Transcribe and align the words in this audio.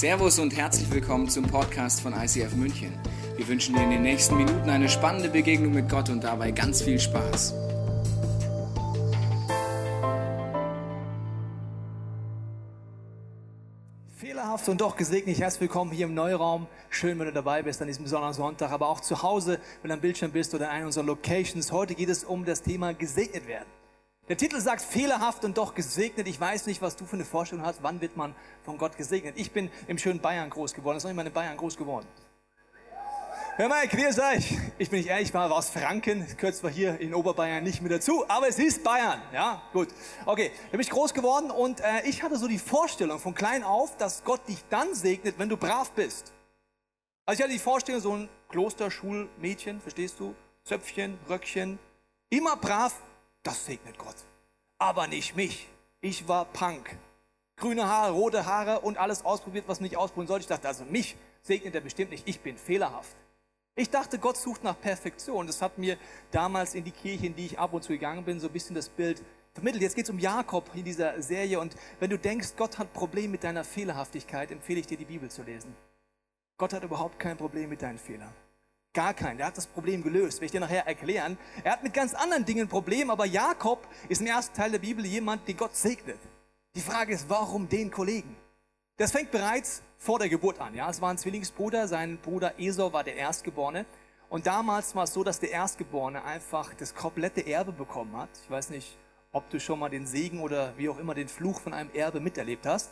Servus 0.00 0.38
und 0.38 0.56
herzlich 0.56 0.90
willkommen 0.90 1.28
zum 1.28 1.44
Podcast 1.44 2.00
von 2.00 2.14
ICF 2.14 2.54
München. 2.54 2.90
Wir 3.36 3.46
wünschen 3.46 3.74
dir 3.74 3.82
in 3.82 3.90
den 3.90 4.00
nächsten 4.00 4.34
Minuten 4.34 4.70
eine 4.70 4.88
spannende 4.88 5.28
Begegnung 5.28 5.74
mit 5.74 5.90
Gott 5.90 6.08
und 6.08 6.24
dabei 6.24 6.52
ganz 6.52 6.80
viel 6.80 6.98
Spaß. 6.98 7.52
Fehlerhaft 14.16 14.70
und 14.70 14.80
doch 14.80 14.96
gesegnet. 14.96 15.38
Herzlich 15.38 15.60
willkommen 15.60 15.90
hier 15.90 16.06
im 16.06 16.14
Neuraum. 16.14 16.66
Schön, 16.88 17.18
wenn 17.18 17.26
du 17.26 17.32
dabei 17.34 17.62
bist 17.62 17.82
an 17.82 17.86
diesem 17.86 18.04
besonderen 18.04 18.32
Sonntag, 18.32 18.70
aber 18.70 18.88
auch 18.88 19.00
zu 19.00 19.22
Hause, 19.22 19.60
wenn 19.82 19.90
du 19.90 19.94
am 19.96 20.00
Bildschirm 20.00 20.32
bist 20.32 20.54
oder 20.54 20.64
in 20.64 20.70
einer 20.70 20.86
unserer 20.86 21.04
Locations. 21.04 21.72
Heute 21.72 21.94
geht 21.94 22.08
es 22.08 22.24
um 22.24 22.46
das 22.46 22.62
Thema 22.62 22.94
gesegnet 22.94 23.46
werden. 23.46 23.68
Der 24.30 24.36
Titel 24.36 24.60
sagt 24.60 24.80
fehlerhaft 24.80 25.44
und 25.44 25.58
doch 25.58 25.74
gesegnet. 25.74 26.28
Ich 26.28 26.40
weiß 26.40 26.66
nicht, 26.66 26.80
was 26.80 26.94
du 26.94 27.04
für 27.04 27.16
eine 27.16 27.24
Vorstellung 27.24 27.66
hast. 27.66 27.82
Wann 27.82 28.00
wird 28.00 28.16
man 28.16 28.32
von 28.64 28.78
Gott 28.78 28.96
gesegnet? 28.96 29.34
Ich 29.36 29.50
bin 29.50 29.68
im 29.88 29.98
schönen 29.98 30.20
Bayern 30.20 30.48
groß 30.48 30.72
geworden. 30.72 30.94
Das 30.94 31.02
ist 31.02 31.04
noch 31.06 31.10
immer 31.10 31.26
in 31.26 31.32
Bayern 31.32 31.56
groß 31.56 31.76
geworden. 31.76 32.06
Hör 33.56 33.68
mal, 33.68 33.88
grüß 33.88 34.20
euch. 34.20 34.56
Ich 34.78 34.88
bin 34.88 35.00
nicht 35.00 35.08
ehrlich, 35.08 35.34
war 35.34 35.50
aus 35.50 35.70
Franken. 35.70 36.24
Gehört 36.36 36.54
zwar 36.54 36.70
hier 36.70 37.00
in 37.00 37.12
Oberbayern 37.12 37.64
nicht 37.64 37.82
mehr 37.82 37.90
dazu, 37.90 38.24
aber 38.28 38.46
es 38.46 38.60
ist 38.60 38.84
Bayern. 38.84 39.20
Ja, 39.32 39.62
gut. 39.72 39.88
Okay, 40.24 40.52
da 40.66 40.70
bin 40.70 40.80
ich 40.82 40.90
groß 40.90 41.12
geworden 41.12 41.50
und 41.50 41.80
äh, 41.80 42.02
ich 42.04 42.22
hatte 42.22 42.38
so 42.38 42.46
die 42.46 42.60
Vorstellung 42.60 43.18
von 43.18 43.34
klein 43.34 43.64
auf, 43.64 43.96
dass 43.96 44.22
Gott 44.22 44.46
dich 44.46 44.64
dann 44.70 44.94
segnet, 44.94 45.40
wenn 45.40 45.48
du 45.48 45.56
brav 45.56 45.90
bist. 45.90 46.32
Also 47.26 47.40
ich 47.40 47.42
hatte 47.42 47.52
die 47.52 47.58
Vorstellung, 47.58 48.00
so 48.00 48.12
ein 48.14 48.28
Klosterschulmädchen, 48.48 49.80
verstehst 49.80 50.20
du? 50.20 50.36
Zöpfchen, 50.62 51.18
Röckchen, 51.28 51.80
immer 52.28 52.54
brav, 52.54 52.94
das 53.42 53.66
segnet 53.66 53.98
Gott. 53.98 54.16
Aber 54.80 55.06
nicht 55.06 55.36
mich. 55.36 55.68
Ich 56.00 56.26
war 56.26 56.46
Punk. 56.46 56.96
Grüne 57.56 57.86
Haare, 57.86 58.12
rote 58.12 58.46
Haare 58.46 58.80
und 58.80 58.96
alles 58.96 59.22
ausprobiert, 59.22 59.66
was 59.68 59.80
nicht 59.80 59.98
ausprobieren 59.98 60.28
sollte. 60.28 60.44
Ich 60.44 60.48
dachte, 60.48 60.66
also 60.66 60.86
mich 60.86 61.16
segnet 61.42 61.74
er 61.74 61.82
bestimmt 61.82 62.10
nicht. 62.10 62.26
Ich 62.26 62.40
bin 62.40 62.56
fehlerhaft. 62.56 63.14
Ich 63.76 63.90
dachte, 63.90 64.18
Gott 64.18 64.38
sucht 64.38 64.64
nach 64.64 64.80
Perfektion. 64.80 65.46
Das 65.46 65.60
hat 65.60 65.76
mir 65.76 65.98
damals 66.30 66.74
in 66.74 66.82
die 66.82 66.92
Kirche, 66.92 67.26
in 67.26 67.36
die 67.36 67.44
ich 67.44 67.58
ab 67.58 67.74
und 67.74 67.84
zu 67.84 67.92
gegangen 67.92 68.24
bin, 68.24 68.40
so 68.40 68.46
ein 68.46 68.52
bisschen 68.54 68.74
das 68.74 68.88
Bild 68.88 69.22
vermittelt. 69.52 69.82
Jetzt 69.82 69.96
geht 69.96 70.04
es 70.04 70.10
um 70.10 70.18
Jakob 70.18 70.70
in 70.74 70.84
dieser 70.84 71.20
Serie. 71.20 71.60
Und 71.60 71.76
wenn 71.98 72.08
du 72.08 72.18
denkst, 72.18 72.54
Gott 72.56 72.78
hat 72.78 72.94
Probleme 72.94 73.28
mit 73.28 73.44
deiner 73.44 73.64
Fehlerhaftigkeit, 73.64 74.50
empfehle 74.50 74.80
ich 74.80 74.86
dir, 74.86 74.96
die 74.96 75.04
Bibel 75.04 75.30
zu 75.30 75.42
lesen. 75.42 75.76
Gott 76.56 76.72
hat 76.72 76.84
überhaupt 76.84 77.18
kein 77.18 77.36
Problem 77.36 77.68
mit 77.68 77.82
deinen 77.82 77.98
Fehlern. 77.98 78.32
Gar 78.92 79.14
kein. 79.14 79.36
Der 79.36 79.46
hat 79.46 79.56
das 79.56 79.68
Problem 79.68 80.02
gelöst. 80.02 80.38
Werde 80.38 80.46
ich 80.46 80.52
dir 80.52 80.60
nachher 80.60 80.86
erklären. 80.86 81.38
Er 81.62 81.72
hat 81.72 81.82
mit 81.84 81.94
ganz 81.94 82.12
anderen 82.12 82.44
Dingen 82.44 82.62
ein 82.62 82.68
Problem, 82.68 83.10
aber 83.10 83.24
Jakob 83.24 83.86
ist 84.08 84.20
im 84.20 84.26
ersten 84.26 84.56
Teil 84.56 84.72
der 84.72 84.80
Bibel 84.80 85.06
jemand, 85.06 85.46
den 85.46 85.56
Gott 85.56 85.76
segnet. 85.76 86.18
Die 86.74 86.80
Frage 86.80 87.14
ist, 87.14 87.28
warum 87.28 87.68
den 87.68 87.90
Kollegen? 87.90 88.36
Das 88.96 89.12
fängt 89.12 89.30
bereits 89.30 89.82
vor 89.96 90.18
der 90.18 90.28
Geburt 90.28 90.60
an. 90.60 90.74
Ja, 90.74 90.90
es 90.90 91.00
war 91.00 91.10
ein 91.10 91.18
Zwillingsbruder. 91.18 91.86
Sein 91.86 92.18
Bruder 92.18 92.58
Esau 92.58 92.92
war 92.92 93.04
der 93.04 93.14
Erstgeborene. 93.14 93.86
Und 94.28 94.46
damals 94.46 94.94
war 94.96 95.04
es 95.04 95.14
so, 95.14 95.22
dass 95.22 95.38
der 95.38 95.52
Erstgeborene 95.52 96.24
einfach 96.24 96.74
das 96.74 96.94
komplette 96.94 97.46
Erbe 97.46 97.72
bekommen 97.72 98.16
hat. 98.16 98.30
Ich 98.42 98.50
weiß 98.50 98.70
nicht, 98.70 98.98
ob 99.30 99.48
du 99.50 99.60
schon 99.60 99.78
mal 99.78 99.88
den 99.88 100.06
Segen 100.06 100.40
oder 100.40 100.76
wie 100.76 100.88
auch 100.88 100.98
immer 100.98 101.14
den 101.14 101.28
Fluch 101.28 101.60
von 101.60 101.74
einem 101.74 101.90
Erbe 101.94 102.18
miterlebt 102.18 102.66
hast. 102.66 102.90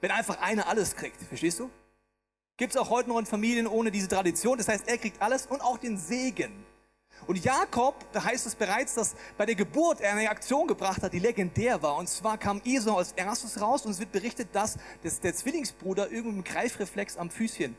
Wenn 0.00 0.10
einfach 0.10 0.40
einer 0.40 0.66
alles 0.66 0.96
kriegt, 0.96 1.20
verstehst 1.22 1.60
du? 1.60 1.70
Gibt 2.58 2.74
es 2.74 2.80
auch 2.80 2.88
heute 2.88 3.10
noch 3.10 3.18
in 3.18 3.26
Familien 3.26 3.66
ohne 3.66 3.90
diese 3.90 4.08
Tradition. 4.08 4.56
Das 4.56 4.68
heißt, 4.68 4.88
er 4.88 4.96
kriegt 4.96 5.20
alles 5.20 5.46
und 5.46 5.60
auch 5.60 5.76
den 5.76 5.98
Segen. 5.98 6.64
Und 7.26 7.42
Jakob, 7.44 7.94
da 8.12 8.24
heißt 8.24 8.46
es 8.46 8.54
bereits, 8.54 8.94
dass 8.94 9.14
bei 9.36 9.44
der 9.44 9.54
Geburt 9.54 10.00
er 10.00 10.12
eine 10.12 10.30
Aktion 10.30 10.66
gebracht 10.66 11.02
hat, 11.02 11.12
die 11.12 11.18
legendär 11.18 11.82
war. 11.82 11.96
Und 11.96 12.08
zwar 12.08 12.38
kam 12.38 12.62
Esau 12.64 12.96
als 12.96 13.12
erstes 13.12 13.60
raus 13.60 13.84
und 13.84 13.90
es 13.90 13.98
wird 13.98 14.10
berichtet, 14.10 14.48
dass 14.54 14.78
der 15.02 15.34
Zwillingsbruder 15.34 16.10
irgendwie 16.10 16.36
mit 16.36 16.46
Greifreflex 16.46 17.18
am 17.18 17.28
Füßchen, 17.28 17.76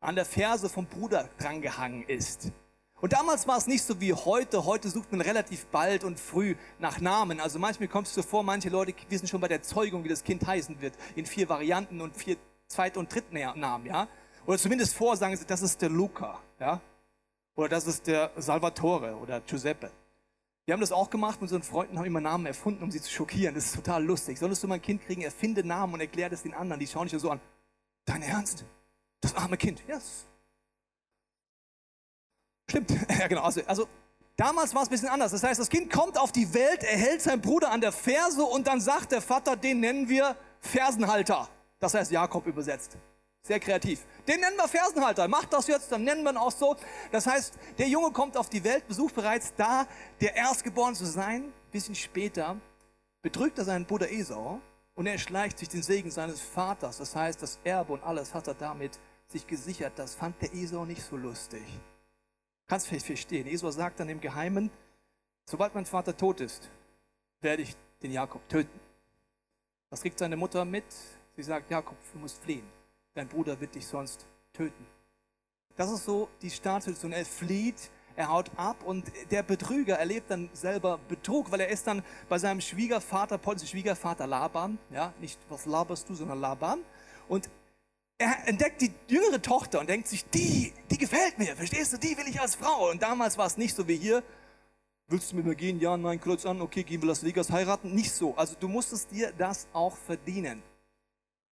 an 0.00 0.14
der 0.14 0.24
Ferse 0.24 0.68
vom 0.68 0.86
Bruder 0.86 1.28
drangehangen 1.38 2.04
ist. 2.04 2.52
Und 3.00 3.12
damals 3.14 3.48
war 3.48 3.56
es 3.56 3.66
nicht 3.66 3.82
so 3.82 4.00
wie 4.00 4.12
heute. 4.12 4.64
Heute 4.64 4.90
sucht 4.90 5.10
man 5.10 5.22
relativ 5.22 5.66
bald 5.66 6.04
und 6.04 6.20
früh 6.20 6.54
nach 6.78 7.00
Namen. 7.00 7.40
Also 7.40 7.58
manchmal 7.58 7.88
kommt 7.88 8.06
es 8.06 8.14
so 8.14 8.22
vor, 8.22 8.44
manche 8.44 8.68
Leute 8.68 8.94
wissen 9.08 9.26
schon 9.26 9.40
bei 9.40 9.48
der 9.48 9.62
Zeugung, 9.62 10.04
wie 10.04 10.08
das 10.08 10.22
Kind 10.22 10.46
heißen 10.46 10.80
wird, 10.80 10.94
in 11.16 11.26
vier 11.26 11.48
Varianten 11.48 12.00
und 12.00 12.14
vier 12.16 12.36
Zweit- 12.68 12.96
und 12.96 13.12
Drittnamen, 13.12 13.86
ja. 13.86 14.06
Oder 14.46 14.58
zumindest 14.58 14.94
vorsagen 14.94 15.36
sie, 15.36 15.44
das 15.44 15.62
ist 15.62 15.80
der 15.82 15.90
Luca, 15.90 16.40
ja. 16.58 16.80
Oder 17.56 17.68
das 17.68 17.86
ist 17.86 18.06
der 18.06 18.30
Salvatore 18.36 19.16
oder 19.16 19.40
Giuseppe. 19.40 19.90
Wir 20.66 20.74
haben 20.74 20.80
das 20.80 20.92
auch 20.92 21.10
gemacht 21.10 21.40
unseren 21.42 21.62
Freunden, 21.62 21.98
haben 21.98 22.06
immer 22.06 22.20
Namen 22.20 22.46
erfunden, 22.46 22.82
um 22.82 22.90
sie 22.90 23.00
zu 23.00 23.10
schockieren. 23.10 23.54
Das 23.54 23.66
ist 23.66 23.74
total 23.74 24.04
lustig. 24.04 24.38
Solltest 24.38 24.62
du 24.62 24.68
mal 24.68 24.76
ein 24.76 24.82
Kind 24.82 25.02
kriegen, 25.02 25.22
erfinde 25.22 25.64
Namen 25.64 25.94
und 25.94 26.00
erklär 26.00 26.30
das 26.30 26.42
den 26.42 26.54
anderen. 26.54 26.78
Die 26.78 26.86
schauen 26.86 27.08
dich 27.08 27.20
so 27.20 27.30
an. 27.30 27.40
Dein 28.04 28.22
Ernst? 28.22 28.64
Das 29.20 29.34
arme 29.34 29.56
Kind. 29.56 29.82
Yes. 29.88 30.26
Stimmt. 32.68 32.90
ja, 33.18 33.26
genau. 33.26 33.42
Also, 33.42 33.62
also 33.66 33.88
damals 34.36 34.74
war 34.74 34.82
es 34.82 34.88
ein 34.88 34.92
bisschen 34.92 35.08
anders. 35.08 35.32
Das 35.32 35.42
heißt, 35.42 35.58
das 35.58 35.68
Kind 35.68 35.92
kommt 35.92 36.16
auf 36.16 36.30
die 36.30 36.54
Welt, 36.54 36.84
er 36.84 36.96
hält 36.96 37.20
seinen 37.20 37.40
Bruder 37.40 37.70
an 37.72 37.80
der 37.80 37.92
Ferse 37.92 38.42
und 38.42 38.66
dann 38.66 38.80
sagt 38.80 39.12
der 39.12 39.20
Vater, 39.20 39.56
den 39.56 39.80
nennen 39.80 40.08
wir 40.08 40.36
Fersenhalter. 40.60 41.48
Das 41.80 41.94
heißt 41.94 42.10
Jakob 42.12 42.46
übersetzt. 42.46 42.96
Sehr 43.42 43.58
kreativ. 43.58 44.04
Den 44.28 44.40
nennen 44.40 44.56
wir 44.56 44.68
Fersenhalter. 44.68 45.26
Macht 45.26 45.52
das 45.52 45.66
jetzt, 45.66 45.90
dann 45.90 46.04
nennen 46.04 46.22
wir 46.22 46.32
ihn 46.32 46.36
auch 46.36 46.52
so. 46.52 46.76
Das 47.10 47.26
heißt, 47.26 47.54
der 47.78 47.88
Junge 47.88 48.10
kommt 48.12 48.36
auf 48.36 48.50
die 48.50 48.62
Welt, 48.62 48.86
besucht 48.86 49.14
bereits 49.14 49.54
da, 49.56 49.86
der 50.20 50.36
Erstgeboren 50.36 50.94
zu 50.94 51.06
sein. 51.06 51.44
Ein 51.44 51.70
bisschen 51.72 51.94
später 51.94 52.56
betrügt 53.22 53.58
er 53.58 53.64
seinen 53.64 53.86
Bruder 53.86 54.10
Esau 54.10 54.60
und 54.94 55.06
er 55.06 55.18
schleicht 55.18 55.58
sich 55.58 55.68
den 55.68 55.82
Segen 55.82 56.10
seines 56.10 56.40
Vaters. 56.40 56.98
Das 56.98 57.16
heißt, 57.16 57.42
das 57.42 57.58
Erbe 57.64 57.94
und 57.94 58.02
alles 58.02 58.34
hat 58.34 58.46
er 58.46 58.54
damit 58.54 58.98
sich 59.26 59.46
gesichert. 59.46 59.94
Das 59.96 60.14
fand 60.14 60.40
der 60.42 60.52
Esau 60.52 60.84
nicht 60.84 61.02
so 61.02 61.16
lustig. 61.16 61.62
Kannst 62.66 62.88
vielleicht 62.88 63.06
verstehen. 63.06 63.46
Esau 63.46 63.70
sagt 63.70 64.00
dann 64.00 64.08
im 64.10 64.20
Geheimen, 64.20 64.70
sobald 65.48 65.74
mein 65.74 65.86
Vater 65.86 66.16
tot 66.16 66.40
ist, 66.40 66.70
werde 67.40 67.62
ich 67.62 67.74
den 68.02 68.12
Jakob 68.12 68.46
töten. 68.48 68.78
Was 69.88 70.02
kriegt 70.02 70.18
seine 70.18 70.36
Mutter 70.36 70.64
mit? 70.64 70.84
Sie 71.36 71.42
sagt, 71.42 71.70
Jakob, 71.70 71.96
du 72.12 72.18
musst 72.18 72.42
fliehen. 72.42 72.79
Dein 73.14 73.28
Bruder 73.28 73.60
wird 73.60 73.74
dich 73.74 73.86
sonst 73.86 74.26
töten. 74.52 74.86
Das 75.76 75.90
ist 75.90 76.04
so 76.04 76.28
die 76.42 76.50
Startsituation. 76.50 77.12
Er 77.12 77.24
flieht, 77.24 77.90
er 78.16 78.28
haut 78.28 78.50
ab 78.56 78.82
und 78.84 79.10
der 79.30 79.42
Betrüger 79.42 79.96
erlebt 79.96 80.30
dann 80.30 80.50
selber 80.52 80.98
Betrug, 81.08 81.50
weil 81.50 81.60
er 81.60 81.68
ist 81.68 81.86
dann 81.86 82.04
bei 82.28 82.38
seinem 82.38 82.60
Schwiegervater, 82.60 83.38
polnischen 83.38 83.68
Schwiegervater 83.68 84.26
Laban, 84.26 84.78
ja, 84.90 85.12
nicht 85.20 85.38
was 85.48 85.66
laberst 85.66 86.08
du, 86.08 86.14
sondern 86.14 86.40
Laban. 86.40 86.80
Und 87.28 87.48
er 88.18 88.46
entdeckt 88.46 88.82
die 88.82 88.92
jüngere 89.08 89.40
Tochter 89.40 89.80
und 89.80 89.88
denkt 89.88 90.06
sich, 90.06 90.24
die, 90.26 90.72
die 90.90 90.98
gefällt 90.98 91.38
mir, 91.38 91.56
verstehst 91.56 91.92
du, 91.92 91.96
die 91.96 92.16
will 92.16 92.28
ich 92.28 92.40
als 92.40 92.54
Frau. 92.54 92.90
Und 92.90 93.02
damals 93.02 93.38
war 93.38 93.46
es 93.46 93.56
nicht 93.56 93.74
so 93.74 93.88
wie 93.88 93.96
hier, 93.96 94.22
willst 95.08 95.32
du 95.32 95.36
mit 95.36 95.46
mir 95.46 95.54
gehen? 95.54 95.80
Ja, 95.80 95.96
nein, 95.96 96.20
kreuz 96.20 96.44
an, 96.44 96.60
okay, 96.60 96.82
gehen 96.82 97.00
wir 97.00 97.08
Las 97.08 97.24
Vegas 97.24 97.50
heiraten. 97.50 97.94
Nicht 97.94 98.12
so. 98.12 98.36
Also 98.36 98.54
du 98.60 98.68
musstest 98.68 99.10
dir 99.10 99.32
das 99.36 99.66
auch 99.72 99.96
verdienen. 99.96 100.62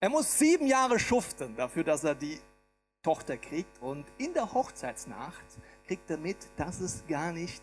Er 0.02 0.08
muss 0.08 0.36
sieben 0.36 0.66
Jahre 0.66 0.98
schuften 0.98 1.54
dafür, 1.54 1.84
dass 1.84 2.02
er 2.02 2.16
die 2.16 2.40
Tochter 3.04 3.36
kriegt. 3.36 3.80
Und 3.80 4.04
in 4.18 4.34
der 4.34 4.52
Hochzeitsnacht 4.52 5.44
kriegt 5.86 6.10
er 6.10 6.16
mit, 6.16 6.38
dass 6.56 6.80
es 6.80 7.04
gar 7.06 7.30
nicht 7.30 7.62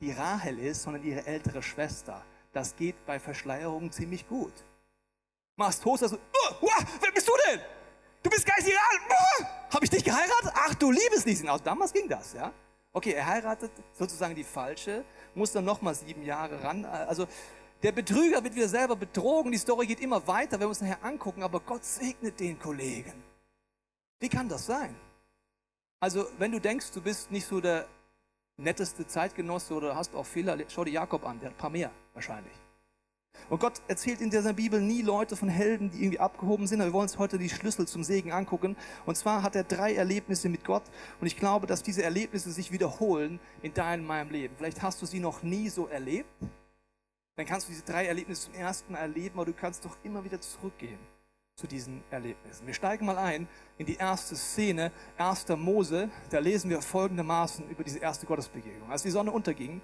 die 0.00 0.10
Rahel 0.10 0.58
ist, 0.60 0.82
sondern 0.82 1.04
ihre 1.04 1.26
ältere 1.26 1.62
Schwester. 1.62 2.24
Das 2.54 2.74
geht 2.74 3.04
bei 3.04 3.20
Verschleierungen 3.20 3.92
ziemlich 3.92 4.26
gut. 4.26 4.54
Machst 5.56 5.84
Host, 5.84 6.04
also, 6.04 6.16
oh, 6.16 6.54
oh, 6.62 6.68
wer 7.02 7.12
bist 7.12 7.28
du 7.28 7.32
denn? 7.50 7.60
Du 8.22 8.30
bist 8.30 8.46
geistig 8.46 8.72
oh, 9.10 9.44
Habe 9.74 9.84
ich 9.84 9.90
dich 9.90 10.04
geheiratet? 10.04 10.52
Ach 10.54 10.74
du 10.76 10.90
Liebesnießen. 10.90 11.46
Aus 11.50 11.62
damals 11.62 11.92
ging 11.92 12.08
das, 12.08 12.32
ja. 12.32 12.50
Okay, 12.94 13.12
er 13.12 13.26
heiratet 13.26 13.72
sozusagen 13.92 14.34
die 14.34 14.44
falsche, 14.44 15.04
muss 15.34 15.52
dann 15.52 15.66
nochmal 15.66 15.94
sieben 15.94 16.22
Jahre 16.22 16.62
ran. 16.62 16.86
Also 16.86 17.28
der 17.84 17.92
Betrüger 17.92 18.42
wird 18.42 18.54
wieder 18.54 18.68
selber 18.68 18.96
betrogen. 18.96 19.52
Die 19.52 19.58
Story 19.58 19.86
geht 19.86 20.00
immer 20.00 20.26
weiter, 20.26 20.52
wenn 20.52 20.60
wir 20.60 20.68
uns 20.68 20.80
nachher 20.80 21.04
angucken. 21.04 21.42
Aber 21.42 21.60
Gott 21.60 21.84
segnet 21.84 22.40
den 22.40 22.58
Kollegen. 22.58 23.12
Wie 24.20 24.30
kann 24.30 24.48
das 24.48 24.64
sein? 24.64 24.96
Also, 26.00 26.24
wenn 26.38 26.50
du 26.50 26.60
denkst, 26.60 26.92
du 26.92 27.02
bist 27.02 27.30
nicht 27.30 27.46
so 27.46 27.60
der 27.60 27.86
netteste 28.56 29.06
Zeitgenosse 29.06 29.74
oder 29.74 29.94
hast 29.94 30.14
auch 30.14 30.24
Fehler, 30.24 30.56
schau 30.68 30.84
dir 30.84 30.92
Jakob 30.92 31.26
an, 31.26 31.38
der 31.40 31.50
hat 31.50 31.56
ein 31.56 31.58
paar 31.58 31.68
mehr 31.68 31.90
wahrscheinlich. 32.14 32.54
Und 33.50 33.60
Gott 33.60 33.82
erzählt 33.86 34.22
in 34.22 34.30
dieser 34.30 34.54
Bibel 34.54 34.80
nie 34.80 35.02
Leute 35.02 35.36
von 35.36 35.50
Helden, 35.50 35.90
die 35.90 35.98
irgendwie 35.98 36.20
abgehoben 36.20 36.66
sind. 36.66 36.80
Aber 36.80 36.88
wir 36.88 36.94
wollen 36.94 37.02
uns 37.02 37.18
heute 37.18 37.36
die 37.36 37.50
Schlüssel 37.50 37.86
zum 37.86 38.02
Segen 38.02 38.32
angucken. 38.32 38.76
Und 39.04 39.18
zwar 39.18 39.42
hat 39.42 39.56
er 39.56 39.64
drei 39.64 39.94
Erlebnisse 39.94 40.48
mit 40.48 40.64
Gott. 40.64 40.84
Und 41.20 41.26
ich 41.26 41.36
glaube, 41.36 41.66
dass 41.66 41.82
diese 41.82 42.02
Erlebnisse 42.02 42.50
sich 42.50 42.72
wiederholen 42.72 43.40
in 43.60 43.74
deinem, 43.74 44.06
meinem 44.06 44.30
Leben. 44.30 44.54
Vielleicht 44.56 44.80
hast 44.80 45.02
du 45.02 45.06
sie 45.06 45.20
noch 45.20 45.42
nie 45.42 45.68
so 45.68 45.86
erlebt 45.86 46.30
dann 47.36 47.46
kannst 47.46 47.68
du 47.68 47.72
diese 47.72 47.84
drei 47.84 48.06
Erlebnisse 48.06 48.46
zum 48.46 48.54
ersten 48.54 48.92
Mal 48.92 48.98
erleben, 48.98 49.38
aber 49.38 49.46
du 49.46 49.52
kannst 49.52 49.84
doch 49.84 49.96
immer 50.02 50.24
wieder 50.24 50.40
zurückgehen 50.40 50.98
zu 51.56 51.66
diesen 51.66 52.02
Erlebnissen. 52.10 52.66
Wir 52.66 52.74
steigen 52.74 53.06
mal 53.06 53.16
ein 53.16 53.48
in 53.78 53.86
die 53.86 53.96
erste 53.96 54.34
Szene, 54.34 54.90
1. 55.18 55.48
Mose. 55.56 56.10
Da 56.30 56.40
lesen 56.40 56.68
wir 56.68 56.82
folgendermaßen 56.82 57.68
über 57.70 57.84
diese 57.84 58.00
erste 58.00 58.26
Gottesbegegnung. 58.26 58.90
Als 58.90 59.02
die 59.02 59.10
Sonne 59.10 59.30
unterging, 59.30 59.80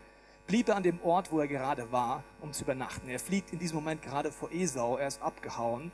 blieb 0.46 0.68
er 0.68 0.76
an 0.76 0.82
dem 0.82 1.00
Ort, 1.02 1.30
wo 1.30 1.38
er 1.38 1.46
gerade 1.46 1.92
war, 1.92 2.24
um 2.40 2.52
zu 2.52 2.64
übernachten. 2.64 3.08
Er 3.08 3.20
fliegt 3.20 3.52
in 3.52 3.58
diesem 3.60 3.76
Moment 3.76 4.02
gerade 4.02 4.32
vor 4.32 4.50
Esau, 4.50 4.96
er 4.96 5.06
ist 5.06 5.22
abgehauen 5.22 5.92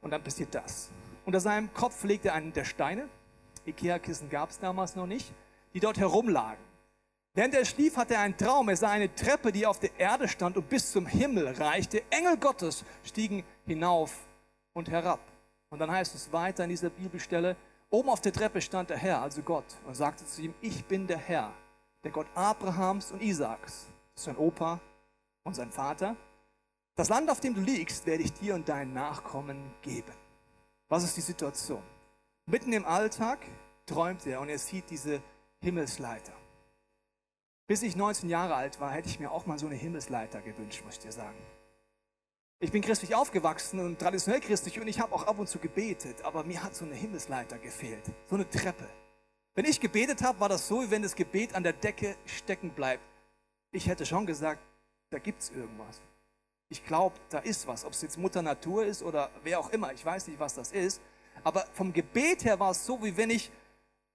und 0.00 0.12
dann 0.12 0.22
passiert 0.22 0.54
das. 0.54 0.90
unter 1.24 1.40
seinem 1.40 1.72
Kopf 1.74 2.04
legte 2.04 2.28
er 2.28 2.34
einen 2.34 2.52
der 2.52 2.64
Steine, 2.64 3.08
Ikea-Kissen 3.66 4.30
gab 4.30 4.50
es 4.50 4.58
damals 4.58 4.94
noch 4.94 5.06
nicht, 5.06 5.32
die 5.74 5.80
dort 5.80 5.98
herumlagen. 5.98 6.67
Während 7.38 7.54
er 7.54 7.64
schlief, 7.64 7.96
hatte 7.96 8.14
er 8.14 8.22
einen 8.22 8.36
Traum. 8.36 8.68
Er 8.68 8.76
sah 8.76 8.90
eine 8.90 9.14
Treppe, 9.14 9.52
die 9.52 9.64
auf 9.64 9.78
der 9.78 9.96
Erde 9.96 10.26
stand 10.26 10.56
und 10.56 10.68
bis 10.68 10.90
zum 10.90 11.06
Himmel 11.06 11.46
reichte. 11.46 12.02
Engel 12.10 12.36
Gottes 12.36 12.84
stiegen 13.04 13.44
hinauf 13.64 14.26
und 14.72 14.90
herab. 14.90 15.20
Und 15.70 15.78
dann 15.78 15.88
heißt 15.88 16.16
es 16.16 16.32
weiter 16.32 16.64
in 16.64 16.70
dieser 16.70 16.90
Bibelstelle, 16.90 17.54
oben 17.90 18.08
auf 18.08 18.20
der 18.20 18.32
Treppe 18.32 18.60
stand 18.60 18.90
der 18.90 18.96
Herr, 18.96 19.22
also 19.22 19.40
Gott, 19.42 19.66
und 19.86 19.94
sagte 19.94 20.26
zu 20.26 20.42
ihm, 20.42 20.54
ich 20.60 20.84
bin 20.86 21.06
der 21.06 21.18
Herr, 21.18 21.52
der 22.02 22.10
Gott 22.10 22.26
Abrahams 22.34 23.12
und 23.12 23.22
Isaaks, 23.22 23.86
sein 24.16 24.36
Opa 24.36 24.80
und 25.44 25.54
sein 25.54 25.70
Vater. 25.70 26.16
Das 26.96 27.08
Land, 27.08 27.30
auf 27.30 27.38
dem 27.38 27.54
du 27.54 27.60
liegst, 27.60 28.04
werde 28.04 28.24
ich 28.24 28.32
dir 28.32 28.56
und 28.56 28.68
deinen 28.68 28.94
Nachkommen 28.94 29.74
geben. 29.82 30.12
Was 30.88 31.04
ist 31.04 31.16
die 31.16 31.20
Situation? 31.20 31.84
Mitten 32.46 32.72
im 32.72 32.84
Alltag 32.84 33.38
träumt 33.86 34.26
er 34.26 34.40
und 34.40 34.48
er 34.48 34.58
sieht 34.58 34.90
diese 34.90 35.22
Himmelsleiter. 35.60 36.32
Bis 37.68 37.82
ich 37.82 37.96
19 37.96 38.30
Jahre 38.30 38.54
alt 38.54 38.80
war, 38.80 38.90
hätte 38.90 39.10
ich 39.10 39.20
mir 39.20 39.30
auch 39.30 39.44
mal 39.44 39.58
so 39.58 39.66
eine 39.66 39.76
Himmelsleiter 39.76 40.40
gewünscht, 40.40 40.82
muss 40.86 40.94
ich 40.94 41.00
dir 41.00 41.12
sagen. 41.12 41.36
Ich 42.60 42.72
bin 42.72 42.80
christlich 42.80 43.14
aufgewachsen 43.14 43.78
und 43.78 43.98
traditionell 43.98 44.40
christlich 44.40 44.80
und 44.80 44.88
ich 44.88 44.98
habe 45.00 45.14
auch 45.14 45.26
ab 45.26 45.38
und 45.38 45.50
zu 45.50 45.58
gebetet, 45.58 46.24
aber 46.24 46.44
mir 46.44 46.62
hat 46.62 46.74
so 46.74 46.86
eine 46.86 46.94
Himmelsleiter 46.94 47.58
gefehlt, 47.58 48.04
so 48.26 48.36
eine 48.36 48.48
Treppe. 48.48 48.88
Wenn 49.54 49.66
ich 49.66 49.80
gebetet 49.80 50.22
habe, 50.22 50.40
war 50.40 50.48
das 50.48 50.66
so, 50.66 50.82
wie 50.82 50.90
wenn 50.90 51.02
das 51.02 51.14
Gebet 51.14 51.54
an 51.54 51.62
der 51.62 51.74
Decke 51.74 52.16
stecken 52.24 52.70
bleibt. 52.70 53.02
Ich 53.70 53.86
hätte 53.86 54.06
schon 54.06 54.24
gesagt, 54.24 54.62
da 55.10 55.18
gibt 55.18 55.42
es 55.42 55.50
irgendwas. 55.50 56.00
Ich 56.70 56.86
glaube, 56.86 57.16
da 57.28 57.38
ist 57.40 57.66
was. 57.66 57.84
Ob 57.84 57.92
es 57.92 58.00
jetzt 58.00 58.16
Mutter 58.16 58.40
Natur 58.40 58.86
ist 58.86 59.02
oder 59.02 59.30
wer 59.42 59.60
auch 59.60 59.68
immer, 59.70 59.92
ich 59.92 60.04
weiß 60.04 60.26
nicht, 60.28 60.40
was 60.40 60.54
das 60.54 60.72
ist. 60.72 61.02
Aber 61.44 61.66
vom 61.74 61.92
Gebet 61.92 62.46
her 62.46 62.58
war 62.58 62.70
es 62.70 62.86
so, 62.86 63.02
wie 63.04 63.14
wenn 63.14 63.28
ich, 63.28 63.50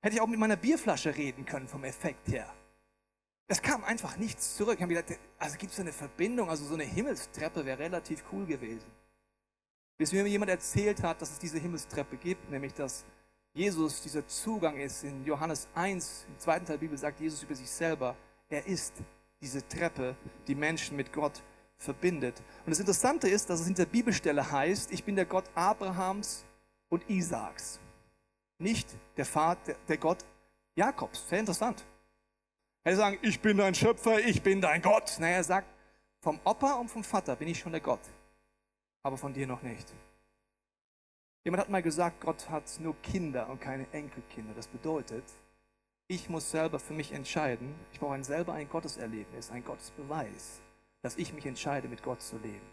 hätte 0.01 0.15
ich 0.15 0.21
auch 0.21 0.27
mit 0.27 0.39
meiner 0.39 0.55
Bierflasche 0.55 1.15
reden 1.15 1.45
können, 1.45 1.67
vom 1.67 1.83
Effekt 1.83 2.29
her. 2.29 2.51
Es 3.47 3.61
kam 3.61 3.83
einfach 3.83 4.17
nichts 4.17 4.55
zurück. 4.55 4.75
Ich 4.75 4.81
habe 4.81 4.93
gedacht, 4.93 5.19
also 5.37 5.57
gibt 5.57 5.73
es 5.73 5.79
eine 5.79 5.91
Verbindung? 5.91 6.49
Also 6.49 6.65
so 6.65 6.75
eine 6.75 6.83
Himmelstreppe 6.83 7.65
wäre 7.65 7.79
relativ 7.79 8.23
cool 8.31 8.45
gewesen. 8.45 8.89
Bis 9.97 10.11
mir 10.11 10.25
jemand 10.27 10.49
erzählt 10.49 11.03
hat, 11.03 11.21
dass 11.21 11.31
es 11.31 11.39
diese 11.39 11.59
Himmelstreppe 11.59 12.17
gibt, 12.17 12.49
nämlich 12.49 12.73
dass 12.73 13.05
Jesus 13.53 14.01
dieser 14.01 14.25
Zugang 14.27 14.77
ist. 14.77 15.03
In 15.03 15.23
Johannes 15.25 15.67
1, 15.75 16.25
im 16.27 16.39
zweiten 16.39 16.65
Teil 16.65 16.77
der 16.77 16.81
Bibel 16.81 16.97
sagt 16.97 17.19
Jesus 17.19 17.43
über 17.43 17.55
sich 17.55 17.69
selber, 17.69 18.15
er 18.49 18.65
ist 18.65 18.93
diese 19.41 19.67
Treppe, 19.67 20.15
die 20.47 20.55
Menschen 20.55 20.97
mit 20.97 21.13
Gott 21.13 21.43
verbindet. 21.77 22.41
Und 22.65 22.71
das 22.71 22.79
Interessante 22.79 23.27
ist, 23.27 23.49
dass 23.49 23.59
es 23.59 23.67
in 23.67 23.75
der 23.75 23.85
Bibelstelle 23.85 24.51
heißt, 24.51 24.91
ich 24.91 25.03
bin 25.03 25.15
der 25.15 25.25
Gott 25.25 25.45
Abrahams 25.53 26.45
und 26.89 27.07
Isaaks. 27.09 27.79
Nicht 28.57 28.87
der 29.17 29.25
Vater, 29.25 29.75
der 29.87 29.97
Gott 29.97 30.25
Jakobs. 30.75 31.27
Sehr 31.29 31.39
interessant. 31.39 31.85
Er 32.85 32.95
sagt, 32.97 33.25
ich 33.25 33.39
bin 33.39 33.57
dein 33.57 33.73
Schöpfer, 33.73 34.19
ich 34.19 34.41
bin 34.41 34.59
dein 34.59 34.81
Gott. 34.81 35.15
Naja, 35.19 35.37
er 35.37 35.43
sagt, 35.43 35.67
vom 36.19 36.39
Opa 36.43 36.73
und 36.73 36.89
vom 36.89 37.03
Vater 37.03 37.35
bin 37.35 37.47
ich 37.47 37.59
schon 37.59 37.71
der 37.71 37.81
Gott, 37.81 38.01
aber 39.03 39.17
von 39.17 39.33
dir 39.33 39.47
noch 39.47 39.61
nicht. 39.61 39.93
Jemand 41.45 41.61
hat 41.61 41.69
mal 41.69 41.81
gesagt, 41.81 42.21
Gott 42.21 42.49
hat 42.49 42.63
nur 42.79 42.95
Kinder 43.01 43.49
und 43.49 43.59
keine 43.59 43.85
Enkelkinder. 43.91 44.53
Das 44.53 44.67
bedeutet, 44.67 45.23
ich 46.07 46.29
muss 46.29 46.51
selber 46.51 46.79
für 46.79 46.93
mich 46.93 47.11
entscheiden. 47.11 47.73
Ich 47.91 47.99
brauche 47.99 48.21
selber 48.23 48.53
ein 48.53 48.69
Gotteserlebnis, 48.69 49.51
ein 49.51 49.63
Gottesbeweis, 49.63 50.61
dass 51.01 51.17
ich 51.17 51.33
mich 51.33 51.45
entscheide, 51.45 51.87
mit 51.87 52.03
Gott 52.03 52.21
zu 52.21 52.37
leben. 52.37 52.69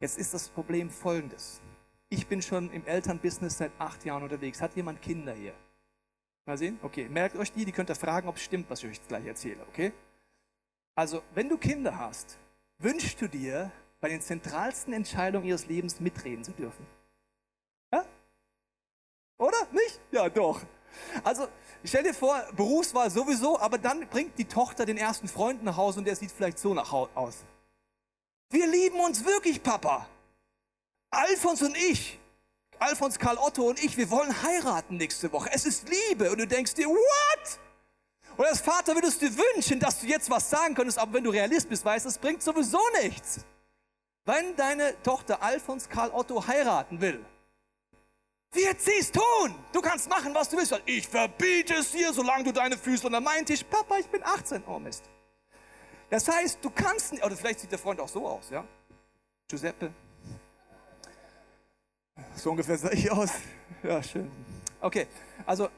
Jetzt 0.00 0.18
ist 0.18 0.32
das 0.32 0.48
Problem 0.48 0.90
folgendes. 0.90 1.60
Ich 2.08 2.26
bin 2.26 2.40
schon 2.40 2.70
im 2.70 2.86
Elternbusiness 2.86 3.58
seit 3.58 3.72
acht 3.78 4.04
Jahren 4.04 4.22
unterwegs. 4.22 4.60
Hat 4.60 4.74
jemand 4.76 5.02
Kinder 5.02 5.32
hier? 5.34 5.54
Mal 6.50 6.58
sehen? 6.58 6.80
Okay, 6.82 7.08
merkt 7.08 7.36
euch 7.36 7.52
die, 7.52 7.64
die 7.64 7.70
könnt 7.70 7.90
ihr 7.90 7.94
fragen, 7.94 8.26
ob 8.26 8.34
es 8.34 8.42
stimmt, 8.42 8.68
was 8.68 8.82
ich 8.82 8.90
euch 8.90 9.06
gleich 9.06 9.24
erzähle, 9.24 9.64
okay? 9.68 9.92
Also, 10.96 11.22
wenn 11.32 11.48
du 11.48 11.56
Kinder 11.56 11.96
hast, 11.96 12.38
wünschst 12.78 13.20
du 13.20 13.28
dir, 13.28 13.70
bei 14.00 14.08
den 14.08 14.20
zentralsten 14.20 14.92
Entscheidungen 14.92 15.46
ihres 15.46 15.66
Lebens 15.66 16.00
mitreden 16.00 16.42
zu 16.42 16.50
dürfen? 16.50 16.84
Ja? 17.92 18.04
Oder? 19.38 19.58
Nicht? 19.70 20.00
Ja, 20.10 20.28
doch. 20.28 20.60
Also, 21.22 21.46
stell 21.84 22.02
dir 22.02 22.14
vor, 22.14 22.42
Berufswahl 22.56 23.10
sowieso, 23.10 23.58
aber 23.60 23.78
dann 23.78 24.08
bringt 24.08 24.36
die 24.36 24.44
Tochter 24.44 24.84
den 24.84 24.96
ersten 24.96 25.28
Freund 25.28 25.62
nach 25.62 25.76
Hause 25.76 26.00
und 26.00 26.04
der 26.04 26.16
sieht 26.16 26.32
vielleicht 26.32 26.58
so 26.58 26.74
nach 26.74 26.92
aus. 26.92 27.44
Wir 28.48 28.66
lieben 28.66 28.98
uns 28.98 29.24
wirklich, 29.24 29.62
Papa. 29.62 30.08
Alfons 31.10 31.62
und 31.62 31.76
ich, 31.76 32.19
Alfons 32.80 33.18
Karl 33.18 33.36
Otto 33.38 33.68
und 33.68 33.82
ich, 33.82 33.96
wir 33.96 34.10
wollen 34.10 34.42
heiraten 34.42 34.96
nächste 34.96 35.30
Woche. 35.32 35.50
Es 35.52 35.66
ist 35.66 35.88
Liebe. 35.88 36.30
Und 36.30 36.38
du 36.38 36.46
denkst 36.46 36.74
dir, 36.74 36.88
what? 36.88 37.60
Und 38.36 38.46
als 38.46 38.60
Vater 38.60 38.94
würdest 38.94 39.20
du 39.20 39.28
dir 39.28 39.36
wünschen, 39.54 39.78
dass 39.78 40.00
du 40.00 40.06
jetzt 40.06 40.30
was 40.30 40.48
sagen 40.48 40.74
könntest, 40.74 40.98
aber 40.98 41.12
wenn 41.12 41.24
du 41.24 41.30
Realist 41.30 41.68
bist, 41.68 41.84
weißt 41.84 42.06
du, 42.06 42.08
es 42.08 42.16
bringt 42.16 42.42
sowieso 42.42 42.80
nichts. 43.02 43.40
Wenn 44.24 44.56
deine 44.56 45.00
Tochter 45.02 45.42
Alfons 45.42 45.88
Karl 45.88 46.10
Otto 46.10 46.46
heiraten 46.46 47.00
will, 47.00 47.24
wird 48.52 48.80
sie 48.80 48.98
es 48.98 49.12
tun. 49.12 49.54
Du 49.72 49.80
kannst 49.80 50.08
machen, 50.08 50.34
was 50.34 50.48
du 50.48 50.56
willst. 50.56 50.74
Ich 50.86 51.06
verbiete 51.06 51.74
es 51.74 51.92
dir, 51.92 52.12
solange 52.12 52.44
du 52.44 52.52
deine 52.52 52.78
Füße 52.78 53.06
unter 53.06 53.20
meinen 53.20 53.44
Tisch. 53.44 53.62
Papa, 53.62 53.98
ich 53.98 54.06
bin 54.06 54.22
18. 54.24 54.64
Oh 54.66 54.78
Mist. 54.78 55.04
Das 56.08 56.26
heißt, 56.26 56.58
du 56.62 56.70
kannst, 56.70 57.12
oder 57.12 57.36
vielleicht 57.36 57.60
sieht 57.60 57.70
der 57.70 57.78
Freund 57.78 58.00
auch 58.00 58.08
so 58.08 58.26
aus, 58.26 58.50
ja? 58.50 58.64
Giuseppe, 59.48 59.92
so 62.34 62.50
ungefähr 62.50 62.78
sah 62.78 62.90
ich 62.92 63.10
aus. 63.10 63.32
Ja, 63.82 64.02
schön. 64.02 64.30
Okay, 64.80 65.06
also 65.46 65.68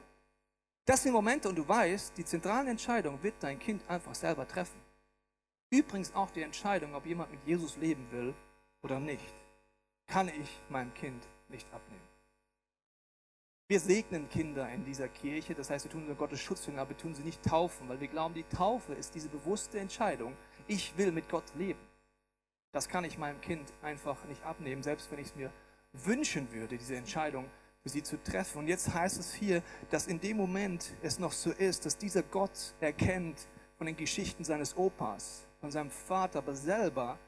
das 0.85 1.03
sind 1.03 1.13
Momente 1.13 1.47
und 1.47 1.55
du 1.55 1.67
weißt, 1.67 2.17
die 2.17 2.25
zentrale 2.25 2.69
Entscheidung 2.69 3.21
wird 3.23 3.35
dein 3.39 3.59
Kind 3.59 3.81
einfach 3.89 4.13
selber 4.15 4.47
treffen. 4.47 4.79
Übrigens 5.69 6.13
auch 6.13 6.29
die 6.31 6.41
Entscheidung, 6.41 6.93
ob 6.93 7.05
jemand 7.05 7.31
mit 7.31 7.39
Jesus 7.45 7.77
leben 7.77 8.05
will 8.11 8.33
oder 8.81 8.99
nicht, 8.99 9.33
kann 10.07 10.27
ich 10.27 10.59
meinem 10.69 10.93
Kind 10.93 11.23
nicht 11.49 11.67
abnehmen. 11.73 12.01
Wir 13.69 13.79
segnen 13.79 14.29
Kinder 14.29 14.69
in 14.69 14.83
dieser 14.83 15.07
Kirche, 15.07 15.55
das 15.55 15.69
heißt, 15.69 15.85
wir 15.85 15.91
tun 15.91 16.05
sie 16.05 16.13
Gottes 16.13 16.41
Schutzjünger, 16.41 16.81
aber 16.81 16.91
wir 16.91 16.97
tun 16.97 17.15
sie 17.15 17.23
nicht 17.23 17.41
taufen, 17.43 17.87
weil 17.87 17.99
wir 17.99 18.09
glauben, 18.09 18.33
die 18.33 18.43
Taufe 18.43 18.93
ist 18.93 19.15
diese 19.15 19.29
bewusste 19.29 19.79
Entscheidung, 19.79 20.35
ich 20.67 20.95
will 20.97 21.11
mit 21.11 21.29
Gott 21.29 21.45
leben. 21.55 21.79
Das 22.73 22.89
kann 22.89 23.05
ich 23.05 23.17
meinem 23.17 23.39
Kind 23.41 23.71
einfach 23.81 24.23
nicht 24.25 24.43
abnehmen, 24.43 24.83
selbst 24.83 25.09
wenn 25.11 25.19
ich 25.19 25.27
es 25.27 25.35
mir 25.35 25.51
wünschen 25.93 26.51
würde, 26.51 26.77
diese 26.77 26.95
Entscheidung 26.95 27.49
für 27.81 27.89
sie 27.89 28.03
zu 28.03 28.21
treffen. 28.21 28.59
Und 28.59 28.67
jetzt 28.67 28.93
heißt 28.93 29.19
es 29.19 29.33
hier, 29.33 29.61
dass 29.89 30.07
in 30.07 30.19
dem 30.19 30.37
Moment 30.37 30.93
es 31.01 31.19
noch 31.19 31.31
so 31.31 31.51
ist, 31.51 31.85
dass 31.85 31.97
dieser 31.97 32.23
Gott 32.23 32.73
erkennt 32.79 33.47
von 33.77 33.87
den 33.87 33.95
Geschichten 33.95 34.43
seines 34.43 34.75
Opas, 34.75 35.45
von 35.59 35.71
seinem 35.71 35.91
Vater, 35.91 36.39
aber 36.39 36.55
selber 36.55 37.19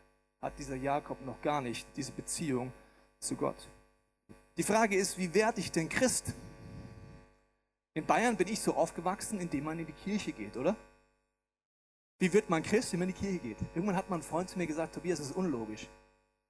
hat 0.41 0.57
dieser 0.57 0.75
Jakob 0.75 1.23
noch 1.25 1.41
gar 1.41 1.61
nicht 1.61 1.87
diese 1.95 2.11
Beziehung 2.11 2.71
zu 3.19 3.35
Gott. 3.35 3.67
Die 4.57 4.63
Frage 4.63 4.95
ist, 4.95 5.17
wie 5.17 5.33
werde 5.33 5.59
ich 5.59 5.71
denn 5.71 5.89
Christ? 5.89 6.33
In 7.93 8.05
Bayern 8.05 8.35
bin 8.35 8.47
ich 8.47 8.59
so 8.59 8.73
aufgewachsen, 8.73 9.39
indem 9.39 9.65
man 9.65 9.79
in 9.79 9.85
die 9.85 9.93
Kirche 9.93 10.31
geht, 10.31 10.55
oder? 10.55 10.75
Wie 12.19 12.31
wird 12.31 12.49
man 12.49 12.63
Christ, 12.63 12.93
wenn 12.93 12.99
man 12.99 13.09
in 13.09 13.15
die 13.15 13.19
Kirche 13.19 13.39
geht? 13.39 13.57
Irgendwann 13.73 13.97
hat 13.97 14.09
mein 14.09 14.21
Freund 14.21 14.49
zu 14.49 14.57
mir 14.57 14.67
gesagt, 14.67 14.95
Tobias, 14.95 15.19
das 15.19 15.29
ist 15.29 15.35
unlogisch. 15.35 15.87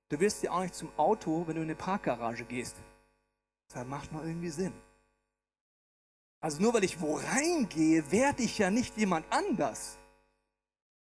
Du 0.09 0.19
wirst 0.19 0.43
ja 0.43 0.51
auch 0.51 0.61
nicht 0.61 0.75
zum 0.75 0.89
Auto, 0.97 1.47
wenn 1.47 1.55
du 1.55 1.61
in 1.61 1.67
eine 1.67 1.75
Parkgarage 1.75 2.45
gehst. 2.45 2.75
Das 3.69 3.85
macht 3.85 4.11
noch 4.11 4.23
irgendwie 4.23 4.49
Sinn. 4.49 4.73
Also 6.39 6.61
nur 6.61 6.73
weil 6.73 6.83
ich 6.83 7.01
wo 7.01 7.15
reingehe, 7.15 8.11
werde 8.11 8.43
ich 8.43 8.59
ja 8.59 8.69
nicht 8.69 8.95
jemand 8.97 9.25
anders. 9.31 9.97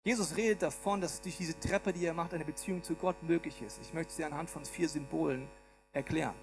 Jesus 0.04 0.36
redet 0.36 0.62
davon, 0.62 1.00
dass 1.00 1.20
durch 1.20 1.36
diese 1.36 1.58
Treppe, 1.58 1.92
die 1.92 2.06
er 2.06 2.14
macht, 2.14 2.32
eine 2.32 2.44
Beziehung 2.44 2.80
zu 2.80 2.94
Gott 2.94 3.20
möglich 3.24 3.60
ist. 3.60 3.80
Ich 3.82 3.92
möchte 3.92 4.14
sie 4.14 4.24
anhand 4.24 4.48
von 4.48 4.64
vier 4.64 4.88
Symbolen 4.88 5.48
erklären. 5.92 6.36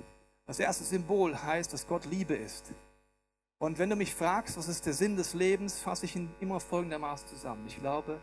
Das 0.46 0.60
erste 0.60 0.84
Symbol 0.84 1.42
heißt, 1.42 1.72
dass 1.72 1.88
Gott 1.88 2.04
Liebe 2.04 2.36
ist. 2.36 2.74
Und 3.60 3.80
wenn 3.80 3.90
du 3.90 3.96
mich 3.96 4.14
fragst, 4.14 4.58
was 4.58 4.68
ist 4.68 4.86
der 4.86 4.94
Sinn 4.94 5.16
des 5.16 5.34
Lebens, 5.34 5.80
fasse 5.80 6.04
ich 6.04 6.18
ihn 6.18 6.30
immer 6.42 6.60
folgendermaßen 6.60 7.30
zusammen. 7.30 7.66
Ich 7.68 7.80
glaube, 7.80 8.20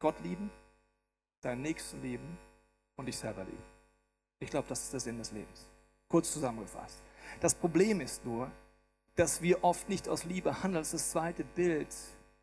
Gott 0.00 0.18
lieben, 0.24 0.50
deinen 1.40 1.62
Nächsten 1.62 2.02
lieben 2.02 2.36
und 2.96 3.06
dich 3.06 3.16
selber 3.16 3.44
lieben. 3.44 3.62
Ich 4.40 4.50
glaube, 4.50 4.68
das 4.68 4.84
ist 4.84 4.92
der 4.92 5.00
Sinn 5.00 5.18
des 5.18 5.32
Lebens. 5.32 5.68
Kurz 6.08 6.32
zusammengefasst. 6.32 7.02
Das 7.40 7.54
Problem 7.54 8.00
ist 8.00 8.24
nur, 8.24 8.50
dass 9.16 9.40
wir 9.42 9.62
oft 9.64 9.88
nicht 9.88 10.08
aus 10.08 10.24
Liebe 10.24 10.62
handeln. 10.62 10.82
Das 10.82 10.92
ist 10.92 11.06
das 11.06 11.10
zweite 11.12 11.44
Bild. 11.44 11.88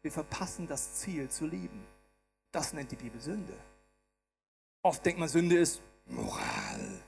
Wir 0.01 0.12
verpassen 0.12 0.67
das 0.67 0.96
Ziel 0.96 1.29
zu 1.29 1.46
lieben. 1.46 1.86
Das 2.51 2.74
nennt 2.74 2.91
die 2.91 2.96
Bibel 2.96 3.20
Sünde. 3.22 3.53
Oft 4.81 5.05
denkt 5.05 5.20
man, 5.20 5.29
Sünde 5.29 5.58
ist 5.58 5.81
Moral. 6.08 7.01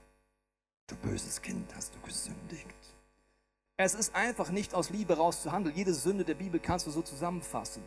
Du 0.88 0.96
böses 0.98 1.42
Kind, 1.42 1.74
hast 1.76 1.96
du 1.96 2.00
gesündigt. 2.02 2.76
Es 3.78 3.96
ist 3.96 4.14
einfach 4.14 4.52
nicht 4.52 4.76
aus 4.76 4.92
Liebe 4.92 5.18
rauszuhandeln. 5.18 5.76
Jede 5.76 5.94
Sünde 5.94 6.24
der 6.24 6.36
Bibel 6.36 6.60
kannst 6.60 6.86
du 6.86 6.92
so 6.92 7.02
zusammenfassen. 7.02 7.84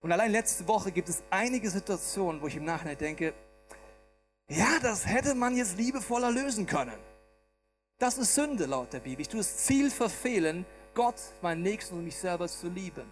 Und 0.00 0.10
allein 0.10 0.32
letzte 0.32 0.66
Woche 0.66 0.90
gibt 0.90 1.08
es 1.08 1.22
einige 1.30 1.70
Situationen, 1.70 2.40
wo 2.40 2.46
ich 2.46 2.56
im 2.56 2.64
Nachhinein 2.64 2.96
denke, 2.96 3.34
ja, 4.52 4.78
das 4.80 5.06
hätte 5.06 5.34
man 5.34 5.56
jetzt 5.56 5.76
liebevoller 5.76 6.30
lösen 6.30 6.66
können. 6.66 6.98
Das 7.98 8.18
ist 8.18 8.34
Sünde 8.34 8.66
laut 8.66 8.92
der 8.92 9.00
Bibel. 9.00 9.20
Ich 9.20 9.28
tue 9.28 9.38
das 9.38 9.58
Ziel 9.58 9.90
verfehlen, 9.90 10.66
Gott, 10.94 11.20
meinen 11.40 11.62
Nächsten 11.62 11.96
und 11.96 12.04
mich 12.04 12.16
selber 12.16 12.48
zu 12.48 12.68
lieben. 12.68 13.10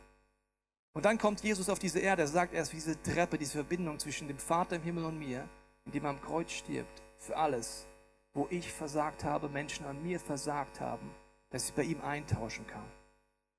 Und 0.92 1.04
dann 1.04 1.18
kommt 1.18 1.42
Jesus 1.42 1.68
auf 1.68 1.78
diese 1.78 2.00
Erde, 2.00 2.22
er 2.22 2.28
sagt 2.28 2.52
erst 2.52 2.72
diese 2.72 3.00
Treppe, 3.00 3.38
diese 3.38 3.52
Verbindung 3.52 3.98
zwischen 3.98 4.26
dem 4.26 4.38
Vater 4.38 4.76
im 4.76 4.82
Himmel 4.82 5.04
und 5.04 5.18
mir, 5.18 5.48
indem 5.86 6.04
er 6.04 6.10
am 6.10 6.20
Kreuz 6.20 6.50
stirbt, 6.50 7.02
für 7.16 7.36
alles, 7.36 7.86
wo 8.34 8.48
ich 8.50 8.72
versagt 8.72 9.24
habe, 9.24 9.48
Menschen 9.48 9.86
an 9.86 10.02
mir 10.02 10.18
versagt 10.18 10.80
haben, 10.80 11.10
dass 11.50 11.68
ich 11.68 11.74
bei 11.74 11.84
ihm 11.84 12.00
eintauschen 12.00 12.66
kann. 12.66 12.90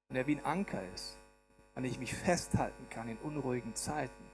Und 0.09 0.17
er 0.17 0.27
wie 0.27 0.35
ein 0.35 0.45
Anker 0.45 0.81
ist, 0.93 1.17
an 1.73 1.83
dem 1.83 1.91
ich 1.91 1.99
mich 1.99 2.13
festhalten 2.13 2.89
kann 2.89 3.07
in 3.07 3.17
unruhigen 3.17 3.73
Zeiten. 3.75 4.30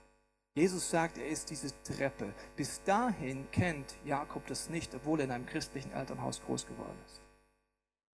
Jesus 0.58 0.90
sagt, 0.90 1.20
er 1.20 1.28
ist 1.28 1.52
diese 1.52 1.70
Treppe. 1.84 2.34
Bis 2.56 2.82
dahin 2.82 3.46
kennt 3.52 3.96
Jakob 4.04 4.48
das 4.48 4.72
nicht, 4.72 4.96
obwohl 4.96 5.20
er 5.20 5.26
in 5.26 5.32
einem 5.32 5.46
christlichen 5.46 5.92
Elternhaus 5.92 6.42
groß 6.44 6.66
geworden 6.66 6.98
ist. 7.06 7.22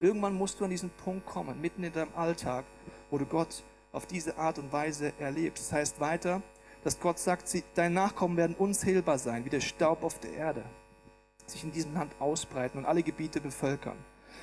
Irgendwann 0.02 0.34
musst 0.34 0.60
du 0.60 0.66
an 0.66 0.70
diesen 0.70 0.90
Punkt 0.90 1.26
kommen, 1.26 1.62
mitten 1.62 1.86
in 1.86 1.94
deinem 1.94 2.14
Alltag, 2.14 2.66
wo 3.10 3.18
du 3.18 3.26
Gott 3.26 3.64
auf 3.94 4.08
diese 4.08 4.38
Art 4.38 4.60
und 4.60 4.74
Weise 4.74 5.14
erlebst. 5.20 5.68
Das 5.68 5.72
heißt 5.72 6.00
weiter, 6.02 6.42
dass 6.84 7.00
Gott 7.00 7.18
sagt, 7.18 7.50
deine 7.76 7.96
Nachkommen 7.96 8.36
werden 8.36 8.58
unzählbar 8.58 9.20
sein, 9.20 9.46
wie 9.46 9.50
der 9.50 9.62
Staub 9.62 10.04
auf 10.04 10.20
der 10.20 10.34
Erde, 10.34 10.66
sich 11.46 11.64
in 11.64 11.72
diesem 11.72 11.94
Land 11.94 12.14
ausbreiten 12.20 12.78
und 12.78 12.86
alle 12.86 13.04
Gebiete 13.04 13.40
bevölkern. 13.40 13.98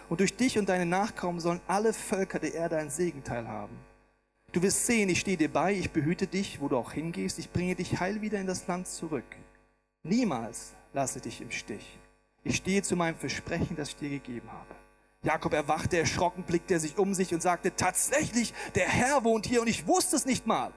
Und 0.08 0.20
durch 0.20 0.34
dich 0.34 0.58
und 0.58 0.70
deine 0.70 0.86
Nachkommen 0.86 1.38
sollen 1.38 1.60
alle 1.66 1.92
Völker 1.92 2.38
der 2.38 2.54
Erde 2.54 2.78
ein 2.78 2.88
Segenteil 2.88 3.46
haben. 3.46 3.76
Du 4.52 4.60
wirst 4.62 4.84
sehen, 4.86 5.08
ich 5.08 5.20
stehe 5.20 5.36
dir 5.36 5.52
bei, 5.52 5.72
ich 5.72 5.90
behüte 5.90 6.26
dich, 6.26 6.60
wo 6.60 6.66
du 6.66 6.76
auch 6.76 6.92
hingehst, 6.92 7.38
ich 7.38 7.52
bringe 7.52 7.76
dich 7.76 8.00
heil 8.00 8.20
wieder 8.20 8.40
in 8.40 8.48
das 8.48 8.66
Land 8.66 8.88
zurück. 8.88 9.36
Niemals 10.02 10.72
lasse 10.92 11.20
dich 11.20 11.40
im 11.40 11.52
Stich. 11.52 11.98
Ich 12.42 12.56
stehe 12.56 12.82
zu 12.82 12.96
meinem 12.96 13.14
Versprechen, 13.16 13.76
das 13.76 13.90
ich 13.90 13.96
dir 13.96 14.10
gegeben 14.10 14.50
habe. 14.50 14.74
Jakob 15.22 15.52
erwachte 15.52 15.98
erschrocken, 15.98 16.42
blickte 16.42 16.74
er 16.74 16.80
sich 16.80 16.98
um 16.98 17.14
sich 17.14 17.32
und 17.32 17.42
sagte, 17.42 17.76
tatsächlich, 17.76 18.52
der 18.74 18.88
Herr 18.88 19.22
wohnt 19.22 19.46
hier 19.46 19.60
und 19.60 19.68
ich 19.68 19.86
wusste 19.86 20.16
es 20.16 20.26
nicht 20.26 20.46
mal. 20.46 20.72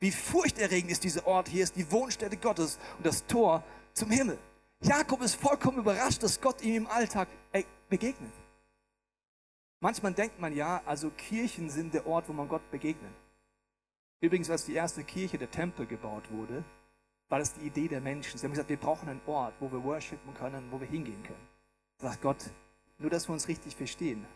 Wie 0.00 0.10
furchterregend 0.10 0.90
ist 0.90 1.04
dieser 1.04 1.26
Ort 1.26 1.48
hier, 1.48 1.62
ist 1.62 1.76
die 1.76 1.90
Wohnstätte 1.92 2.36
Gottes 2.36 2.78
und 2.96 3.06
das 3.06 3.24
Tor 3.26 3.62
zum 3.92 4.10
Himmel. 4.10 4.38
Jakob 4.80 5.22
ist 5.22 5.36
vollkommen 5.36 5.78
überrascht, 5.78 6.22
dass 6.22 6.40
Gott 6.40 6.60
ihm 6.62 6.74
im 6.74 6.86
Alltag 6.88 7.28
begegnet. 7.88 8.32
Manchmal 9.80 10.12
denkt 10.12 10.40
man 10.40 10.54
ja, 10.54 10.82
also 10.86 11.10
Kirchen 11.10 11.68
sind 11.68 11.92
der 11.94 12.06
Ort, 12.06 12.28
wo 12.28 12.32
man 12.32 12.48
Gott 12.48 12.70
begegnet. 12.70 13.12
Übrigens, 14.20 14.48
als 14.48 14.64
die 14.64 14.74
erste 14.74 15.04
Kirche, 15.04 15.36
der 15.36 15.50
Tempel, 15.50 15.86
gebaut 15.86 16.30
wurde, 16.30 16.64
war 17.28 17.38
das 17.38 17.54
die 17.54 17.66
Idee 17.66 17.88
der 17.88 18.00
Menschen. 18.00 18.38
Sie 18.38 18.46
haben 18.46 18.52
gesagt, 18.52 18.70
wir 18.70 18.78
brauchen 18.78 19.08
einen 19.08 19.20
Ort, 19.26 19.54
wo 19.60 19.70
wir 19.70 19.82
worshipen 19.82 20.32
können, 20.34 20.70
wo 20.70 20.80
wir 20.80 20.86
hingehen 20.86 21.22
können. 21.22 21.48
Sagt 21.98 22.22
Gott, 22.22 22.50
nur 22.98 23.10
dass 23.10 23.28
wir 23.28 23.34
uns 23.34 23.48
richtig 23.48 23.76
verstehen. 23.76 24.26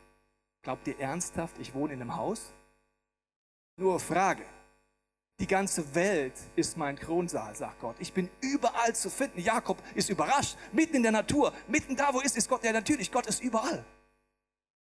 Glaubt 0.63 0.87
ihr 0.87 0.99
ernsthaft, 0.99 1.59
ich 1.59 1.75
wohne 1.75 1.95
in 1.95 2.03
einem 2.03 2.17
Haus? 2.17 2.53
Nur 3.77 3.99
Frage. 3.99 4.45
Die 5.39 5.47
ganze 5.47 5.95
Welt 5.95 6.35
ist 6.55 6.77
mein 6.77 6.97
Kronsaal, 6.97 7.57
sagt 7.57 7.81
Gott. 7.81 7.97
Ich 7.99 8.13
bin 8.13 8.29
überall 8.43 8.95
zu 8.95 9.09
finden. 9.09 9.41
Jakob 9.41 9.83
ist 9.95 10.11
überrascht. 10.11 10.59
Mitten 10.71 10.97
in 10.97 11.03
der 11.03 11.13
Natur, 11.13 11.55
mitten 11.67 11.97
da, 11.97 12.13
wo 12.13 12.21
ist, 12.21 12.37
ist 12.37 12.47
Gott. 12.47 12.63
Ja, 12.63 12.73
natürlich, 12.73 13.11
Gott 13.11 13.27
ist 13.27 13.43
überall. 13.43 13.83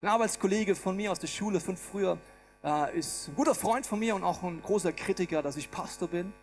Ein 0.03 0.09
Arbeitskollege 0.09 0.73
von 0.73 0.95
mir 0.95 1.11
aus 1.11 1.19
der 1.19 1.27
Schule 1.27 1.59
von 1.59 1.77
früher 1.77 2.17
äh, 2.63 2.97
ist 2.97 3.27
ein 3.27 3.35
guter 3.35 3.53
Freund 3.53 3.85
von 3.85 3.99
mir 3.99 4.15
und 4.15 4.23
auch 4.23 4.41
ein 4.41 4.59
großer 4.59 4.91
Kritiker, 4.93 5.43
dass 5.43 5.57
ich 5.57 5.69
Pastor 5.69 6.07
bin. 6.07 6.33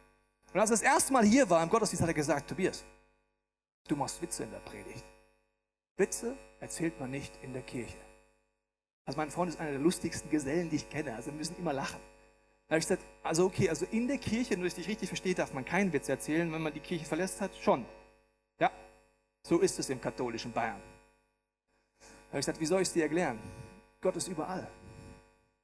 Und 0.55 0.61
als 0.61 0.71
er 0.71 0.75
das 0.75 0.83
erste 0.83 1.13
Mal 1.13 1.25
hier 1.25 1.51
war 1.51 1.61
im 1.61 1.69
Gottesdienst, 1.69 2.03
hat 2.03 2.09
er 2.09 2.15
gesagt, 2.15 2.49
Tobias, 2.49 2.85
du 3.89 3.97
machst 3.97 4.23
Witze 4.23 4.45
in 4.45 4.53
der 4.53 4.61
Predigt. 4.61 5.05
Witze 5.97 6.37
erzählt 6.61 7.01
man 7.01 7.11
nicht 7.11 7.33
in 7.43 7.53
der 7.53 7.63
Kirche. 7.63 7.97
Also 9.05 9.17
mein 9.17 9.29
Freund 9.29 9.51
ist 9.51 9.59
einer 9.59 9.73
der 9.73 9.81
lustigsten 9.81 10.31
Gesellen, 10.31 10.71
die 10.71 10.77
ich 10.77 10.89
kenne. 10.89 11.17
Also 11.17 11.33
wir 11.33 11.39
müssen 11.39 11.57
immer 11.59 11.73
lachen. 11.73 12.01
Da 12.69 12.75
habe 12.75 12.79
ich 12.79 12.87
gesagt, 12.87 13.03
also 13.25 13.47
okay, 13.47 13.69
also 13.69 13.87
in 13.91 14.07
der 14.07 14.19
Kirche, 14.19 14.55
nur 14.55 14.67
dass 14.67 14.75
ich 14.75 14.85
dich 14.85 14.89
richtig 14.89 15.09
verstehe, 15.09 15.35
darf 15.35 15.53
man 15.53 15.65
keinen 15.65 15.93
Witz 15.93 16.09
erzählen, 16.09 16.53
wenn 16.53 16.63
man 16.63 16.73
die 16.73 16.79
Kirche 16.79 17.07
verlässt 17.07 17.41
hat, 17.41 17.51
schon. 17.57 17.85
Ja, 18.61 18.71
so 19.43 19.59
ist 19.59 19.81
es 19.81 19.91
im 19.91 20.01
katholischen 20.01 20.53
Bayern. 20.53 20.81
Habe 22.29 22.41
ich 22.41 22.47
gesagt, 22.47 22.61
wie 22.61 22.67
soll 22.67 22.83
ich 22.83 22.89
es 22.89 22.95
dir 22.95 23.05
erklären? 23.05 23.39
Gott 24.01 24.17
ist 24.17 24.29
überall. 24.29 24.69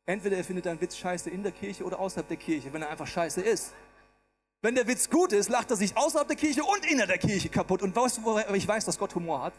Entweder 0.07 0.37
er 0.37 0.45
findet 0.45 0.67
einen 0.67 0.81
Witz 0.81 0.97
scheiße 0.97 1.31
in 1.31 1.43
der 1.43 1.53
Kirche 1.53 1.85
oder 1.85 1.99
außerhalb 1.99 2.29
der 2.29 2.37
Kirche, 2.37 2.73
wenn 2.73 2.83
er 2.83 2.91
einfach 2.91 3.07
scheiße 3.07 3.41
ist. 3.41 3.75
Wenn 4.61 4.75
der 4.75 4.87
Witz 4.87 5.11
gut 5.11 5.33
ist, 5.33 5.49
lacht 5.51 5.71
er 5.71 5.77
sich 5.77 5.97
außerhalb 5.97 6.27
der 6.27 6.37
Kirche 6.37 6.63
und 6.65 6.91
innerhalb 6.91 7.09
der 7.09 7.19
Kirche 7.19 7.49
kaputt. 7.49 7.83
Und 7.83 7.95
weißt 7.95 8.19
du, 8.19 8.25
woher 8.25 8.51
ich 8.55 8.67
weiß, 8.67 8.85
dass 8.87 8.99
Gott 8.99 9.15
Humor 9.15 9.43
hat? 9.43 9.55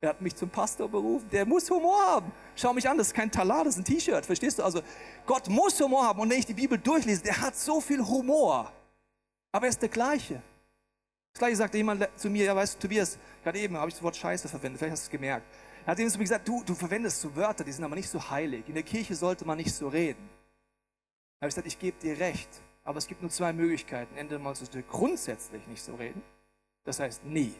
Er 0.00 0.10
hat 0.10 0.20
mich 0.20 0.36
zum 0.36 0.48
Pastor 0.48 0.88
berufen. 0.88 1.28
Der 1.30 1.44
muss 1.44 1.68
Humor 1.70 2.00
haben. 2.06 2.32
Schau 2.54 2.72
mich 2.72 2.88
an, 2.88 2.96
das 2.96 3.08
ist 3.08 3.14
kein 3.14 3.30
Talar, 3.32 3.64
das 3.64 3.74
ist 3.74 3.80
ein 3.80 3.84
T-Shirt. 3.84 4.24
Verstehst 4.24 4.60
du? 4.60 4.62
Also 4.62 4.80
Gott 5.26 5.48
muss 5.48 5.80
Humor 5.80 6.04
haben. 6.04 6.20
Und 6.20 6.30
wenn 6.30 6.38
ich 6.38 6.46
die 6.46 6.54
Bibel 6.54 6.78
durchlese, 6.78 7.22
der 7.22 7.40
hat 7.40 7.56
so 7.56 7.80
viel 7.80 8.04
Humor. 8.04 8.72
Aber 9.50 9.66
er 9.66 9.70
ist 9.70 9.82
der 9.82 9.88
gleiche. 9.88 10.40
Das 11.32 11.40
gleiche 11.40 11.56
sagte 11.56 11.76
jemand 11.76 12.08
zu 12.16 12.30
mir, 12.30 12.44
ja 12.44 12.54
weißt 12.54 12.76
du, 12.76 12.80
Tobias, 12.80 13.18
gerade 13.42 13.58
eben 13.58 13.76
habe 13.76 13.88
ich 13.88 13.94
das 13.94 14.02
Wort 14.02 14.16
Scheiße 14.16 14.48
verwendet, 14.48 14.78
vielleicht 14.78 14.92
hast 14.92 15.02
du 15.02 15.06
es 15.06 15.10
gemerkt. 15.10 15.46
Er 15.88 15.92
hat 15.92 16.00
ihm 16.00 16.06
mir 16.06 16.18
gesagt, 16.18 16.46
du, 16.46 16.62
du 16.62 16.74
verwendest 16.74 17.18
so 17.18 17.34
Wörter, 17.34 17.64
die 17.64 17.72
sind 17.72 17.82
aber 17.82 17.94
nicht 17.94 18.10
so 18.10 18.28
heilig. 18.28 18.62
In 18.68 18.74
der 18.74 18.82
Kirche 18.82 19.14
sollte 19.14 19.46
man 19.46 19.56
nicht 19.56 19.74
so 19.74 19.88
reden. 19.88 20.28
Habe 21.40 21.48
ich 21.48 21.54
gesagt, 21.54 21.66
ich 21.66 21.78
gebe 21.78 21.98
dir 21.98 22.18
recht. 22.18 22.46
Aber 22.84 22.98
es 22.98 23.06
gibt 23.06 23.22
nur 23.22 23.30
zwei 23.30 23.54
Möglichkeiten. 23.54 24.14
Entweder 24.14 24.38
mal 24.38 24.54
sollst 24.54 24.74
du 24.74 24.82
grundsätzlich 24.82 25.66
nicht 25.66 25.82
so 25.82 25.94
reden. 25.94 26.20
Das 26.84 27.00
heißt 27.00 27.24
nie. 27.24 27.54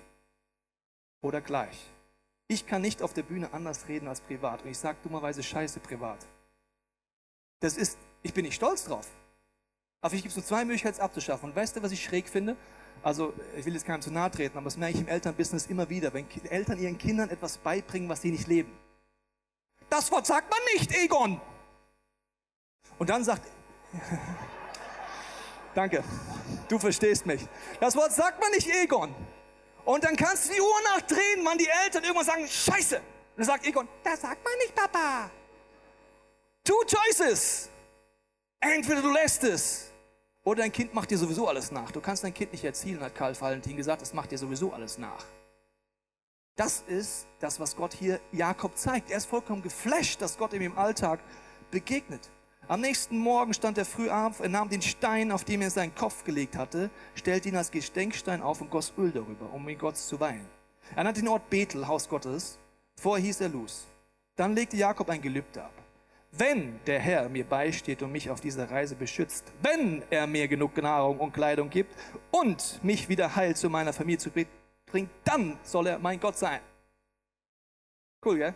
Oder 1.23 1.40
gleich. 1.40 1.87
Ich 2.49 2.66
kann 2.66 2.82
nicht 2.82 3.00
auf 3.00 3.14
der 3.14 3.23
Bühne 3.23 3.50
anders 3.54 3.88
reden 3.88 4.08
als 4.08 4.20
privat. 4.20 4.62
Und 4.62 4.73
ich 4.73 4.78
sage 4.78 4.99
dummerweise 5.02 5.42
Scheiße 5.42 5.80
privat. 5.80 6.26
Das 7.61 7.78
ist, 7.78 7.97
ich 8.23 8.35
bin 8.35 8.44
nicht 8.44 8.56
stolz 8.56 8.85
drauf. 8.85 9.08
Aber 10.02 10.12
ich 10.12 10.20
gibt 10.20 10.32
es 10.32 10.37
nur 10.37 10.44
zwei 10.44 10.66
Möglichkeiten, 10.66 11.00
abzuschaffen. 11.00 11.49
Und 11.49 11.56
weißt 11.56 11.76
du, 11.76 11.82
was 11.82 11.92
ich 11.92 12.04
schräg 12.04 12.28
finde? 12.28 12.58
Also, 13.02 13.33
ich 13.57 13.64
will 13.64 13.75
jetzt 13.75 13.87
keinem 13.87 14.02
zu 14.02 14.11
nahe 14.11 14.31
treten, 14.31 14.57
aber 14.59 14.64
das 14.64 14.76
merke 14.76 14.95
ich 14.95 15.00
im 15.00 15.09
Elternbusiness 15.09 15.67
immer 15.67 15.88
wieder, 15.88 16.12
wenn 16.12 16.26
Eltern 16.50 16.78
ihren 16.78 16.99
Kindern 16.99 17.31
etwas 17.31 17.59
beibringen, 17.59 18.09
was 18.09 18.23
sie 18.23 18.31
nicht 18.31 18.47
leben. 18.47 18.73
Das 19.88 20.11
Wort 20.11 20.26
sagt 20.26 20.50
man 20.50 20.59
nicht, 20.75 20.93
Egon! 20.95 21.40
Und 22.99 23.09
dann 23.09 23.23
sagt, 23.23 23.47
danke, 25.75 26.02
du 26.69 26.78
verstehst 26.78 27.25
mich. 27.25 27.47
Das 27.81 27.95
Wort 27.97 28.12
sagt 28.12 28.40
man 28.40 28.50
nicht, 28.50 28.69
Egon. 28.69 29.14
Und 29.85 30.05
dann 30.05 30.17
kannst 30.17 30.49
du 30.49 30.55
die 30.55 30.61
Uhr 30.61 30.81
nachdrehen, 30.95 31.45
wann 31.45 31.57
die 31.57 31.69
Eltern 31.85 32.02
irgendwann 32.02 32.26
sagen, 32.26 32.47
Scheiße. 32.47 32.97
Und 32.97 33.05
dann 33.37 33.47
sagt 33.47 33.67
Egon, 33.67 33.88
das 34.02 34.21
sagt 34.21 34.45
man 34.45 34.52
nicht, 34.59 34.75
Papa. 34.75 35.31
Two 36.64 36.83
choices. 36.85 37.71
Entweder 38.61 39.00
du 39.00 39.12
lässt 39.12 39.45
es 39.45 39.93
oder 40.49 40.62
dein 40.62 40.73
Kind 40.73 40.95
macht 40.95 41.11
dir 41.11 41.19
sowieso 41.19 41.47
alles 41.47 41.71
nach. 41.71 41.90
Du 41.90 42.00
kannst 42.00 42.25
dein 42.25 42.33
Kind 42.33 42.52
nicht 42.52 42.64
erzielen, 42.64 43.02
hat 43.02 43.14
Karl 43.14 43.38
Valentin 43.38 43.76
gesagt, 43.76 44.00
es 44.00 44.14
macht 44.14 44.31
dir 44.31 44.38
sowieso 44.38 44.73
alles 44.73 44.97
nach. 44.97 45.26
Das 46.57 46.83
ist 46.88 47.26
das, 47.38 47.61
was 47.61 47.76
Gott 47.76 47.93
hier 47.93 48.19
Jakob 48.33 48.76
zeigt. 48.76 49.11
Er 49.11 49.19
ist 49.19 49.26
vollkommen 49.26 49.62
geflasht, 49.62 50.23
dass 50.23 50.38
Gott 50.38 50.55
ihm 50.55 50.62
im 50.62 50.78
Alltag 50.78 51.21
begegnet. 51.71 52.31
Am 52.67 52.81
nächsten 52.81 53.19
Morgen 53.19 53.52
stand 53.52 53.76
er 53.76 53.85
früh 53.85 54.09
auf, 54.09 54.40
er 54.40 54.49
nahm 54.49 54.71
den 54.71 54.81
Stein, 54.81 55.33
auf 55.33 55.45
dem 55.45 55.61
er 55.61 55.71
seinen 55.71 55.95
Kopf 55.95 56.25
gelegt 56.25 56.57
hatte, 56.57 56.90
stellte 57.14 57.50
ihn 57.50 57.57
als 57.57 57.71
Gedenkstein 57.71 58.40
auf 58.40 58.62
und 58.62 58.71
goss 58.71 58.95
Öl 58.97 59.11
darüber, 59.11 59.52
um 59.52 59.69
ihn 59.69 59.78
Gott 59.78 59.99
zu 59.99 60.19
weihen. 60.19 60.47
Er 60.97 61.05
nannte 61.05 61.21
den 61.21 61.28
Ort 61.28 61.50
Bethel, 61.50 61.87
Haus 61.87 62.09
Gottes. 62.09 62.59
Vorher 62.99 63.25
hieß 63.25 63.43
er 63.43 63.50
Luz. 63.50 63.87
Dann 64.35 64.55
legte 64.55 64.78
Jakob 64.78 65.11
ein 65.11 65.21
Gelübde 65.21 65.62
ab. 65.62 65.73
Wenn 66.30 66.78
der 66.85 67.00
Herr 67.00 67.28
mir 67.28 67.44
beisteht 67.44 68.02
und 68.02 68.12
mich 68.12 68.30
auf 68.30 68.40
dieser 68.40 68.70
Reise 68.70 68.94
beschützt, 68.94 69.52
wenn 69.62 70.02
er 70.11 70.26
mir 70.26 70.47
genug 70.47 70.76
Nahrung 70.76 71.18
und 71.20 71.32
Kleidung 71.32 71.70
gibt 71.70 71.94
und 72.30 72.82
mich 72.85 73.08
wieder 73.08 73.35
heil 73.35 73.56
zu 73.56 73.70
meiner 73.70 73.92
Familie 73.92 74.18
zu 74.18 74.30
bringen, 74.30 75.11
dann 75.25 75.58
soll 75.62 75.87
er 75.87 75.99
mein 75.99 76.20
Gott 76.20 76.37
sein. 76.37 76.61
Cool, 78.25 78.38
gell? 78.38 78.54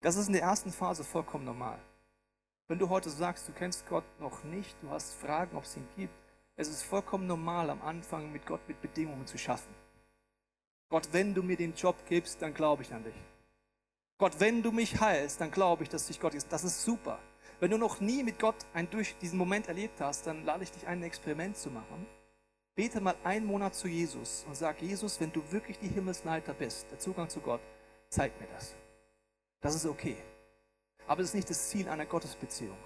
Das 0.00 0.16
ist 0.16 0.26
in 0.26 0.32
der 0.32 0.42
ersten 0.42 0.72
Phase 0.72 1.04
vollkommen 1.04 1.44
normal. 1.44 1.78
Wenn 2.66 2.78
du 2.78 2.88
heute 2.88 3.10
sagst, 3.10 3.48
du 3.48 3.52
kennst 3.52 3.86
Gott 3.86 4.04
noch 4.18 4.42
nicht, 4.44 4.76
du 4.82 4.90
hast 4.90 5.14
Fragen, 5.14 5.56
ob 5.56 5.62
es 5.62 5.76
ihn 5.76 5.86
gibt, 5.96 6.14
es 6.56 6.68
ist 6.68 6.82
vollkommen 6.82 7.26
normal, 7.26 7.70
am 7.70 7.80
Anfang 7.82 8.32
mit 8.32 8.44
Gott 8.44 8.60
mit 8.66 8.80
Bedingungen 8.82 9.26
zu 9.26 9.38
schaffen. 9.38 9.72
Gott, 10.90 11.08
wenn 11.12 11.32
du 11.32 11.42
mir 11.42 11.56
den 11.56 11.74
Job 11.74 11.96
gibst, 12.08 12.42
dann 12.42 12.52
glaube 12.52 12.82
ich 12.82 12.92
an 12.92 13.04
dich. 13.04 13.14
Gott, 14.22 14.38
wenn 14.38 14.62
du 14.62 14.70
mich 14.70 15.00
heilst, 15.00 15.40
dann 15.40 15.50
glaube 15.50 15.82
ich, 15.82 15.88
dass 15.88 16.06
dich 16.06 16.20
Gott 16.20 16.32
ist. 16.32 16.46
Das 16.52 16.62
ist 16.62 16.84
super. 16.84 17.18
Wenn 17.58 17.72
du 17.72 17.76
noch 17.76 17.98
nie 17.98 18.22
mit 18.22 18.38
Gott 18.38 18.54
einen, 18.72 18.88
durch 18.88 19.16
diesen 19.16 19.36
Moment 19.36 19.66
erlebt 19.66 20.00
hast, 20.00 20.28
dann 20.28 20.44
lade 20.44 20.62
ich 20.62 20.70
dich 20.70 20.86
ein, 20.86 21.00
ein 21.00 21.02
Experiment 21.02 21.56
zu 21.56 21.70
machen. 21.70 22.06
Bete 22.76 23.00
mal 23.00 23.16
einen 23.24 23.44
Monat 23.44 23.74
zu 23.74 23.88
Jesus 23.88 24.44
und 24.46 24.56
sag, 24.56 24.80
Jesus, 24.80 25.18
wenn 25.18 25.32
du 25.32 25.42
wirklich 25.50 25.76
die 25.80 25.88
Himmelsleiter 25.88 26.54
bist, 26.54 26.86
der 26.92 27.00
Zugang 27.00 27.28
zu 27.28 27.40
Gott, 27.40 27.60
zeig 28.10 28.40
mir 28.40 28.46
das. 28.54 28.76
Das 29.60 29.74
ist 29.74 29.86
okay. 29.86 30.16
Aber 31.08 31.22
es 31.22 31.30
ist 31.30 31.34
nicht 31.34 31.50
das 31.50 31.70
Ziel 31.70 31.88
einer 31.88 32.06
Gottesbeziehung. 32.06 32.78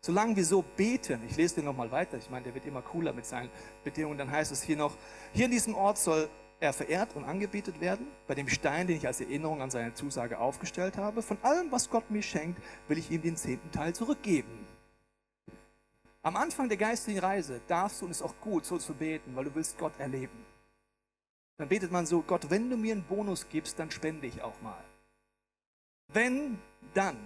Solange 0.00 0.34
wir 0.34 0.44
so 0.44 0.62
beten, 0.62 1.20
ich 1.28 1.36
lese 1.36 1.54
den 1.54 1.66
nochmal 1.66 1.92
weiter, 1.92 2.18
ich 2.18 2.28
meine, 2.28 2.42
der 2.42 2.54
wird 2.54 2.66
immer 2.66 2.82
cooler 2.82 3.12
mit 3.12 3.24
seinen 3.24 3.50
Bedingungen, 3.84 4.18
dann 4.18 4.32
heißt 4.32 4.50
es 4.50 4.64
hier 4.64 4.76
noch, 4.76 4.96
hier 5.32 5.44
in 5.44 5.52
diesem 5.52 5.76
Ort 5.76 5.98
soll 5.98 6.28
er 6.60 6.72
verehrt 6.72 7.14
und 7.14 7.24
angebetet 7.24 7.80
werden, 7.80 8.06
bei 8.26 8.34
dem 8.34 8.48
Stein, 8.48 8.86
den 8.86 8.96
ich 8.96 9.06
als 9.06 9.20
Erinnerung 9.20 9.60
an 9.60 9.70
seine 9.70 9.94
Zusage 9.94 10.38
aufgestellt 10.38 10.96
habe. 10.96 11.22
Von 11.22 11.38
allem, 11.42 11.70
was 11.70 11.90
Gott 11.90 12.10
mir 12.10 12.22
schenkt, 12.22 12.62
will 12.88 12.98
ich 12.98 13.10
ihm 13.10 13.22
den 13.22 13.36
zehnten 13.36 13.70
Teil 13.70 13.94
zurückgeben. 13.94 14.66
Am 16.22 16.36
Anfang 16.36 16.68
der 16.68 16.78
geistlichen 16.78 17.20
Reise 17.20 17.60
darfst 17.68 18.00
du, 18.00 18.06
und 18.06 18.10
es 18.10 18.18
ist 18.18 18.22
auch 18.22 18.40
gut, 18.40 18.64
so 18.64 18.78
zu 18.78 18.94
beten, 18.94 19.36
weil 19.36 19.44
du 19.44 19.54
willst 19.54 19.78
Gott 19.78 19.92
erleben. 19.98 20.44
Dann 21.58 21.68
betet 21.68 21.92
man 21.92 22.04
so, 22.04 22.20
Gott, 22.22 22.50
wenn 22.50 22.68
du 22.68 22.76
mir 22.76 22.94
einen 22.94 23.04
Bonus 23.04 23.48
gibst, 23.48 23.78
dann 23.78 23.90
spende 23.90 24.26
ich 24.26 24.42
auch 24.42 24.60
mal. 24.60 24.82
Wenn, 26.08 26.58
dann. 26.94 27.16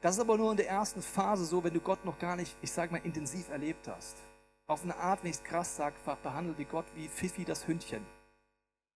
Das 0.00 0.14
ist 0.14 0.20
aber 0.20 0.36
nur 0.36 0.50
in 0.52 0.56
der 0.56 0.68
ersten 0.68 1.02
Phase 1.02 1.44
so, 1.44 1.62
wenn 1.64 1.74
du 1.74 1.80
Gott 1.80 2.04
noch 2.04 2.18
gar 2.18 2.36
nicht, 2.36 2.56
ich 2.62 2.72
sage 2.72 2.92
mal, 2.92 3.04
intensiv 3.04 3.48
erlebt 3.50 3.88
hast. 3.88 4.16
Auf 4.66 4.84
eine 4.84 4.96
Art, 4.96 5.22
wenn 5.22 5.30
ich 5.30 5.36
es 5.36 5.42
krass 5.42 5.76
sage, 5.76 5.96
behandelt 6.22 6.56
wie 6.58 6.64
Gott 6.64 6.86
wie 6.94 7.08
Fifi 7.08 7.44
das 7.44 7.66
Hündchen. 7.66 8.06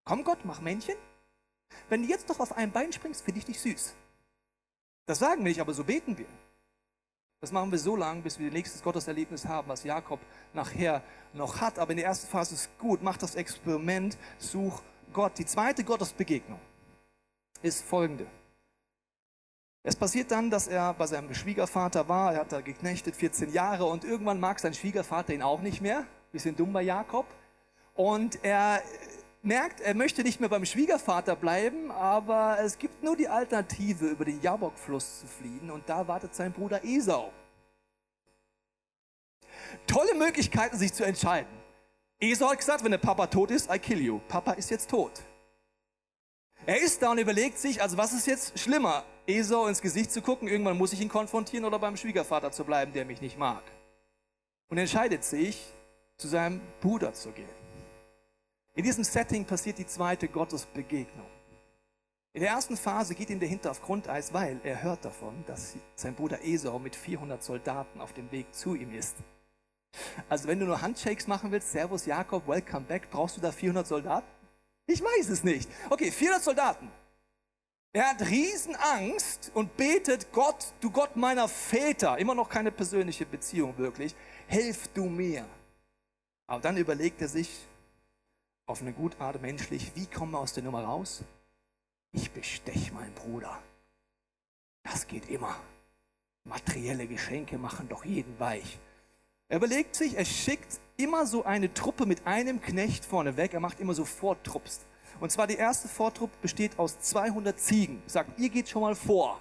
Komm 0.05 0.25
Gott, 0.25 0.45
mach 0.45 0.61
Männchen. 0.61 0.97
Wenn 1.89 2.03
du 2.03 2.09
jetzt 2.09 2.29
doch 2.29 2.41
auf 2.41 2.57
ein 2.57 2.71
Bein 2.71 2.93
springst, 2.93 3.23
finde 3.25 3.39
ich 3.39 3.47
dich 3.47 3.61
süß. 3.61 3.95
Das 5.07 5.19
sagen 5.19 5.45
wir 5.45 5.51
nicht, 5.51 5.61
aber 5.61 5.75
so 5.75 5.85
beten 5.85 6.17
wir. 6.17 6.27
Das 7.41 7.53
machen 7.53 7.71
wir 7.71 7.79
so 7.79 7.95
lange, 7.95 8.23
bis 8.23 8.39
wir 8.39 8.47
das 8.47 8.55
nächste 8.55 8.83
Gotteserlebnis 8.83 9.47
haben, 9.47 9.69
was 9.69 9.85
Jakob 9.85 10.21
nachher 10.55 11.03
noch 11.35 11.61
hat. 11.61 11.79
Aber 11.79 11.91
in 11.91 11.99
der 11.99 12.07
ersten 12.07 12.27
Phase 12.27 12.55
ist 12.55 12.71
gut, 12.79 13.03
mach 13.03 13.19
das 13.19 13.35
Experiment, 13.35 14.17
such 14.39 14.83
Gott. 15.13 15.37
Die 15.39 15.45
zweite 15.45 15.85
Gottesbegegnung 15.85 16.61
ist 17.61 17.85
folgende. 17.85 18.27
Es 19.83 19.95
passiert 19.95 20.31
dann, 20.31 20.51
dass 20.51 20.69
er 20.69 20.95
bei 20.95 21.07
seinem 21.07 21.35
Schwiegervater 21.35 22.09
war, 22.09 22.33
er 22.33 22.41
hat 22.41 22.53
da 22.53 22.63
geknechtet 22.63 23.15
14 23.15 23.53
Jahre 23.53 23.85
und 23.85 24.05
irgendwann 24.05 24.41
mag 24.41 24.59
sein 24.59 24.73
Schwiegervater 24.73 25.35
ihn 25.35 25.43
auch 25.43 25.61
nicht 25.61 25.83
mehr. 25.83 26.07
Bisschen 26.33 26.57
dumm 26.57 26.73
bei 26.73 26.81
Jakob. 26.81 27.27
Und 27.95 28.43
er 28.43 28.83
merkt, 29.45 29.81
er 29.81 29.95
möchte 29.95 30.23
nicht 30.23 30.41
mehr 30.41 30.49
beim 30.49 30.65
Schwiegervater 30.65 31.37
bleiben, 31.37 31.91
aber 31.91 32.59
es 32.61 32.79
gibt 32.79 33.03
nur 33.03 33.17
die 33.17 33.29
Alternative, 33.29 34.07
über 34.07 34.25
den 34.25 34.41
Jabok-Fluss 34.41 35.21
zu 35.21 35.27
fliehen 35.27 35.71
und 35.71 35.89
da 35.89 36.07
wartet 36.09 36.35
sein 36.35 36.53
Bruder 36.53 36.85
Esau. 36.85 37.33
Tolle 39.87 40.15
Möglichkeiten, 40.15 40.77
sich 40.77 40.93
zu 40.93 41.05
entscheiden. 41.05 41.51
Esau 42.21 42.49
hat 42.49 42.59
gesagt, 42.59 42.85
wenn 42.85 42.93
der 42.93 42.99
Papa 42.99 43.27
tot 43.27 43.51
ist, 43.51 43.71
I 43.71 43.79
kill 43.79 44.01
you. 44.01 44.21
Papa 44.29 44.53
ist 44.53 44.71
jetzt 44.71 44.89
tot. 44.89 45.23
Er 46.67 46.81
ist 46.81 47.03
da 47.03 47.11
und 47.11 47.19
überlegt 47.19 47.59
sich, 47.59 47.83
also 47.83 47.97
was 47.97 48.13
ist 48.13 48.27
jetzt 48.27 48.59
schlimmer, 48.59 49.05
Esau 49.27 49.67
ins 49.67 49.83
Gesicht 49.83 50.13
zu 50.13 50.23
gucken, 50.23 50.49
irgendwann 50.49 50.79
muss 50.79 50.93
ich 50.93 51.01
ihn 51.01 51.09
konfrontieren 51.09 51.65
oder 51.65 51.79
beim 51.79 51.97
Schwiegervater 51.97 52.53
zu 52.53 52.65
bleiben, 52.65 52.93
der 52.93 53.05
mich 53.05 53.21
nicht 53.21 53.39
mag. 53.39 53.63
Und 54.69 54.79
entscheidet 54.79 55.25
sich, 55.25 55.75
zu 56.17 56.29
seinem 56.29 56.61
Bruder 56.81 57.13
zu 57.13 57.31
gehen. 57.33 57.64
In 58.77 58.83
diesem 58.83 59.05
Setting 59.05 59.45
passiert 59.45 59.79
die 59.79 59.87
zweite 59.87 60.27
Gottesbegegnung. 60.27 61.27
In 62.33 62.41
der 62.41 62.51
ersten 62.51 62.77
Phase 62.77 63.15
geht 63.15 63.31
ihm 63.31 63.39
der 63.39 63.49
Hinter 63.49 63.71
auf 63.71 63.81
Grundeis, 63.81 64.33
weil 64.33 64.61
er 64.65 64.83
hört 64.83 65.05
davon, 65.05 65.45
dass 65.47 65.77
sein 65.95 66.17
Bruder 66.17 66.45
Esau 66.45 66.81
mit 66.81 66.97
400 66.97 67.41
Soldaten 67.41 68.01
auf 68.01 68.13
dem 68.13 68.33
Weg 68.33 68.53
zu 68.53 68.75
ihm 68.75 68.93
ist. 68.93 69.15
Also 70.29 70.49
wenn 70.49 70.59
du 70.59 70.67
nur 70.67 70.83
Handshakes 70.83 71.29
machen 71.29 71.53
willst, 71.53 71.71
Servus 71.71 72.05
Jakob, 72.05 72.49
welcome 72.49 72.85
back, 72.85 73.09
brauchst 73.13 73.37
du 73.37 73.41
da 73.41 73.53
400 73.53 73.87
Soldaten? 73.87 74.27
Ich 74.87 75.01
weiß 75.01 75.29
es 75.29 75.45
nicht. 75.45 75.71
Okay, 75.89 76.11
400 76.11 76.43
Soldaten. 76.43 76.91
Er 77.93 78.11
hat 78.11 78.23
Riesenangst 78.23 79.53
und 79.55 79.77
betet, 79.77 80.33
Gott, 80.33 80.75
du 80.81 80.91
Gott 80.91 81.15
meiner 81.15 81.47
Väter, 81.47 82.19
immer 82.19 82.35
noch 82.35 82.49
keine 82.49 82.73
persönliche 82.73 83.25
Beziehung 83.25 83.79
wirklich, 83.79 84.17
hilf 84.49 84.89
du 84.89 85.05
mir. 85.05 85.47
Aber 86.49 86.61
dann 86.61 86.77
überlegt 86.77 87.23
er 87.23 87.29
sich 87.29 87.69
auf 88.67 88.81
eine 88.81 88.93
gute 88.93 89.21
Art 89.21 89.41
menschlich, 89.43 89.93
wie 89.95 90.07
kommen 90.07 90.33
wir 90.33 90.39
aus 90.39 90.53
der 90.53 90.63
Nummer 90.63 90.85
raus? 90.85 91.23
Ich 92.13 92.31
bestech 92.31 92.93
meinen 92.93 93.15
Bruder. 93.15 93.59
Das 94.83 95.07
geht 95.07 95.29
immer. 95.29 95.57
Materielle 96.45 97.07
Geschenke 97.07 97.59
machen 97.59 97.89
doch 97.89 98.05
jeden 98.05 98.39
weich. 98.39 98.79
Er 99.49 99.59
überlegt 99.59 99.95
sich, 99.95 100.17
er 100.17 100.25
schickt 100.25 100.81
immer 100.97 101.27
so 101.27 101.45
eine 101.45 101.73
Truppe 101.73 102.07
mit 102.07 102.27
einem 102.27 102.61
Knecht 102.61 103.05
vorne 103.05 103.37
weg. 103.37 103.55
Er 103.55 103.61
macht 103.61 103.81
immer 103.81 103.95
so 103.95 104.05
Vortrupps. 104.05 104.81
Und 105.21 105.31
zwar 105.31 105.47
die 105.47 105.57
erste 105.57 105.89
Vortrupp 105.89 106.31
besteht 106.41 106.79
aus 106.79 106.99
200 107.01 107.59
Ziegen. 107.59 108.03
Sagt, 108.07 108.39
ihr 108.39 108.49
geht 108.49 108.69
schon 108.69 108.83
mal 108.83 108.95
vor. 108.95 109.41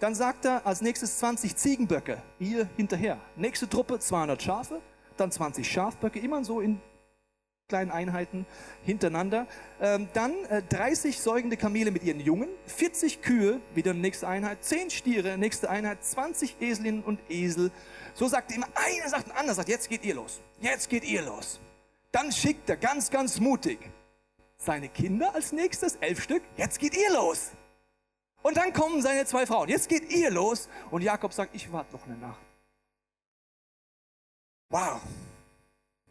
Dann 0.00 0.14
sagt 0.14 0.44
er 0.44 0.66
als 0.66 0.80
nächstes 0.80 1.18
20 1.18 1.56
Ziegenböcke, 1.56 2.22
ihr 2.38 2.68
hinterher. 2.76 3.18
Nächste 3.34 3.68
Truppe 3.68 3.98
200 3.98 4.42
Schafe, 4.42 4.80
dann 5.16 5.32
20 5.32 5.70
Schafböcke, 5.70 6.18
immer 6.18 6.44
so 6.44 6.60
in 6.60 6.80
kleinen 7.68 7.90
Einheiten 7.90 8.46
hintereinander. 8.84 9.48
Ähm, 9.80 10.08
dann 10.12 10.32
äh, 10.44 10.62
30 10.62 11.20
säugende 11.20 11.56
Kamele 11.56 11.90
mit 11.90 12.04
ihren 12.04 12.20
Jungen, 12.20 12.48
40 12.66 13.22
Kühe, 13.22 13.60
wieder 13.74 13.92
nächste 13.92 14.28
Einheit, 14.28 14.62
10 14.62 14.90
Stiere, 14.90 15.36
nächste 15.36 15.68
Einheit, 15.68 16.04
20 16.04 16.60
Eselinnen 16.60 17.02
und 17.02 17.18
Esel. 17.28 17.72
So 18.14 18.28
sagt 18.28 18.52
er 18.52 18.58
immer, 18.58 18.68
einer 18.74 19.08
sagt 19.08 19.26
ein 19.26 19.36
anderer, 19.36 19.56
sagt, 19.56 19.68
jetzt 19.68 19.88
geht 19.88 20.04
ihr 20.04 20.14
los, 20.14 20.40
jetzt 20.60 20.88
geht 20.88 21.02
ihr 21.02 21.22
los. 21.22 21.58
Dann 22.12 22.30
schickt 22.30 22.70
er 22.70 22.76
ganz, 22.76 23.10
ganz 23.10 23.40
mutig 23.40 23.80
seine 24.56 24.88
Kinder 24.88 25.34
als 25.34 25.50
nächstes, 25.50 25.96
elf 25.96 26.22
Stück, 26.22 26.42
jetzt 26.56 26.78
geht 26.78 26.96
ihr 26.96 27.12
los. 27.12 27.50
Und 28.42 28.56
dann 28.56 28.72
kommen 28.72 29.02
seine 29.02 29.26
zwei 29.26 29.44
Frauen, 29.44 29.68
jetzt 29.68 29.88
geht 29.88 30.12
ihr 30.12 30.30
los. 30.30 30.68
Und 30.92 31.02
Jakob 31.02 31.32
sagt, 31.32 31.52
ich 31.52 31.72
warte 31.72 31.96
noch 31.96 32.06
eine 32.06 32.16
Nacht. 32.16 32.40
Wow, 34.68 35.00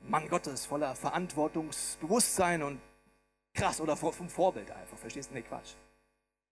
Mann 0.07 0.27
Gottes, 0.29 0.65
voller 0.65 0.95
Verantwortungsbewusstsein 0.95 2.61
und 2.61 2.79
krass 3.53 3.81
oder 3.81 3.95
vom 3.95 4.29
Vorbild 4.29 4.69
einfach, 4.69 4.97
verstehst 4.97 5.31
du? 5.31 5.33
Nee, 5.33 5.41
Quatsch. 5.41 5.73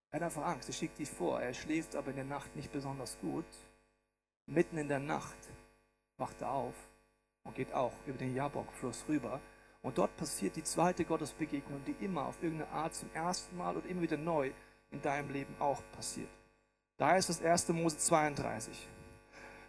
Er 0.10 0.20
hat 0.20 0.24
einfach 0.24 0.46
Angst, 0.46 0.70
er 0.70 0.74
schickt 0.74 0.98
die 0.98 1.06
vor, 1.06 1.40
er 1.40 1.54
schläft 1.54 1.96
aber 1.96 2.10
in 2.10 2.16
der 2.16 2.26
Nacht 2.26 2.56
nicht 2.56 2.72
besonders 2.72 3.18
gut. 3.20 3.46
Mitten 4.48 4.78
in 4.78 4.88
der 4.88 5.00
Nacht 5.00 5.38
wacht 6.18 6.42
er 6.42 6.52
auf 6.52 6.74
und 7.44 7.56
geht 7.56 7.74
auch 7.74 7.94
über 8.06 8.18
den 8.18 8.36
Jabok-Fluss 8.36 9.06
rüber. 9.08 9.40
Und 9.82 9.98
dort 9.98 10.16
passiert 10.18 10.56
die 10.56 10.64
zweite 10.64 11.04
Gottesbegegnung, 11.04 11.84
die 11.86 11.96
immer 12.04 12.26
auf 12.26 12.42
irgendeine 12.42 12.72
Art 12.72 12.96
zum 12.96 13.10
ersten 13.14 13.58
Mal 13.58 13.76
und 13.76 13.86
immer 13.86 14.02
wieder 14.02 14.18
neu 14.18 14.52
in 14.92 15.02
deinem 15.02 15.30
Leben 15.32 15.56
auch 15.60 15.82
passiert. 15.92 16.30
Da 16.98 17.18
ist 17.18 17.30
das 17.30 17.42
1. 17.42 17.70
Mose 17.70 17.98
32. 17.98 18.88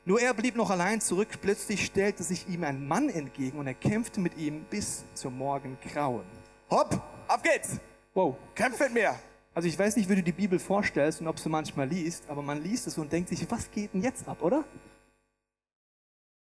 Nur 0.07 0.21
er 0.21 0.35
blieb 0.35 0.55
noch 0.55 0.69
allein 0.71 1.01
zurück. 1.01 1.29
Plötzlich 1.41 1.87
stellte 1.87 2.23
sich 2.23 2.47
ihm 2.49 2.65
ein 2.65 2.87
Mann 2.87 3.09
entgegen 3.09 3.59
und 3.59 3.67
er 3.67 3.75
kämpfte 3.75 4.21
mit 4.21 4.37
ihm 4.37 4.65
bis 4.65 5.05
zum 5.15 5.39
Morgengrauen. 5.39 6.27
Hopp, 6.71 7.01
ab 7.27 7.43
geht's! 7.43 7.81
Wow, 8.13 8.37
kämpf 8.55 8.79
mit 8.81 8.93
mir! 8.93 9.19
Also 9.55 9.69
ich 9.69 9.79
weiß 9.79 9.97
nicht, 9.97 10.09
wie 10.09 10.17
du 10.17 10.23
die 10.23 10.33
Bibel 10.33 10.59
vorstellst 10.59 11.21
und 11.21 11.29
ob 11.29 11.43
du 11.43 11.49
manchmal 11.49 11.89
liest, 11.89 12.29
aber 12.29 12.43
man 12.43 12.63
liest 12.63 12.87
es 12.87 12.99
und 12.99 13.13
denkt 13.13 13.29
sich, 13.31 13.51
was 13.51 13.71
geht 13.71 13.95
denn 13.95 14.03
jetzt 14.03 14.29
ab, 14.29 14.43
oder? 14.43 14.65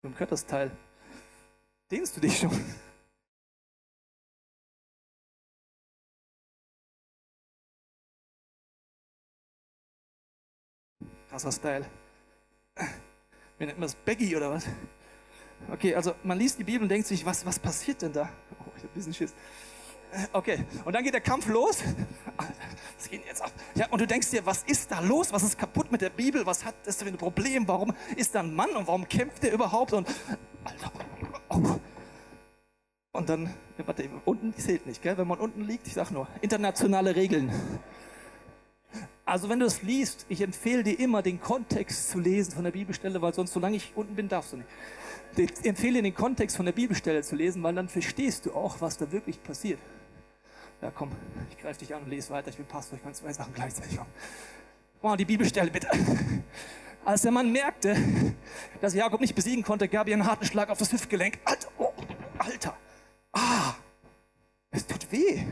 Im 0.03 0.15
Göttersteil. 0.15 0.71
Dehnst 1.89 2.15
du 2.15 2.21
dich 2.21 2.39
schon? 2.39 2.51
Krasser 11.29 11.51
Style. 11.51 11.85
Wie 13.61 13.67
nennt 13.67 13.77
man 13.77 13.85
das? 13.87 13.93
Baggy 13.93 14.35
oder 14.35 14.49
was? 14.49 14.65
Okay, 15.71 15.93
also 15.93 16.15
man 16.23 16.39
liest 16.39 16.57
die 16.57 16.63
Bibel 16.63 16.81
und 16.81 16.89
denkt 16.89 17.05
sich, 17.05 17.23
was, 17.23 17.45
was 17.45 17.59
passiert 17.59 18.01
denn 18.01 18.11
da? 18.11 18.27
Oh, 18.59 18.71
ich 18.75 18.81
hab 18.81 18.89
ein 18.89 18.93
bisschen 18.95 19.13
Schiss. 19.13 19.35
Okay, 20.33 20.65
und 20.83 20.93
dann 20.93 21.03
geht 21.03 21.13
der 21.13 21.21
Kampf 21.21 21.47
los. 21.47 21.83
Was 22.97 23.09
geht 23.09 23.23
jetzt 23.25 23.41
ab? 23.41 23.51
Ja, 23.75 23.87
und 23.89 24.01
du 24.01 24.07
denkst 24.07 24.31
dir, 24.31 24.45
was 24.45 24.63
ist 24.63 24.91
da 24.91 24.99
los? 24.99 25.31
Was 25.31 25.43
ist 25.43 25.57
kaputt 25.57 25.91
mit 25.91 26.01
der 26.01 26.09
Bibel? 26.09 26.45
Was 26.45 26.65
hat 26.65 26.75
das 26.85 27.01
für 27.01 27.07
ein 27.07 27.17
Problem? 27.17 27.67
Warum 27.67 27.93
ist 28.15 28.35
da 28.35 28.41
ein 28.41 28.53
Mann 28.53 28.71
und 28.71 28.87
warum 28.87 29.07
kämpft 29.07 29.43
der 29.43 29.53
überhaupt? 29.53 29.93
Und, 29.93 30.07
Alter, 30.63 30.91
oh. 31.49 31.79
und 33.13 33.29
dann, 33.29 33.53
warte, 33.77 34.09
unten 34.25 34.53
zählt 34.55 34.85
nicht, 34.85 35.01
gell? 35.01 35.17
Wenn 35.17 35.27
man 35.27 35.39
unten 35.39 35.61
liegt, 35.61 35.87
ich 35.87 35.93
sag 35.93 36.11
nur, 36.11 36.27
internationale 36.41 37.15
Regeln. 37.15 37.51
Also 39.31 39.47
wenn 39.47 39.59
du 39.59 39.65
es 39.65 39.81
liest, 39.81 40.25
ich 40.27 40.41
empfehle 40.41 40.83
dir 40.83 40.99
immer, 40.99 41.21
den 41.21 41.39
Kontext 41.39 42.09
zu 42.09 42.19
lesen 42.19 42.51
von 42.51 42.65
der 42.65 42.71
Bibelstelle, 42.71 43.21
weil 43.21 43.33
sonst, 43.33 43.53
solange 43.53 43.77
ich 43.77 43.93
unten 43.95 44.13
bin, 44.13 44.27
darfst 44.27 44.51
du 44.51 44.57
nicht. 44.57 44.67
Ich 45.37 45.65
empfehle 45.65 45.93
dir, 45.93 46.01
den 46.01 46.13
Kontext 46.13 46.57
von 46.57 46.65
der 46.65 46.73
Bibelstelle 46.73 47.23
zu 47.23 47.37
lesen, 47.37 47.63
weil 47.63 47.73
dann 47.73 47.87
verstehst 47.87 48.45
du 48.45 48.53
auch, 48.53 48.81
was 48.81 48.97
da 48.97 49.09
wirklich 49.09 49.41
passiert. 49.41 49.79
Ja, 50.81 50.91
komm, 50.93 51.13
ich 51.49 51.57
greife 51.57 51.79
dich 51.79 51.95
an 51.95 52.03
und 52.03 52.09
lese 52.09 52.29
weiter. 52.31 52.49
Ich 52.49 52.57
bin 52.57 52.65
Pastor, 52.65 52.97
ich 52.97 53.03
kann 53.05 53.13
zwei 53.13 53.31
Sachen 53.31 53.53
gleichzeitig 53.53 53.95
machen. 53.95 54.11
Oh, 55.01 55.15
die 55.15 55.23
Bibelstelle 55.23 55.71
bitte. 55.71 55.87
Als 57.05 57.21
der 57.21 57.31
Mann 57.31 57.53
merkte, 57.53 57.95
dass 58.81 58.93
Jakob 58.93 59.21
nicht 59.21 59.33
besiegen 59.33 59.63
konnte, 59.63 59.87
gab 59.87 60.09
er 60.09 60.15
einen 60.15 60.25
harten 60.25 60.45
Schlag 60.45 60.69
auf 60.69 60.77
das 60.77 60.91
Hüftgelenk. 60.91 61.39
Alter, 61.45 61.69
oh, 61.77 61.93
Alter. 62.37 62.75
Ah, 63.31 63.75
es 64.71 64.85
tut 64.85 65.09
weh. 65.09 65.45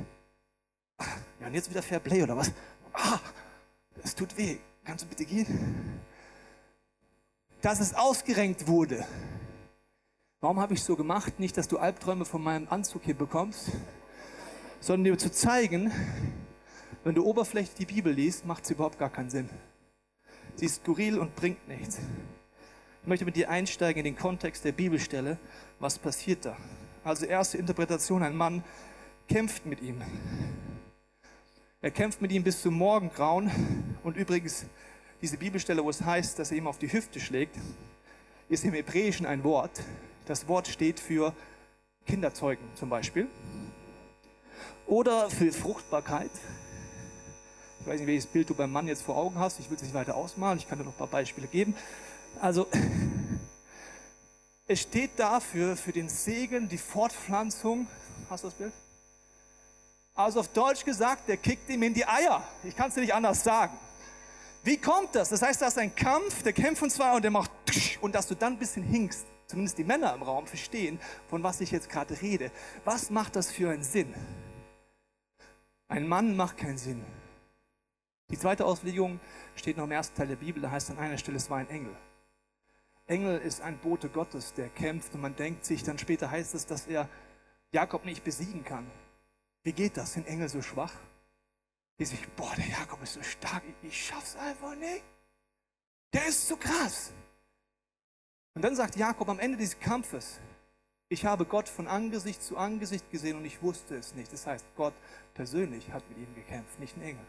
Ja, 1.39 1.47
und 1.47 1.53
jetzt 1.53 1.69
wieder 1.69 1.81
Fair 1.81 1.99
Play 1.99 2.23
oder 2.23 2.35
was? 2.35 2.51
Ah, 2.91 3.19
es 4.03 4.15
tut 4.15 4.37
weh. 4.37 4.57
Kannst 4.83 5.05
du 5.05 5.09
bitte 5.09 5.25
gehen? 5.25 6.01
Dass 7.61 7.79
es 7.79 7.93
ausgerenkt 7.93 8.67
wurde. 8.67 9.05
Warum 10.41 10.59
habe 10.59 10.73
ich 10.73 10.83
so 10.83 10.95
gemacht? 10.95 11.39
Nicht, 11.39 11.57
dass 11.57 11.67
du 11.67 11.77
Albträume 11.77 12.25
von 12.25 12.41
meinem 12.41 12.67
Anzug 12.69 13.03
hier 13.03 13.15
bekommst, 13.15 13.71
sondern 14.79 15.03
dir 15.03 15.17
zu 15.17 15.31
zeigen, 15.31 15.91
wenn 17.03 17.15
du 17.15 17.25
oberflächlich 17.25 17.75
die 17.75 17.93
Bibel 17.93 18.13
liest, 18.13 18.45
macht 18.45 18.65
sie 18.65 18.73
überhaupt 18.73 18.99
gar 18.99 19.09
keinen 19.09 19.29
Sinn. 19.29 19.49
Sie 20.55 20.65
ist 20.65 20.81
skurril 20.81 21.19
und 21.19 21.35
bringt 21.35 21.67
nichts. 21.67 21.99
Ich 23.01 23.07
möchte 23.07 23.25
mit 23.25 23.35
dir 23.35 23.49
einsteigen 23.49 23.99
in 23.99 24.13
den 24.13 24.21
Kontext 24.21 24.65
der 24.65 24.71
Bibelstelle. 24.71 25.37
Was 25.79 25.97
passiert 25.97 26.45
da? 26.45 26.57
Also 27.03 27.25
erste 27.25 27.57
Interpretation, 27.57 28.23
ein 28.23 28.35
Mann 28.35 28.63
kämpft 29.27 29.65
mit 29.65 29.81
ihm. 29.81 30.01
Er 31.81 31.91
kämpft 31.91 32.21
mit 32.21 32.31
ihm 32.31 32.43
bis 32.43 32.61
zum 32.61 32.73
Morgengrauen. 32.73 33.49
Und 34.09 34.17
übrigens, 34.17 34.65
diese 35.21 35.37
Bibelstelle, 35.37 35.83
wo 35.83 35.89
es 35.91 36.01
heißt, 36.01 36.39
dass 36.39 36.49
er 36.49 36.57
ihm 36.57 36.65
auf 36.65 36.79
die 36.79 36.91
Hüfte 36.91 37.19
schlägt, 37.19 37.55
ist 38.49 38.65
im 38.65 38.73
Hebräischen 38.73 39.27
ein 39.27 39.43
Wort. 39.43 39.83
Das 40.25 40.47
Wort 40.47 40.67
steht 40.67 40.99
für 40.99 41.31
Kinderzeugen 42.07 42.65
zum 42.73 42.89
Beispiel. 42.89 43.27
Oder 44.87 45.29
für 45.29 45.51
Fruchtbarkeit. 45.51 46.31
Ich 47.81 47.85
weiß 47.85 47.99
nicht, 47.99 48.07
welches 48.07 48.25
Bild 48.25 48.49
du 48.49 48.55
beim 48.55 48.71
Mann 48.71 48.87
jetzt 48.87 49.03
vor 49.03 49.15
Augen 49.15 49.37
hast. 49.37 49.59
Ich 49.59 49.69
will 49.69 49.77
es 49.77 49.83
nicht 49.83 49.93
weiter 49.93 50.15
ausmalen. 50.15 50.57
Ich 50.57 50.67
kann 50.67 50.79
dir 50.79 50.85
noch 50.85 50.93
ein 50.93 50.97
paar 50.97 51.05
Beispiele 51.05 51.45
geben. 51.45 51.75
Also, 52.41 52.65
es 54.65 54.81
steht 54.81 55.11
dafür, 55.17 55.77
für 55.77 55.91
den 55.91 56.09
Segen, 56.09 56.67
die 56.67 56.79
Fortpflanzung. 56.79 57.85
Hast 58.27 58.43
du 58.43 58.47
das 58.47 58.55
Bild? 58.55 58.73
Also 60.15 60.39
auf 60.39 60.47
Deutsch 60.47 60.83
gesagt, 60.83 61.27
der 61.27 61.37
kickt 61.37 61.69
ihm 61.69 61.83
in 61.83 61.93
die 61.93 62.07
Eier. 62.07 62.43
Ich 62.63 62.75
kann 62.75 62.89
es 62.89 62.95
dir 62.95 63.01
nicht 63.01 63.13
anders 63.13 63.43
sagen. 63.43 63.77
Wie 64.63 64.77
kommt 64.77 65.15
das? 65.15 65.29
Das 65.29 65.41
heißt, 65.41 65.61
da 65.61 65.67
ist 65.67 65.77
ein 65.77 65.95
Kampf, 65.95 66.43
der 66.43 66.53
kämpft 66.53 66.79
von 66.79 66.89
zwei 66.89 67.15
und 67.15 67.23
der 67.23 67.31
macht 67.31 67.51
und 68.01 68.13
dass 68.13 68.27
du 68.27 68.35
dann 68.35 68.53
ein 68.53 68.59
bisschen 68.59 68.83
hinkst, 68.83 69.25
zumindest 69.47 69.77
die 69.77 69.83
Männer 69.83 70.13
im 70.13 70.21
Raum 70.21 70.47
verstehen, 70.47 70.99
von 71.27 71.43
was 71.43 71.61
ich 71.61 71.71
jetzt 71.71 71.89
gerade 71.89 72.19
rede. 72.21 72.51
Was 72.83 73.09
macht 73.09 73.35
das 73.35 73.51
für 73.51 73.69
einen 73.69 73.83
Sinn? 73.83 74.13
Ein 75.87 76.07
Mann 76.07 76.35
macht 76.35 76.57
keinen 76.57 76.77
Sinn. 76.77 77.03
Die 78.29 78.37
zweite 78.37 78.65
Auslegung 78.65 79.19
steht 79.55 79.77
noch 79.77 79.85
im 79.85 79.91
ersten 79.91 80.15
Teil 80.15 80.27
der 80.27 80.35
Bibel, 80.35 80.61
da 80.61 80.69
heißt 80.69 80.91
an 80.91 80.99
einer 80.99 81.17
Stelle, 81.17 81.37
es 81.37 81.49
war 81.49 81.57
ein 81.57 81.69
Engel. 81.69 81.95
Engel 83.07 83.39
ist 83.39 83.61
ein 83.61 83.79
Bote 83.79 84.07
Gottes, 84.07 84.53
der 84.53 84.69
kämpft 84.69 85.15
und 85.15 85.21
man 85.21 85.35
denkt 85.35 85.65
sich, 85.65 85.81
dann 85.81 85.97
später 85.97 86.29
heißt 86.29 86.53
es, 86.53 86.67
dass 86.67 86.85
er 86.85 87.09
Jakob 87.71 88.05
nicht 88.05 88.23
besiegen 88.23 88.63
kann. 88.63 88.85
Wie 89.63 89.73
geht 89.73 89.97
das? 89.97 90.13
Sind 90.13 90.27
Engel 90.27 90.47
so 90.47 90.61
schwach? 90.61 90.93
Die 91.99 92.05
sich, 92.05 92.27
boah, 92.29 92.53
der 92.55 92.67
Jakob 92.67 93.03
ist 93.03 93.13
so 93.13 93.23
stark, 93.23 93.63
ich 93.83 94.07
schaff's 94.07 94.35
einfach 94.37 94.75
nicht. 94.75 95.03
Der 96.13 96.25
ist 96.27 96.47
so 96.47 96.55
krass. 96.55 97.11
Und 98.55 98.63
dann 98.63 98.75
sagt 98.75 98.95
Jakob 98.95 99.29
am 99.29 99.39
Ende 99.39 99.57
dieses 99.57 99.79
Kampfes, 99.79 100.39
ich 101.09 101.25
habe 101.25 101.45
Gott 101.45 101.67
von 101.67 101.87
Angesicht 101.87 102.41
zu 102.41 102.57
Angesicht 102.57 103.09
gesehen 103.11 103.37
und 103.37 103.45
ich 103.45 103.61
wusste 103.61 103.95
es 103.95 104.13
nicht. 104.13 104.31
Das 104.31 104.45
heißt, 104.45 104.65
Gott 104.75 104.93
persönlich 105.33 105.91
hat 105.91 106.07
mit 106.09 106.19
ihm 106.19 106.35
gekämpft, 106.35 106.79
nicht 106.79 106.95
ein 106.97 107.01
Engel. 107.01 107.25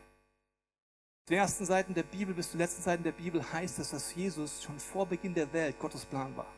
Zu 1.26 1.35
den 1.35 1.38
ersten 1.38 1.64
Seiten 1.64 1.94
der 1.94 2.02
Bibel 2.02 2.35
bis 2.35 2.46
zu 2.46 2.52
den 2.52 2.61
letzten 2.61 2.83
Seiten 2.83 3.02
der 3.02 3.12
Bibel 3.12 3.52
heißt 3.52 3.78
es, 3.78 3.90
dass 3.90 4.14
Jesus 4.14 4.62
schon 4.62 4.78
vor 4.78 5.06
Beginn 5.06 5.35
der 5.35 5.52
Welt 5.52 5.78
Gottes 5.78 6.04
Plan 6.04 6.37
war. 6.37 6.52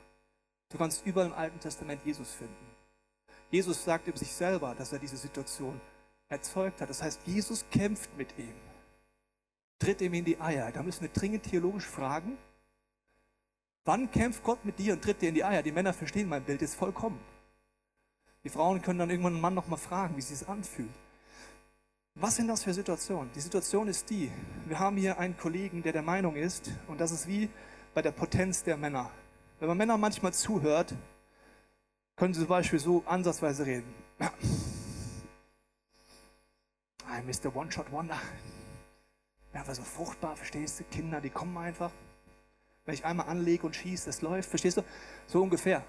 Du 0.69 0.79
kannst 0.79 1.07
überall 1.07 1.29
im 1.29 1.35
Alten 1.35 1.61
Testament 1.61 2.05
Jesus 2.05 2.33
finden. 2.33 2.67
Jesus 3.51 3.85
sagt 3.85 4.09
über 4.09 4.17
sich 4.17 4.33
selber, 4.33 4.75
dass 4.75 4.93
er 4.93 4.99
diese 4.99 5.17
Situation 5.17 5.81
erzeugt 6.33 6.81
hat. 6.81 6.91
Das 6.91 7.03
heißt, 7.03 7.21
Jesus 7.27 7.65
kämpft 7.71 8.17
mit 8.17 8.37
ihm, 8.39 8.55
tritt 9.79 10.01
ihm 10.01 10.15
in 10.15 10.25
die 10.25 10.41
Eier. 10.41 10.73
Da 10.73 10.83
müssen 10.83 11.03
wir 11.03 11.11
dringend 11.11 11.45
theologisch 11.45 11.87
fragen, 11.87 12.39
wann 13.85 14.11
kämpft 14.11 14.43
Gott 14.43 14.65
mit 14.65 14.79
dir 14.79 14.95
und 14.95 15.03
tritt 15.03 15.23
dir 15.23 15.29
in 15.29 15.35
die 15.35 15.45
Eier? 15.45 15.63
Die 15.63 15.73
Männer 15.73 15.93
verstehen 15.93 16.29
mein 16.29 16.43
Bild 16.43 16.63
jetzt 16.63 16.75
vollkommen. 16.75 17.21
Die 18.45 18.49
Frauen 18.49 18.83
können 18.83 18.99
dann 18.99 19.11
irgendwann 19.11 19.35
einen 19.35 19.43
Mann 19.43 19.55
nochmal 19.55 19.79
fragen, 19.79 20.17
wie 20.17 20.23
sie 20.23 20.35
es 20.35 20.49
anfühlt. 20.49 20.91
Was 22.15 22.37
sind 22.37 22.49
das 22.49 22.65
für 22.65 22.75
Situationen? 22.75 23.31
Die 23.35 23.41
Situation 23.41 23.89
ist 23.89 24.11
die, 24.11 24.31
wir 24.67 24.79
haben 24.79 24.97
hier 24.97 25.19
einen 25.19 25.37
Kollegen, 25.37 25.83
der 25.83 25.93
der 25.93 26.03
Meinung 26.03 26.37
ist, 26.37 26.71
und 26.89 27.01
das 27.01 27.11
ist 27.11 27.27
wie 27.27 27.49
bei 27.95 28.03
der 28.03 28.11
Potenz 28.11 28.65
der 28.65 28.77
Männer. 28.77 29.11
Wenn 29.61 29.69
man 29.69 29.79
Männer 29.79 29.97
manchmal 29.97 30.33
zuhört, 30.33 30.95
können 32.17 32.35
Sie 32.35 32.41
zum 32.41 32.49
Beispiel 32.49 32.79
so 32.79 33.03
ansatzweise 33.07 33.65
reden. 33.65 33.95
I'm 37.13 37.27
Mr. 37.27 37.55
One-Shot-Wonder. 37.55 38.19
Aber 39.53 39.75
so 39.75 39.83
fruchtbar, 39.83 40.35
verstehst 40.35 40.81
du? 40.81 40.85
Kinder, 40.85 41.21
die 41.21 41.29
kommen 41.29 41.59
einfach. 41.59 41.93
Wenn 42.87 42.95
ich 42.95 43.05
einmal 43.05 43.29
anlege 43.29 43.67
und 43.67 43.77
schieße, 43.77 44.09
es 44.09 44.23
läuft, 44.23 44.49
verstehst 44.49 44.79
du? 44.79 44.85
So 45.27 45.43
ungefähr. 45.43 45.85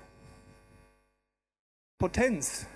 Potenz 1.98 2.68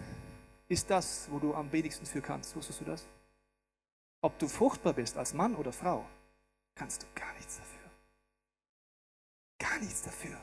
ist 0.69 0.89
das, 0.89 1.27
wo 1.29 1.39
du 1.39 1.53
am 1.53 1.69
wenigsten 1.73 2.05
für 2.05 2.21
kannst. 2.21 2.55
Wusstest 2.55 2.79
du 2.79 2.85
das? 2.85 3.05
Ob 4.21 4.39
du 4.39 4.47
fruchtbar 4.47 4.93
bist 4.93 5.17
als 5.17 5.33
Mann 5.33 5.53
oder 5.55 5.73
Frau, 5.73 6.05
kannst 6.73 7.03
du 7.03 7.07
gar 7.15 7.33
nichts 7.33 7.57
dafür. 7.57 7.91
Gar 9.59 9.79
nichts 9.79 10.03
dafür. 10.03 10.37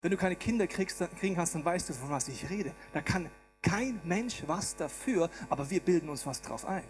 Wenn 0.00 0.10
du 0.10 0.16
keine 0.16 0.36
Kinder 0.36 0.66
kriegst, 0.66 0.98
dann, 0.98 1.14
kriegen 1.16 1.34
kannst, 1.34 1.54
dann 1.54 1.64
weißt 1.64 1.90
du, 1.90 1.92
von 1.92 2.08
was 2.08 2.28
ich 2.28 2.48
rede. 2.48 2.74
Da 2.94 3.02
kann 3.02 3.30
kein 3.64 4.00
Mensch 4.04 4.44
was 4.46 4.76
dafür, 4.76 5.30
aber 5.48 5.68
wir 5.68 5.80
bilden 5.80 6.08
uns 6.08 6.24
was 6.26 6.40
drauf 6.40 6.64
ein. 6.66 6.84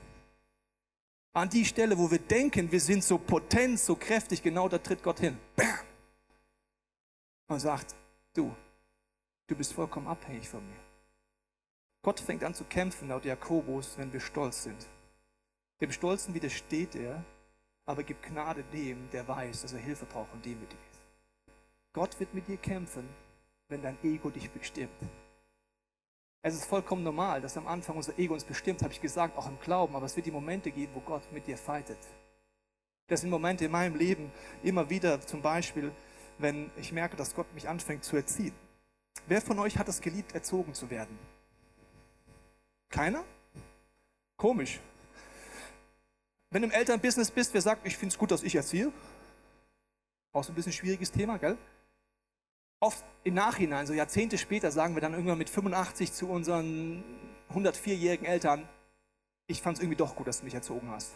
An 1.33 1.49
die 1.49 1.65
Stelle, 1.65 1.97
wo 1.97 2.11
wir 2.11 2.19
denken, 2.19 2.71
wir 2.71 2.81
sind 2.81 3.03
so 3.03 3.17
potent, 3.17 3.81
so 3.81 3.97
kräftig, 3.97 4.43
genau 4.43 4.69
da 4.69 4.79
tritt 4.79 5.03
Gott 5.03 5.21
hin. 5.21 5.39
Bam! 5.57 5.79
Und 7.49 7.61
sagt, 7.61 7.95
du, 8.35 8.55
du 9.47 9.57
bist 9.57 9.73
vollkommen 9.73 10.09
abhängig 10.09 10.49
von 10.49 10.67
mir. 10.67 10.81
Gott 12.03 12.21
fängt 12.21 12.45
an 12.45 12.55
zu 12.55 12.65
kämpfen, 12.65 13.09
laut 13.09 13.25
Jakobus, 13.25 13.97
wenn 13.97 14.13
wir 14.13 14.21
stolz 14.21 14.65
sind. 14.65 14.87
Dem 15.81 15.91
Stolzen 15.91 16.35
widersteht 16.35 16.95
er, 16.95 17.25
aber 17.87 18.03
gibt 18.03 18.23
Gnade 18.23 18.65
dem, 18.73 19.09
der 19.11 19.27
weiß, 19.27 19.63
dass 19.63 19.73
er 19.73 19.81
Hilfe 19.81 20.07
braucht 20.07 20.33
und 20.33 20.45
demütig 20.45 20.79
ist. 20.93 21.03
Gott 21.93 22.19
wird 22.21 22.35
mit 22.35 22.49
dir 22.49 22.57
kämpfen, 22.57 23.09
wenn 23.69 23.83
dein 23.83 23.99
Ego 24.03 24.31
dich 24.31 24.51
bestimmt. 24.51 24.91
Es 26.47 26.53
ist 26.53 26.67
vollkommen 26.67 27.03
normal, 27.03 27.41
dass 27.41 27.57
am 27.57 27.67
Anfang 27.67 27.97
unser 27.97 28.19
Ego 28.19 28.35
uns 28.35 28.45
bestimmt, 28.45 28.83
habe 28.83 28.93
ich 28.93 29.01
gesagt, 29.01 29.39
auch 29.39 29.49
im 29.49 29.59
Glauben, 29.61 29.97
aber 29.97 30.05
es 30.05 30.15
wird 30.15 30.27
die 30.27 30.31
Momente 30.31 30.71
geben, 30.71 30.93
wo 30.95 31.01
Gott 31.01 31.23
mit 31.33 31.47
dir 31.47 31.57
fightet. 31.57 31.97
Das 33.07 33.23
sind 33.23 33.31
Momente 33.31 33.65
in 33.65 33.71
meinem 33.71 33.97
Leben 33.97 34.31
immer 34.63 34.91
wieder, 34.91 35.23
zum 35.23 35.41
Beispiel, 35.41 35.91
wenn 36.37 36.71
ich 36.77 36.93
merke, 36.93 37.17
dass 37.17 37.35
Gott 37.35 37.47
mich 37.55 37.67
anfängt 37.67 38.05
zu 38.05 38.15
erziehen. 38.17 38.53
Wer 39.27 39.41
von 39.41 39.59
euch 39.59 39.79
hat 39.79 39.89
es 39.89 40.03
geliebt, 40.03 40.35
erzogen 40.35 40.75
zu 40.75 40.91
werden? 40.91 41.19
Keiner? 42.91 43.25
Komisch. 44.37 44.81
Wenn 46.51 46.61
du 46.61 46.69
im 46.69 46.75
Elternbusiness 46.75 47.31
bist, 47.31 47.55
wer 47.55 47.63
sagt, 47.63 47.87
ich 47.87 47.97
finde 47.97 48.13
es 48.13 48.19
gut, 48.19 48.31
dass 48.31 48.43
ich 48.43 48.55
erziehe? 48.55 48.93
Auch 50.31 50.45
so 50.45 50.53
ein 50.53 50.55
bisschen 50.55 50.73
schwieriges 50.73 51.11
Thema, 51.11 51.39
gell? 51.39 51.57
Oft 52.85 53.03
im 53.25 53.35
Nachhinein, 53.35 53.87
so 53.87 53.95
Jahrzehnte 53.95 54.37
später, 54.37 54.71
sagen 54.71 54.95
wir 54.95 55.01
dann 55.01 55.15
irgendwann 55.15 55.39
mit 55.39 55.49
85 55.49 56.13
zu 56.13 56.29
unseren 56.29 57.03
104-jährigen 57.55 58.27
Eltern, 58.27 58.69
ich 59.47 59.63
fand 59.63 59.79
es 59.79 59.83
irgendwie 59.83 59.97
doch 59.97 60.15
gut, 60.15 60.27
dass 60.27 60.41
du 60.41 60.45
mich 60.45 60.55
erzogen 60.55 60.91
hast. 60.91 61.13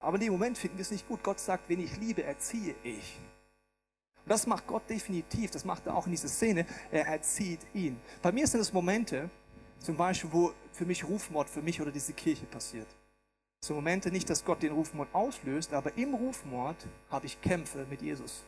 Aber 0.00 0.16
in 0.16 0.22
dem 0.22 0.32
Moment 0.32 0.56
finden 0.56 0.78
wir 0.78 0.82
es 0.82 0.90
nicht 0.90 1.06
gut. 1.08 1.22
Gott 1.22 1.40
sagt, 1.40 1.68
wen 1.68 1.80
ich 1.80 1.96
liebe, 1.98 2.24
erziehe 2.24 2.74
ich. 2.82 3.18
Und 4.24 4.30
das 4.30 4.46
macht 4.46 4.66
Gott 4.66 4.88
definitiv, 4.88 5.50
das 5.50 5.64
macht 5.64 5.86
er 5.86 5.94
auch 5.96 6.06
in 6.06 6.12
dieser 6.12 6.28
Szene, 6.28 6.66
er 6.90 7.06
erzieht 7.06 7.60
ihn. 7.74 8.00
Bei 8.22 8.32
mir 8.32 8.46
sind 8.46 8.60
es 8.60 8.72
Momente, 8.72 9.28
zum 9.78 9.96
Beispiel, 9.96 10.32
wo 10.32 10.52
für 10.72 10.86
mich 10.86 11.04
Rufmord, 11.04 11.48
für 11.50 11.60
mich 11.60 11.80
oder 11.80 11.90
diese 11.90 12.14
Kirche 12.14 12.46
passiert. 12.46 12.88
So 13.62 13.74
Momente 13.74 14.10
nicht, 14.10 14.28
dass 14.30 14.44
Gott 14.44 14.62
den 14.62 14.72
Rufmord 14.72 15.08
auslöst, 15.14 15.74
aber 15.74 15.96
im 15.98 16.14
Rufmord 16.14 16.86
habe 17.10 17.26
ich 17.26 17.40
Kämpfe 17.42 17.86
mit 17.90 18.00
Jesus 18.00 18.44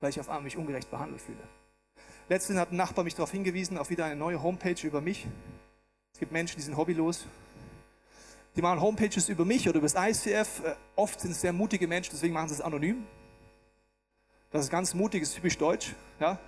weil 0.00 0.10
ich 0.10 0.20
auf 0.20 0.28
einmal 0.28 0.42
mich 0.44 0.56
ungerecht 0.56 0.90
behandelt 0.90 1.20
fühle. 1.20 1.42
Letztens 2.28 2.58
hat 2.58 2.72
ein 2.72 2.76
Nachbar 2.76 3.04
mich 3.04 3.14
darauf 3.14 3.30
hingewiesen, 3.30 3.78
auf 3.78 3.90
wieder 3.90 4.04
eine 4.04 4.16
neue 4.16 4.42
Homepage 4.42 4.76
über 4.82 5.00
mich. 5.00 5.26
Es 6.12 6.18
gibt 6.18 6.32
Menschen, 6.32 6.56
die 6.56 6.62
sind 6.62 6.76
hobbylos. 6.76 7.26
Die 8.56 8.62
machen 8.62 8.80
Homepages 8.80 9.28
über 9.28 9.44
mich 9.44 9.68
oder 9.68 9.78
über 9.78 9.88
das 9.88 9.94
ICF. 9.94 10.64
Äh, 10.64 10.74
oft 10.96 11.20
sind 11.20 11.30
es 11.30 11.40
sehr 11.40 11.52
mutige 11.52 11.86
Menschen, 11.86 12.10
deswegen 12.12 12.34
machen 12.34 12.48
sie 12.48 12.54
es 12.54 12.60
anonym. 12.60 13.06
Das 14.50 14.64
ist 14.64 14.70
ganz 14.70 14.92
mutig, 14.94 15.22
ist 15.22 15.34
typisch 15.34 15.56
deutsch. 15.56 15.94
Ja? 16.18 16.38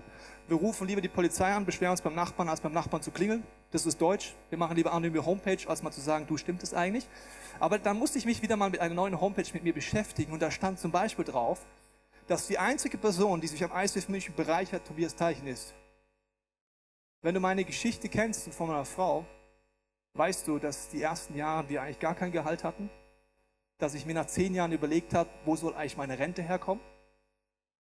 Wir 0.48 0.56
rufen 0.56 0.88
lieber 0.88 1.00
die 1.00 1.08
Polizei 1.08 1.52
an, 1.52 1.64
beschweren 1.64 1.92
uns 1.92 2.02
beim 2.02 2.16
Nachbarn, 2.16 2.48
als 2.48 2.60
beim 2.60 2.72
Nachbarn 2.72 3.02
zu 3.02 3.12
klingeln. 3.12 3.44
Das 3.70 3.86
ist 3.86 4.00
deutsch. 4.00 4.34
Wir 4.50 4.58
machen 4.58 4.76
lieber 4.76 4.92
anonyme 4.92 5.24
Homepage, 5.24 5.58
als 5.68 5.82
mal 5.82 5.92
zu 5.92 6.00
sagen, 6.00 6.26
du 6.26 6.36
stimmt 6.36 6.64
es 6.64 6.74
eigentlich. 6.74 7.06
Aber 7.60 7.78
dann 7.78 7.96
musste 7.96 8.18
ich 8.18 8.26
mich 8.26 8.42
wieder 8.42 8.56
mal 8.56 8.70
mit 8.70 8.80
einer 8.80 8.94
neuen 8.94 9.20
Homepage 9.20 9.46
mit 9.52 9.62
mir 9.62 9.72
beschäftigen 9.72 10.32
und 10.32 10.42
da 10.42 10.50
stand 10.50 10.80
zum 10.80 10.90
Beispiel 10.90 11.24
drauf, 11.24 11.64
dass 12.26 12.46
die 12.46 12.58
einzige 12.58 12.98
Person, 12.98 13.40
die 13.40 13.46
sich 13.46 13.62
am 13.64 13.70
ICF 13.74 14.08
München 14.08 14.34
bereichert, 14.34 14.86
Tobias 14.86 15.14
Teichen 15.14 15.46
ist. 15.46 15.74
Wenn 17.20 17.34
du 17.34 17.40
meine 17.40 17.64
Geschichte 17.64 18.08
kennst 18.08 18.46
und 18.46 18.54
von 18.54 18.68
meiner 18.68 18.84
Frau, 18.84 19.24
weißt 20.14 20.46
du, 20.48 20.58
dass 20.58 20.88
die 20.88 21.02
ersten 21.02 21.36
Jahre 21.36 21.68
wir 21.68 21.82
eigentlich 21.82 22.00
gar 22.00 22.14
kein 22.14 22.32
Gehalt 22.32 22.64
hatten, 22.64 22.90
dass 23.78 23.94
ich 23.94 24.06
mir 24.06 24.14
nach 24.14 24.26
zehn 24.26 24.54
Jahren 24.54 24.72
überlegt 24.72 25.14
habe, 25.14 25.30
wo 25.44 25.56
soll 25.56 25.74
eigentlich 25.74 25.96
meine 25.96 26.18
Rente 26.18 26.42
herkommen? 26.42 26.82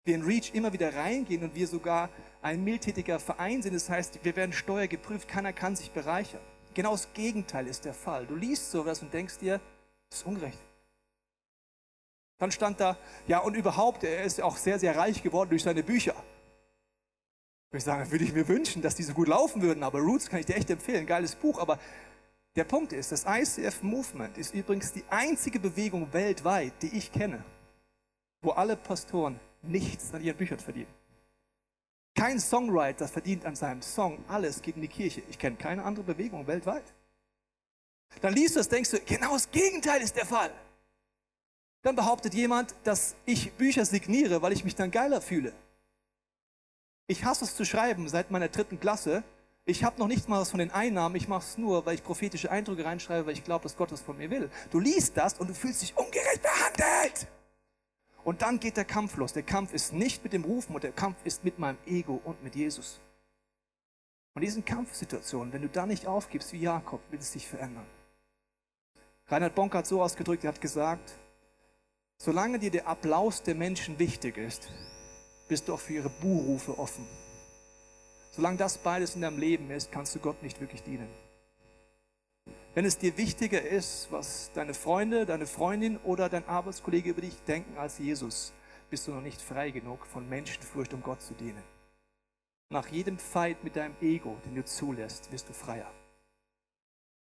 Wir 0.06 0.16
in 0.16 0.24
REACH 0.24 0.54
immer 0.54 0.74
wieder 0.74 0.94
reingehen 0.94 1.44
und 1.44 1.56
wir 1.56 1.68
sogar 1.68 2.10
ein 2.42 2.64
mildtätiger 2.64 3.20
Verein 3.20 3.62
sind. 3.62 3.74
Das 3.74 3.90
heißt, 3.90 4.20
wir 4.24 4.36
werden 4.36 4.52
steuergeprüft, 4.52 5.28
keiner 5.28 5.54
kann 5.54 5.76
sich 5.76 5.92
bereichern. 5.92 6.42
Genau 6.74 6.92
das 6.92 7.14
Gegenteil 7.14 7.68
ist 7.68 7.86
der 7.86 7.94
Fall. 7.94 8.26
Du 8.26 8.36
liest 8.36 8.70
sowas 8.72 9.02
und 9.02 9.14
denkst 9.14 9.38
dir, 9.38 9.62
das 10.10 10.20
ist 10.20 10.26
ungerecht. 10.26 10.60
Dann 12.40 12.52
stand 12.52 12.80
da, 12.80 12.98
ja 13.28 13.40
und 13.40 13.56
überhaupt, 13.56 14.04
er 14.04 14.24
ist 14.24 14.42
auch 14.42 14.58
sehr, 14.58 14.80
sehr 14.80 14.96
reich 14.96 15.24
geworden 15.24 15.50
durch 15.50 15.64
seine 15.64 15.84
Bücher. 15.84 16.16
Würde 17.70 17.78
ich 17.78 17.84
sagen, 17.84 18.12
würde 18.12 18.24
ich 18.24 18.34
mir 18.34 18.48
wünschen, 18.48 18.82
dass 18.82 18.96
die 18.96 19.04
so 19.04 19.14
gut 19.14 19.28
laufen 19.28 19.62
würden, 19.62 19.84
aber 19.84 20.00
Roots 20.00 20.30
kann 20.30 20.40
ich 20.40 20.46
dir 20.46 20.56
echt 20.56 20.70
empfehlen, 20.70 21.06
geiles 21.06 21.36
Buch, 21.36 21.60
aber 21.60 21.80
der 22.56 22.66
Punkt 22.66 22.94
ist, 22.94 23.12
das 23.12 23.26
ICF 23.28 23.82
Movement 23.82 24.38
ist 24.38 24.54
übrigens 24.54 24.92
die 24.92 25.04
einzige 25.10 25.60
Bewegung 25.60 26.14
weltweit, 26.14 26.74
die 26.82 26.96
ich 26.96 27.12
kenne, 27.12 27.44
wo 28.44 28.52
alle 28.52 28.76
Pastoren 28.76 29.40
nichts 29.64 30.14
an 30.14 30.22
ihren 30.22 30.38
Büchern 30.38 30.60
verdienen. 30.60 30.94
Kein 32.16 32.40
Songwriter 32.40 33.08
verdient 33.08 33.46
an 33.46 33.56
seinem 33.56 33.82
Song, 33.82 34.24
alles 34.28 34.62
geht 34.62 34.76
in 34.76 34.84
die 34.84 34.88
Kirche. 34.88 35.24
Ich 35.30 35.40
kenne 35.40 35.56
keine 35.56 35.84
andere 35.84 36.06
Bewegung 36.06 36.46
weltweit. 36.46 36.94
Dann 38.22 38.34
liest 38.34 38.56
du 38.56 38.60
das, 38.60 38.70
denkst 38.70 38.92
du, 38.92 39.00
genau 39.00 39.34
das 39.34 39.50
Gegenteil 39.50 40.02
ist 40.02 40.16
der 40.16 40.28
Fall. 40.28 40.52
Dann 41.84 41.96
behauptet 41.96 42.34
jemand, 42.34 42.74
dass 42.86 43.16
ich 43.26 43.54
Bücher 43.54 43.86
signiere, 43.86 44.42
weil 44.42 44.54
ich 44.54 44.64
mich 44.64 44.76
dann 44.76 44.90
geiler 44.90 45.22
fühle. 45.22 45.54
Ich 47.08 47.26
hasse 47.26 47.44
es 47.44 47.56
zu 47.56 47.66
schreiben 47.66 48.08
seit 48.08 48.32
meiner 48.32 48.48
dritten 48.48 48.80
Klasse. 48.80 49.24
Ich 49.66 49.84
habe 49.84 50.00
noch 50.00 50.08
nicht 50.08 50.28
mal 50.30 50.42
was 50.42 50.50
von 50.50 50.60
den 50.60 50.72
Einnahmen, 50.72 51.16
ich 51.16 51.28
mache 51.28 51.44
es 51.46 51.58
nur, 51.58 51.86
weil 51.86 51.96
ich 51.96 52.04
prophetische 52.04 52.50
Eindrücke 52.50 52.86
reinschreibe, 52.86 53.28
weil 53.28 53.34
ich 53.34 53.44
glaube, 53.44 53.64
dass 53.64 53.78
Gott 53.78 53.92
das 53.92 54.02
von 54.02 54.18
mir 54.18 54.30
will. 54.30 54.50
Du 54.72 54.80
liest 54.80 55.16
das 55.18 55.34
und 55.36 55.50
du 55.50 55.54
fühlst 55.54 55.82
dich 55.82 55.96
ungerecht 55.96 56.42
behandelt. 56.42 57.28
Und 58.24 58.42
dann 58.42 58.60
geht 58.60 58.78
der 58.78 58.86
Kampf 58.86 59.18
los. 59.18 59.34
Der 59.34 59.44
Kampf 59.44 59.74
ist 59.74 59.92
nicht 59.92 60.24
mit 60.24 60.32
dem 60.32 60.46
Rufen 60.46 60.74
und 60.74 60.84
der 60.84 60.94
Kampf 60.94 61.18
ist 61.26 61.44
mit 61.44 61.60
meinem 61.60 61.78
Ego 61.86 62.22
und 62.24 62.42
mit 62.44 62.56
Jesus. 62.56 63.02
Und 64.34 64.42
diesen 64.42 64.64
Kampfsituationen, 64.64 65.52
wenn 65.52 65.62
du 65.62 65.70
da 65.70 65.86
nicht 65.86 66.08
aufgibst 66.08 66.54
wie 66.54 66.62
Jakob, 66.62 67.02
wird 67.12 67.22
es 67.22 67.32
dich 67.32 67.48
verändern. 67.48 67.86
Reinhard 69.28 69.56
Bonk 69.56 69.74
hat 69.76 69.86
so 69.86 70.02
ausgedrückt, 70.02 70.46
er 70.46 70.50
hat 70.50 70.62
gesagt, 70.62 71.14
solange 72.18 72.60
dir 72.60 72.72
der 72.72 72.88
Applaus 72.88 73.44
der 73.44 73.56
Menschen 73.56 74.00
wichtig 74.00 74.38
ist, 74.38 74.70
bist 75.48 75.68
du 75.68 75.74
auch 75.74 75.80
für 75.80 75.94
ihre 75.94 76.10
Buhrufe 76.10 76.78
offen. 76.78 77.06
Solange 78.32 78.58
das 78.58 78.78
beides 78.78 79.16
in 79.16 79.22
deinem 79.22 79.38
Leben 79.38 79.70
ist, 79.70 79.92
kannst 79.92 80.16
du 80.16 80.20
Gott 80.20 80.42
nicht 80.42 80.60
wirklich 80.60 80.84
dienen. 80.84 81.10
Wenn 82.74 82.86
es 82.86 82.98
dir 82.98 83.16
wichtiger 83.18 83.62
ist, 83.62 84.08
was 84.10 84.52
deine 84.56 84.74
Freunde, 84.74 85.28
deine 85.28 85.46
Freundin 85.46 85.98
oder 85.98 86.28
dein 86.28 86.48
Arbeitskollege 86.48 87.12
über 87.12 87.22
dich 87.22 87.40
denken 87.44 87.78
als 87.78 88.00
Jesus, 88.00 88.52
bist 88.90 89.08
du 89.08 89.12
noch 89.12 89.22
nicht 89.22 89.40
frei 89.40 89.70
genug 89.70 90.08
von 90.08 90.28
Menschenfurcht, 90.28 90.94
um 90.94 91.04
Gott 91.04 91.22
zu 91.22 91.36
dienen. 91.36 91.62
Nach 92.70 92.88
jedem 92.88 93.20
Fight 93.20 93.64
mit 93.64 93.76
deinem 93.76 93.96
Ego, 94.02 94.38
den 94.46 94.56
du 94.56 94.66
zulässt, 94.66 95.32
wirst 95.32 95.48
du 95.48 95.54
freier. 95.54 95.92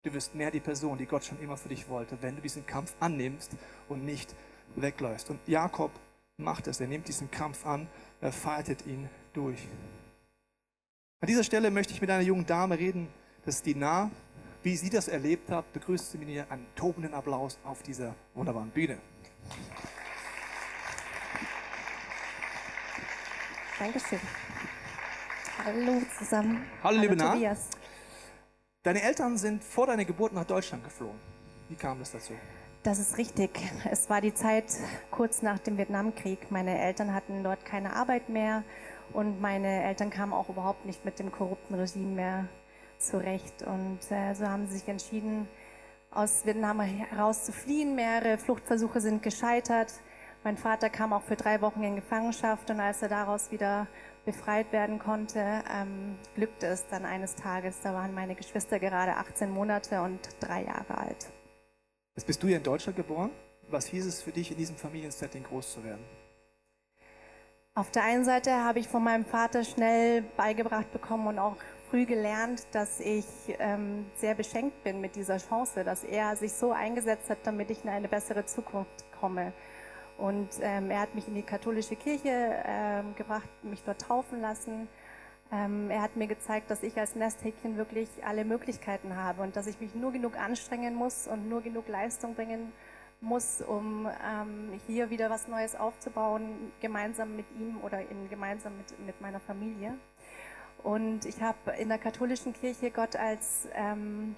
Du 0.03 0.13
wirst 0.13 0.35
mehr 0.35 0.51
die 0.51 0.59
Person, 0.59 0.99
die 0.99 1.07
Gott 1.07 1.25
schon 1.25 1.39
immer 1.39 1.57
für 1.57 1.69
dich 1.69 1.89
wollte, 1.89 2.21
wenn 2.21 2.35
du 2.35 2.41
diesen 2.43 2.67
Kampf 2.67 2.95
annimmst 2.99 3.51
und 3.89 4.05
nicht 4.05 4.35
wegläufst. 4.75 5.29
Und 5.29 5.39
Jakob 5.47 5.91
macht 6.37 6.67
es. 6.67 6.79
Er 6.79 6.87
nimmt 6.87 7.07
diesen 7.07 7.29
Kampf 7.31 7.65
an, 7.65 7.87
er 8.19 8.31
fightet 8.31 8.85
ihn 8.85 9.09
durch. 9.33 9.67
An 11.21 11.27
dieser 11.27 11.43
Stelle 11.43 11.69
möchte 11.69 11.93
ich 11.93 12.01
mit 12.01 12.09
einer 12.09 12.23
jungen 12.23 12.45
Dame 12.45 12.77
reden, 12.77 13.07
das 13.45 13.55
ist 13.55 13.65
Dinar. 13.65 14.09
Wie 14.63 14.75
sie 14.75 14.89
das 14.89 15.07
erlebt 15.07 15.49
hat, 15.49 15.71
begrüßt 15.73 16.11
sie 16.11 16.17
mir 16.19 16.45
einen 16.51 16.67
tobenden 16.75 17.13
Applaus 17.13 17.57
auf 17.63 17.81
dieser 17.81 18.15
wunderbaren 18.35 18.69
Bühne. 18.69 18.97
Dankeschön. 23.79 24.19
Hallo 25.65 26.01
zusammen. 26.17 26.63
Hallo, 26.83 27.01
liebe 27.01 27.15
Na. 27.15 27.33
Tobias. 27.33 27.69
Deine 28.83 29.01
Eltern 29.01 29.37
sind 29.37 29.63
vor 29.63 29.87
deiner 29.87 30.05
Geburt 30.05 30.33
nach 30.33 30.45
Deutschland 30.45 30.83
geflohen. 30.83 31.19
Wie 31.69 31.75
kam 31.75 31.97
das 31.99 32.11
dazu? 32.11 32.33
Das 32.83 32.97
ist 32.97 33.19
richtig. 33.19 33.51
Es 33.91 34.09
war 34.09 34.21
die 34.21 34.33
Zeit 34.33 34.65
kurz 35.11 35.43
nach 35.43 35.59
dem 35.59 35.77
Vietnamkrieg. 35.77 36.49
Meine 36.49 36.79
Eltern 36.79 37.13
hatten 37.13 37.43
dort 37.43 37.63
keine 37.63 37.95
Arbeit 37.95 38.27
mehr 38.27 38.63
und 39.13 39.39
meine 39.39 39.83
Eltern 39.83 40.09
kamen 40.09 40.33
auch 40.33 40.49
überhaupt 40.49 40.87
nicht 40.87 41.05
mit 41.05 41.19
dem 41.19 41.31
korrupten 41.31 41.75
Regime 41.75 42.15
mehr 42.15 42.47
zurecht. 42.97 43.61
Und 43.61 43.99
äh, 44.09 44.33
so 44.33 44.47
haben 44.47 44.65
sie 44.65 44.79
sich 44.79 44.87
entschieden, 44.87 45.47
aus 46.09 46.43
Vietnam 46.43 46.81
heraus 46.81 47.45
zu 47.45 47.51
fliehen. 47.51 47.93
Mehrere 47.93 48.39
Fluchtversuche 48.39 48.99
sind 48.99 49.21
gescheitert. 49.21 49.93
Mein 50.43 50.57
Vater 50.57 50.89
kam 50.89 51.13
auch 51.13 51.21
für 51.21 51.35
drei 51.35 51.61
Wochen 51.61 51.83
in 51.83 51.97
Gefangenschaft 51.97 52.71
und 52.71 52.79
als 52.79 53.03
er 53.03 53.09
daraus 53.09 53.51
wieder 53.51 53.85
befreit 54.25 54.71
werden 54.71 54.97
konnte, 54.97 55.63
ähm, 55.71 56.17
glückte 56.33 56.65
es 56.65 56.87
dann 56.87 57.05
eines 57.05 57.35
Tages. 57.35 57.81
Da 57.83 57.93
waren 57.93 58.15
meine 58.15 58.33
Geschwister 58.33 58.79
gerade 58.79 59.17
18 59.17 59.51
Monate 59.51 60.01
und 60.01 60.19
drei 60.39 60.63
Jahre 60.63 60.97
alt. 60.97 61.31
Jetzt 62.15 62.25
bist 62.25 62.43
du 62.43 62.47
ja 62.47 62.57
in 62.57 62.63
Deutschland 62.63 62.97
geboren. 62.97 63.31
Was 63.69 63.85
hieß 63.85 64.05
es 64.05 64.21
für 64.21 64.31
dich, 64.31 64.51
in 64.51 64.57
diesem 64.57 64.75
Familiensetting 64.75 65.43
groß 65.43 65.73
zu 65.73 65.83
werden? 65.83 66.03
Auf 67.73 67.89
der 67.89 68.03
einen 68.03 68.25
Seite 68.25 68.51
habe 68.51 68.79
ich 68.79 68.87
von 68.89 69.01
meinem 69.01 69.23
Vater 69.23 69.63
schnell 69.63 70.23
beigebracht 70.35 70.91
bekommen 70.91 71.27
und 71.27 71.39
auch 71.39 71.55
früh 71.89 72.05
gelernt, 72.05 72.67
dass 72.73 72.99
ich 72.99 73.25
ähm, 73.59 74.07
sehr 74.17 74.35
beschenkt 74.35 74.83
bin 74.83 74.99
mit 74.99 75.15
dieser 75.15 75.37
Chance, 75.37 75.85
dass 75.85 76.03
er 76.03 76.35
sich 76.35 76.51
so 76.51 76.73
eingesetzt 76.73 77.29
hat, 77.29 77.39
damit 77.45 77.71
ich 77.71 77.81
in 77.85 77.89
eine 77.89 78.09
bessere 78.09 78.45
Zukunft 78.45 79.05
komme. 79.17 79.53
Und 80.17 80.49
ähm, 80.61 80.91
er 80.91 80.99
hat 80.99 81.15
mich 81.15 81.29
in 81.29 81.35
die 81.35 81.43
katholische 81.43 81.95
Kirche 81.95 82.61
ähm, 82.65 83.15
gebracht, 83.15 83.49
mich 83.63 83.83
dort 83.83 84.01
taufen 84.01 84.41
lassen. 84.41 84.89
Ähm, 85.51 85.89
er 85.89 86.01
hat 86.01 86.15
mir 86.15 86.27
gezeigt, 86.27 86.71
dass 86.71 86.81
ich 86.81 86.97
als 86.97 87.15
Nesthäkchen 87.15 87.75
wirklich 87.75 88.09
alle 88.25 88.45
Möglichkeiten 88.45 89.15
habe 89.15 89.41
und 89.41 89.55
dass 89.55 89.67
ich 89.67 89.79
mich 89.81 89.93
nur 89.95 90.11
genug 90.11 90.37
anstrengen 90.37 90.95
muss 90.95 91.27
und 91.27 91.49
nur 91.49 91.61
genug 91.61 91.87
Leistung 91.89 92.35
bringen 92.35 92.71
muss, 93.19 93.61
um 93.61 94.07
ähm, 94.07 94.79
hier 94.87 95.09
wieder 95.09 95.29
was 95.29 95.47
Neues 95.47 95.75
aufzubauen, 95.75 96.71
gemeinsam 96.79 97.35
mit 97.35 97.45
ihm 97.59 97.79
oder 97.83 97.99
in, 97.99 98.29
gemeinsam 98.29 98.77
mit, 98.77 99.05
mit 99.05 99.21
meiner 99.21 99.39
Familie. 99.39 99.93
Und 100.83 101.25
ich 101.25 101.41
habe 101.41 101.71
in 101.77 101.89
der 101.89 101.99
katholischen 101.99 102.53
Kirche 102.53 102.89
Gott 102.89 103.15
als 103.15 103.67
ähm, 103.75 104.35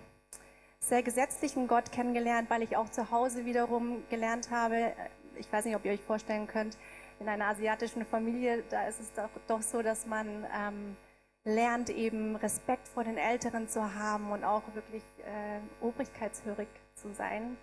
sehr 0.80 1.04
gesetzlichen 1.04 1.68
Gott 1.68 1.92
kennengelernt, 1.92 2.50
weil 2.50 2.62
ich 2.62 2.76
auch 2.76 2.90
zu 2.90 3.12
Hause 3.12 3.46
wiederum 3.46 4.04
gelernt 4.10 4.52
habe, 4.52 4.94
ich 5.36 5.52
weiß 5.52 5.66
nicht, 5.66 5.76
ob 5.76 5.86
ihr 5.86 5.94
euch 5.94 6.02
vorstellen 6.02 6.48
könnt, 6.48 6.78
in 7.24 7.30
einer 7.30 7.48
asiatischen 7.48 8.06
Familie, 8.06 8.64
da 8.70 8.86
ist 8.88 9.00
es 9.00 9.14
doch, 9.14 9.30
doch 9.48 9.62
so, 9.62 9.82
dass 9.82 10.06
man 10.06 10.46
ähm, 10.56 10.98
lernt, 11.46 11.90
eben 11.90 12.36
Respekt 12.36 12.88
vor 12.88 13.06
den 13.06 13.18
Älteren 13.18 13.70
zu 13.70 13.96
haben 13.96 14.32
und 14.32 14.44
auch 14.44 14.64
wirklich 14.74 15.04
äh, 15.20 15.60
obrigkeitshörig 15.84 16.68
zu 16.96 17.14
sein. 17.14 17.58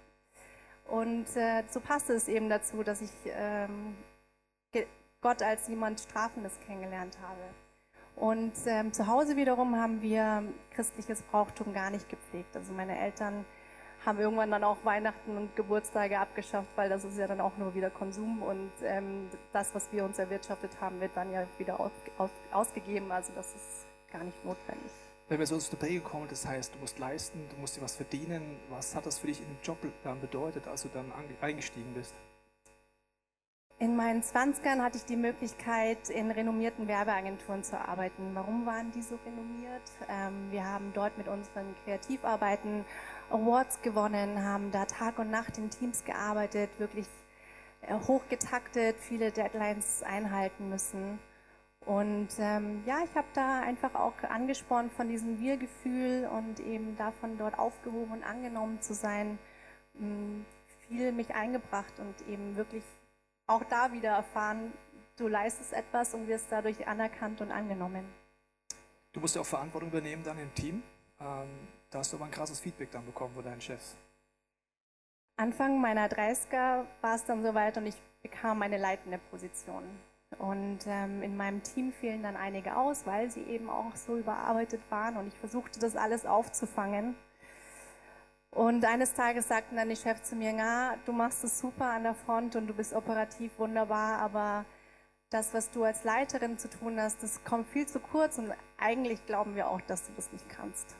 Und 0.88 1.26
äh, 1.36 1.62
so 1.70 1.80
passte 1.80 2.14
es 2.14 2.26
eben 2.26 2.48
dazu, 2.48 2.82
dass 2.82 3.02
ich 3.02 3.12
ähm, 3.26 3.96
Gott 5.20 5.42
als 5.42 5.68
jemand 5.68 6.00
Strafendes 6.00 6.58
kennengelernt 6.66 7.18
habe. 7.22 7.40
Und 8.16 8.54
ähm, 8.66 8.92
zu 8.92 9.06
Hause 9.06 9.36
wiederum 9.36 9.76
haben 9.76 10.00
wir 10.00 10.42
christliches 10.70 11.22
Brauchtum 11.22 11.74
gar 11.74 11.90
nicht 11.90 12.08
gepflegt. 12.08 12.56
Also 12.56 12.72
meine 12.72 12.98
Eltern 12.98 13.44
haben 14.04 14.18
irgendwann 14.18 14.50
dann 14.50 14.64
auch 14.64 14.78
Weihnachten 14.84 15.36
und 15.36 15.54
Geburtstage 15.56 16.18
abgeschafft, 16.18 16.68
weil 16.76 16.88
das 16.88 17.04
ist 17.04 17.18
ja 17.18 17.26
dann 17.26 17.40
auch 17.40 17.56
nur 17.58 17.74
wieder 17.74 17.90
Konsum 17.90 18.42
und 18.42 18.72
ähm, 18.82 19.28
das, 19.52 19.74
was 19.74 19.92
wir 19.92 20.04
uns 20.04 20.18
erwirtschaftet 20.18 20.70
haben, 20.80 21.00
wird 21.00 21.12
dann 21.14 21.32
ja 21.32 21.46
wieder 21.58 21.78
aus, 21.78 21.92
aus, 22.18 22.30
ausgegeben. 22.52 23.12
Also 23.12 23.32
das 23.34 23.54
ist 23.54 23.86
gar 24.12 24.24
nicht 24.24 24.44
notwendig. 24.44 24.90
Wenn 25.28 25.38
wir 25.38 25.46
so 25.46 25.58
der 25.58 25.76
Prägung 25.76 26.10
kommen, 26.10 26.26
das 26.28 26.44
heißt, 26.44 26.74
du 26.74 26.78
musst 26.80 26.98
leisten, 26.98 27.46
du 27.50 27.56
musst 27.60 27.76
dir 27.76 27.82
was 27.82 27.94
verdienen. 27.94 28.58
Was 28.68 28.96
hat 28.96 29.06
das 29.06 29.18
für 29.20 29.28
dich 29.28 29.40
im 29.40 29.56
Job 29.62 29.78
dann 30.02 30.20
bedeutet, 30.20 30.66
als 30.66 30.82
du 30.82 30.88
dann 30.88 31.12
eingestiegen 31.40 31.94
bist? 31.94 32.14
In 33.78 33.96
meinen 33.96 34.22
Zwanzigern 34.22 34.82
hatte 34.82 34.98
ich 34.98 35.06
die 35.06 35.16
Möglichkeit, 35.16 36.10
in 36.10 36.30
renommierten 36.30 36.86
Werbeagenturen 36.86 37.62
zu 37.62 37.78
arbeiten. 37.78 38.32
Warum 38.34 38.66
waren 38.66 38.90
die 38.90 39.00
so 39.00 39.18
renommiert? 39.24 39.80
Ähm, 40.06 40.50
wir 40.50 40.66
haben 40.66 40.92
dort 40.92 41.16
mit 41.16 41.28
unseren 41.28 41.74
Kreativarbeiten 41.84 42.84
Awards 43.30 43.80
gewonnen, 43.82 44.42
haben 44.44 44.70
da 44.70 44.84
Tag 44.84 45.18
und 45.18 45.30
Nacht 45.30 45.58
in 45.58 45.70
Teams 45.70 46.04
gearbeitet, 46.04 46.70
wirklich 46.78 47.06
äh, 47.82 47.94
hochgetaktet, 47.94 48.96
viele 48.98 49.30
Deadlines 49.30 50.02
einhalten 50.02 50.68
müssen. 50.68 51.18
Und 51.86 52.28
ähm, 52.38 52.82
ja, 52.86 52.98
ich 53.04 53.14
habe 53.16 53.26
da 53.34 53.60
einfach 53.60 53.94
auch 53.94 54.12
angespornt 54.28 54.92
von 54.92 55.08
diesem 55.08 55.40
Wir-Gefühl 55.40 56.28
und 56.30 56.60
eben 56.60 56.96
davon 56.96 57.38
dort 57.38 57.58
aufgehoben 57.58 58.12
und 58.12 58.22
angenommen 58.22 58.82
zu 58.82 58.92
sein, 58.92 59.38
hm, 59.96 60.44
viel 60.88 61.12
mich 61.12 61.34
eingebracht 61.34 61.98
und 61.98 62.28
eben 62.28 62.56
wirklich 62.56 62.84
auch 63.46 63.64
da 63.64 63.92
wieder 63.92 64.10
erfahren, 64.10 64.72
du 65.16 65.28
leistest 65.28 65.72
etwas 65.72 66.14
und 66.14 66.28
wirst 66.28 66.46
dadurch 66.50 66.86
anerkannt 66.86 67.40
und 67.40 67.50
angenommen. 67.50 68.04
Du 69.12 69.20
musst 69.20 69.34
ja 69.34 69.40
auch 69.40 69.46
Verantwortung 69.46 69.88
übernehmen 69.88 70.22
dann 70.22 70.38
im 70.38 70.54
Team. 70.54 70.82
Ähm, 71.20 71.48
da 71.90 71.98
hast 71.98 72.12
du 72.12 72.16
aber 72.16 72.26
ein 72.26 72.30
krasses 72.30 72.60
Feedback 72.60 72.90
dann 72.90 73.04
bekommen 73.04 73.34
von 73.34 73.44
deinen 73.44 73.60
Chefs. 73.60 73.96
Anfang 75.36 75.80
meiner 75.80 76.08
30er 76.08 76.84
war 77.00 77.14
es 77.14 77.24
dann 77.24 77.42
soweit 77.42 77.76
und 77.76 77.86
ich 77.86 77.96
bekam 78.22 78.62
eine 78.62 78.78
leitende 78.78 79.18
Position. 79.30 79.84
Und 80.38 80.80
ähm, 80.86 81.22
in 81.22 81.36
meinem 81.36 81.62
Team 81.62 81.92
fielen 81.92 82.22
dann 82.22 82.36
einige 82.36 82.76
aus, 82.76 83.04
weil 83.06 83.30
sie 83.30 83.42
eben 83.42 83.68
auch 83.68 83.96
so 83.96 84.16
überarbeitet 84.16 84.80
waren 84.90 85.16
und 85.16 85.26
ich 85.28 85.34
versuchte 85.34 85.80
das 85.80 85.96
alles 85.96 86.24
aufzufangen. 86.24 87.16
Und 88.50 88.84
eines 88.84 89.14
Tages 89.14 89.48
sagten 89.48 89.76
dann 89.76 89.88
die 89.88 89.96
Chefs 89.96 90.28
zu 90.28 90.36
mir, 90.36 90.52
na, 90.52 90.96
du 91.04 91.12
machst 91.12 91.42
es 91.44 91.58
super 91.60 91.86
an 91.86 92.02
der 92.02 92.14
Front 92.14 92.56
und 92.56 92.66
du 92.66 92.74
bist 92.74 92.92
operativ 92.92 93.58
wunderbar, 93.58 94.18
aber 94.18 94.64
das, 95.30 95.54
was 95.54 95.70
du 95.70 95.84
als 95.84 96.04
Leiterin 96.04 96.58
zu 96.58 96.68
tun 96.68 97.00
hast, 97.00 97.22
das 97.22 97.42
kommt 97.44 97.68
viel 97.68 97.86
zu 97.86 98.00
kurz 98.00 98.38
und 98.38 98.52
eigentlich 98.78 99.24
glauben 99.26 99.54
wir 99.54 99.68
auch, 99.68 99.80
dass 99.82 100.06
du 100.06 100.12
das 100.16 100.32
nicht 100.32 100.48
kannst. 100.48 100.96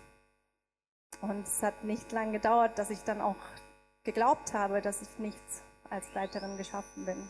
Und 1.21 1.47
es 1.47 1.63
hat 1.63 1.85
nicht 1.85 2.13
lange 2.13 2.33
gedauert, 2.33 2.79
dass 2.79 2.91
ich 2.91 3.03
dann 3.05 3.21
auch 3.21 3.37
geglaubt 4.05 4.55
habe, 4.55 4.81
dass 4.81 5.03
ich 5.03 5.19
nichts 5.19 5.63
als 5.91 6.13
Leiterin 6.15 6.57
geschaffen 6.57 7.05
bin. 7.05 7.29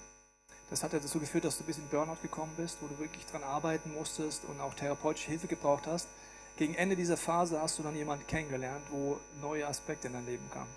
Das 0.68 0.84
hat 0.84 0.92
ja 0.92 1.00
dazu 1.00 1.18
geführt, 1.18 1.44
dass 1.44 1.58
du 1.58 1.64
bis 1.64 1.78
in 1.78 1.88
Burnout 1.88 2.22
gekommen 2.22 2.52
bist, 2.56 2.80
wo 2.80 2.86
du 2.86 2.98
wirklich 2.98 3.26
dran 3.26 3.42
arbeiten 3.42 3.92
musstest 3.92 4.44
und 4.44 4.60
auch 4.60 4.74
therapeutische 4.74 5.30
Hilfe 5.30 5.48
gebraucht 5.48 5.86
hast. 5.86 6.08
Gegen 6.56 6.74
Ende 6.74 6.94
dieser 6.94 7.16
Phase 7.16 7.60
hast 7.60 7.78
du 7.78 7.82
dann 7.82 7.96
jemanden 7.96 8.26
kennengelernt, 8.26 8.84
wo 8.90 9.18
neue 9.40 9.66
Aspekte 9.66 10.06
in 10.06 10.12
dein 10.12 10.26
Leben 10.26 10.48
kamen. 10.52 10.70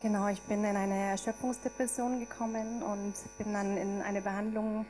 Genau, 0.00 0.26
ich 0.28 0.42
bin 0.42 0.64
in 0.64 0.76
eine 0.76 1.10
Erschöpfungsdepression 1.10 2.18
gekommen 2.20 2.82
und 2.82 3.14
bin 3.38 3.52
dann 3.52 3.76
in 3.76 4.02
eine 4.02 4.20
Behandlung 4.20 4.84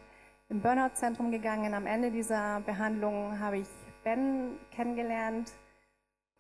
im 0.48 0.60
Burnout-Zentrum 0.60 1.30
gegangen. 1.30 1.74
Am 1.74 1.86
Ende 1.86 2.10
dieser 2.10 2.60
Behandlung 2.60 3.38
habe 3.38 3.58
ich 3.58 3.68
Ben 4.02 4.58
kennengelernt 4.74 5.52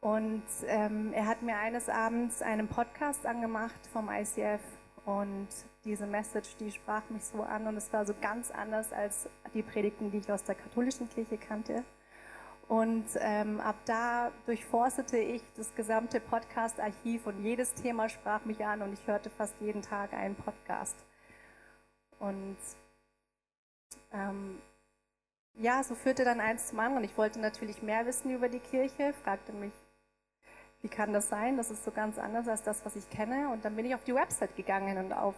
und 0.02 0.42
ähm, 0.66 1.12
er 1.12 1.28
hat 1.28 1.42
mir 1.42 1.56
eines 1.56 1.88
Abends 1.88 2.42
einen 2.42 2.66
Podcast 2.66 3.24
angemacht 3.24 3.86
vom 3.92 4.10
ICF 4.10 4.60
und 5.04 5.46
diese 5.84 6.06
Message, 6.06 6.56
die 6.56 6.72
sprach 6.72 7.08
mich 7.08 7.24
so 7.24 7.44
an 7.44 7.68
und 7.68 7.76
es 7.76 7.92
war 7.92 8.04
so 8.04 8.12
ganz 8.20 8.50
anders 8.50 8.92
als 8.92 9.28
die 9.54 9.62
Predigten, 9.62 10.10
die 10.10 10.18
ich 10.18 10.32
aus 10.32 10.42
der 10.42 10.56
katholischen 10.56 11.08
Kirche 11.08 11.38
kannte. 11.38 11.84
Und 12.66 13.04
ähm, 13.20 13.60
ab 13.60 13.76
da 13.84 14.32
durchforstete 14.46 15.18
ich 15.18 15.42
das 15.56 15.72
gesamte 15.76 16.18
Podcast-Archiv 16.18 17.28
und 17.28 17.40
jedes 17.44 17.72
Thema 17.74 18.08
sprach 18.08 18.44
mich 18.44 18.64
an 18.64 18.82
und 18.82 18.92
ich 18.92 19.06
hörte 19.06 19.30
fast 19.30 19.54
jeden 19.60 19.82
Tag 19.82 20.14
einen 20.14 20.34
Podcast. 20.34 20.96
Und 22.18 22.56
ähm, 24.12 24.58
ja, 25.54 25.84
so 25.84 25.94
führte 25.94 26.24
dann 26.24 26.40
eins 26.40 26.66
zum 26.66 26.80
anderen. 26.80 27.04
Ich 27.04 27.16
wollte 27.16 27.38
natürlich 27.38 27.82
mehr 27.82 28.04
wissen 28.04 28.32
über 28.32 28.48
die 28.48 28.58
Kirche, 28.60 29.12
fragte 29.22 29.52
mich, 29.52 29.72
wie 30.82 30.88
kann 30.88 31.12
das 31.12 31.28
sein? 31.28 31.56
Das 31.56 31.70
ist 31.70 31.84
so 31.84 31.92
ganz 31.92 32.18
anders 32.18 32.48
als 32.48 32.62
das, 32.62 32.84
was 32.84 32.96
ich 32.96 33.08
kenne. 33.08 33.48
Und 33.50 33.64
dann 33.64 33.76
bin 33.76 33.86
ich 33.86 33.94
auf 33.94 34.04
die 34.04 34.14
Website 34.14 34.54
gegangen 34.56 34.98
und 34.98 35.12
auf 35.12 35.36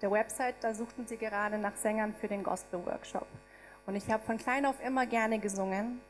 der 0.00 0.10
Website, 0.10 0.56
da 0.60 0.74
suchten 0.74 1.06
sie 1.06 1.16
gerade 1.16 1.58
nach 1.58 1.76
Sängern 1.76 2.14
für 2.14 2.28
den 2.28 2.42
Gospel-Workshop. 2.42 3.26
Und 3.86 3.94
ich 3.94 4.10
habe 4.10 4.22
von 4.24 4.38
klein 4.38 4.66
auf 4.66 4.76
immer 4.84 5.06
gerne 5.06 5.38
gesungen. 5.38 6.00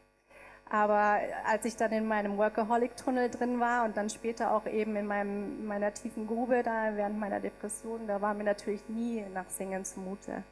Aber 0.69 1.21
als 1.45 1.65
ich 1.65 1.77
dann 1.77 1.93
in 1.93 2.09
meinem 2.09 2.39
Workaholic-Tunnel 2.39 3.31
drin 3.31 3.61
war 3.61 3.85
und 3.85 3.97
dann 3.97 4.11
später 4.11 4.53
auch 4.53 4.67
eben 4.67 4.97
in 4.97 5.07
meinem, 5.07 5.67
meiner 5.67 5.95
tiefen 5.95 6.27
Grube 6.27 6.63
da 6.65 6.97
während 6.97 7.19
meiner 7.19 7.39
Depression, 7.39 8.07
da 8.09 8.21
war 8.21 8.35
mir 8.35 8.43
natürlich 8.45 8.89
nie 8.89 9.25
nach 9.33 9.49
Singen 9.49 9.85
zumute. 9.85 10.43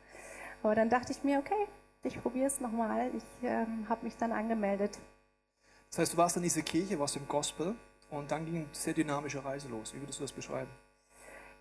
Aber 0.63 0.75
dann 0.77 0.89
dachte 0.89 1.13
ich 1.13 1.25
mir, 1.25 1.39
okay, 1.39 1.67
ich 2.05 2.21
probiere 2.21 2.47
es 2.47 2.61
nochmal. 2.61 3.11
Ich 3.17 3.49
ähm, 3.49 3.87
habe 3.89 4.05
mich 4.05 4.17
dann 4.17 4.31
angemeldet. 4.31 4.99
Das 5.91 5.99
heißt, 6.01 6.13
du 6.13 6.17
warst 6.17 6.37
in 6.37 6.43
dieser 6.43 6.63
Kirche, 6.63 6.99
warst 6.99 7.17
im 7.17 7.27
Gospel 7.27 7.75
und 8.17 8.31
dann 8.31 8.45
ging 8.45 8.57
eine 8.57 8.67
sehr 8.73 8.95
dynamische 8.95 9.45
Reise 9.45 9.69
los. 9.69 9.95
Wie 9.95 10.01
würdest 10.01 10.19
du 10.19 10.25
das 10.25 10.33
beschreiben? 10.33 10.71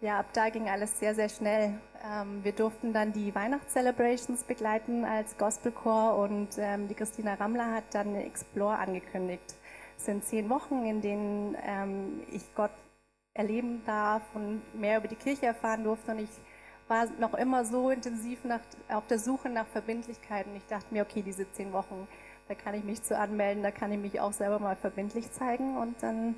Ja, 0.01 0.19
ab 0.19 0.33
da 0.33 0.49
ging 0.49 0.67
alles 0.67 0.99
sehr, 0.99 1.15
sehr 1.15 1.29
schnell. 1.29 1.79
Ähm, 2.05 2.43
wir 2.43 2.51
durften 2.51 2.91
dann 2.91 3.13
die 3.13 3.33
Weihnachtscelebrations 3.33 4.43
begleiten 4.43 5.05
als 5.05 5.37
Gospelchor 5.37 6.17
und 6.17 6.49
ähm, 6.57 6.89
die 6.89 6.93
Christina 6.93 7.35
Rammler 7.35 7.73
hat 7.73 7.85
dann 7.91 8.15
Explore 8.15 8.77
angekündigt. 8.77 9.55
Es 9.97 10.05
sind 10.05 10.25
zehn 10.25 10.49
Wochen, 10.49 10.85
in 10.85 10.99
denen 10.99 11.55
ähm, 11.65 12.21
ich 12.31 12.43
Gott 12.53 12.71
erleben 13.33 13.81
darf 13.85 14.23
und 14.33 14.61
mehr 14.77 14.97
über 14.97 15.07
die 15.07 15.15
Kirche 15.15 15.45
erfahren 15.45 15.85
durfte 15.85 16.11
und 16.11 16.19
ich 16.19 16.29
war 16.87 17.05
noch 17.19 17.33
immer 17.35 17.63
so 17.63 17.89
intensiv 17.89 18.43
nach, 18.43 18.59
auf 18.89 19.07
der 19.07 19.19
Suche 19.19 19.49
nach 19.49 19.67
Verbindlichkeiten. 19.67 20.55
Ich 20.55 20.65
dachte 20.65 20.93
mir, 20.93 21.03
okay, 21.03 21.21
diese 21.21 21.49
zehn 21.53 21.71
Wochen, 21.71 22.07
da 22.47 22.55
kann 22.55 22.75
ich 22.75 22.83
mich 22.83 23.01
zu 23.03 23.17
anmelden, 23.17 23.63
da 23.63 23.71
kann 23.71 23.91
ich 23.91 23.99
mich 23.99 24.19
auch 24.19 24.33
selber 24.33 24.59
mal 24.59 24.75
verbindlich 24.75 25.31
zeigen. 25.31 25.77
Und 25.77 26.01
dann 26.01 26.35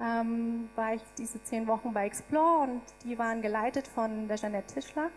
ähm, 0.00 0.68
war 0.76 0.94
ich 0.94 1.02
diese 1.16 1.42
zehn 1.42 1.66
Wochen 1.66 1.92
bei 1.92 2.06
Explore 2.06 2.62
und 2.62 2.82
die 3.04 3.18
waren 3.18 3.42
geleitet 3.42 3.88
von 3.88 4.28
der 4.28 4.36
Jeanette 4.36 4.74
Tischler. 4.74 5.10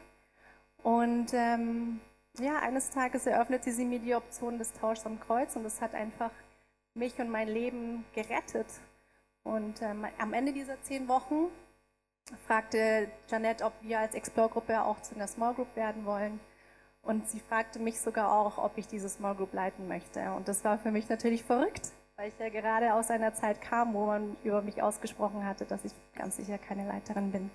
Und 0.83 1.33
ähm, 1.33 1.99
ja, 2.39 2.59
eines 2.59 2.89
Tages 2.89 3.25
eröffnete 3.27 3.71
sie 3.71 3.85
mir 3.85 3.99
die 3.99 4.15
Option 4.15 4.57
des 4.57 4.73
Tauschs 4.73 5.05
am 5.05 5.19
Kreuz 5.19 5.55
und 5.55 5.63
das 5.63 5.81
hat 5.81 5.93
einfach 5.93 6.31
mich 6.93 7.19
und 7.19 7.29
mein 7.29 7.47
Leben 7.47 8.05
gerettet. 8.13 8.67
Und 9.43 9.81
ähm, 9.81 10.05
am 10.17 10.33
Ende 10.33 10.53
dieser 10.53 10.81
zehn 10.81 11.07
Wochen 11.07 11.47
fragte 12.47 13.09
Janette, 13.27 13.65
ob 13.65 13.73
wir 13.81 13.99
als 13.99 14.15
Explore-Gruppe 14.15 14.83
auch 14.83 15.01
zu 15.01 15.15
einer 15.15 15.27
Small 15.27 15.53
Group 15.53 15.75
werden 15.75 16.05
wollen. 16.05 16.39
Und 17.03 17.27
sie 17.29 17.39
fragte 17.39 17.79
mich 17.79 17.99
sogar 17.99 18.31
auch, 18.31 18.57
ob 18.57 18.77
ich 18.77 18.87
diese 18.87 19.09
Small 19.09 19.35
Group 19.35 19.53
leiten 19.53 19.87
möchte. 19.87 20.31
Und 20.33 20.47
das 20.47 20.63
war 20.63 20.77
für 20.77 20.91
mich 20.91 21.09
natürlich 21.09 21.43
verrückt, 21.43 21.91
weil 22.15 22.29
ich 22.29 22.39
ja 22.39 22.49
gerade 22.49 22.93
aus 22.93 23.09
einer 23.09 23.33
Zeit 23.33 23.61
kam, 23.61 23.93
wo 23.93 24.05
man 24.05 24.37
über 24.43 24.61
mich 24.61 24.81
ausgesprochen 24.81 25.45
hatte, 25.45 25.65
dass 25.65 25.83
ich 25.83 25.93
ganz 26.15 26.37
sicher 26.37 26.57
keine 26.57 26.87
Leiterin 26.87 27.31
bin. 27.31 27.49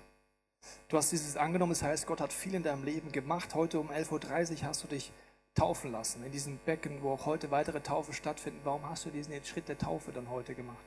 Du 0.89 0.97
hast 0.97 1.11
dieses 1.11 1.37
angenommen, 1.37 1.71
das 1.71 1.83
heißt, 1.83 2.07
Gott 2.07 2.19
hat 2.19 2.33
viel 2.33 2.55
in 2.55 2.63
deinem 2.63 2.83
Leben 2.83 3.11
gemacht. 3.11 3.55
Heute 3.55 3.79
um 3.79 3.89
11.30 3.89 4.61
Uhr 4.61 4.67
hast 4.67 4.83
du 4.83 4.87
dich 4.87 5.11
taufen 5.55 5.91
lassen, 5.91 6.23
in 6.23 6.31
diesem 6.31 6.57
Becken, 6.59 7.01
wo 7.01 7.11
auch 7.11 7.25
heute 7.25 7.49
weitere 7.49 7.79
Taufe 7.79 8.13
stattfinden. 8.13 8.59
Warum 8.63 8.87
hast 8.89 9.05
du 9.05 9.09
diesen 9.09 9.33
Schritt 9.43 9.69
der 9.69 9.77
Taufe 9.77 10.11
dann 10.11 10.29
heute 10.29 10.53
gemacht? 10.53 10.77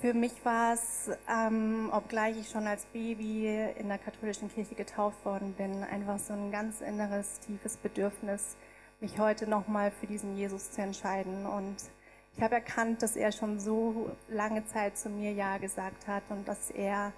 Für 0.00 0.14
mich 0.14 0.32
war 0.46 0.72
es, 0.72 1.10
ähm, 1.28 1.90
obgleich 1.92 2.34
ich 2.38 2.48
schon 2.48 2.66
als 2.66 2.86
Baby 2.86 3.68
in 3.78 3.88
der 3.88 3.98
katholischen 3.98 4.50
Kirche 4.50 4.74
getauft 4.74 5.22
worden 5.26 5.52
bin, 5.52 5.84
einfach 5.84 6.18
so 6.18 6.32
ein 6.32 6.50
ganz 6.50 6.80
inneres, 6.80 7.38
tiefes 7.40 7.76
Bedürfnis, 7.76 8.56
mich 9.00 9.18
heute 9.18 9.46
nochmal 9.46 9.90
für 9.90 10.06
diesen 10.06 10.38
Jesus 10.38 10.70
zu 10.70 10.80
entscheiden. 10.80 11.44
Und 11.44 11.76
ich 12.34 12.42
habe 12.42 12.54
erkannt, 12.54 13.02
dass 13.02 13.14
er 13.14 13.30
schon 13.30 13.60
so 13.60 14.10
lange 14.30 14.64
Zeit 14.64 14.96
zu 14.96 15.10
mir 15.10 15.32
Ja 15.32 15.58
gesagt 15.58 16.08
hat 16.08 16.22
und 16.30 16.48
dass 16.48 16.70
er 16.70 17.12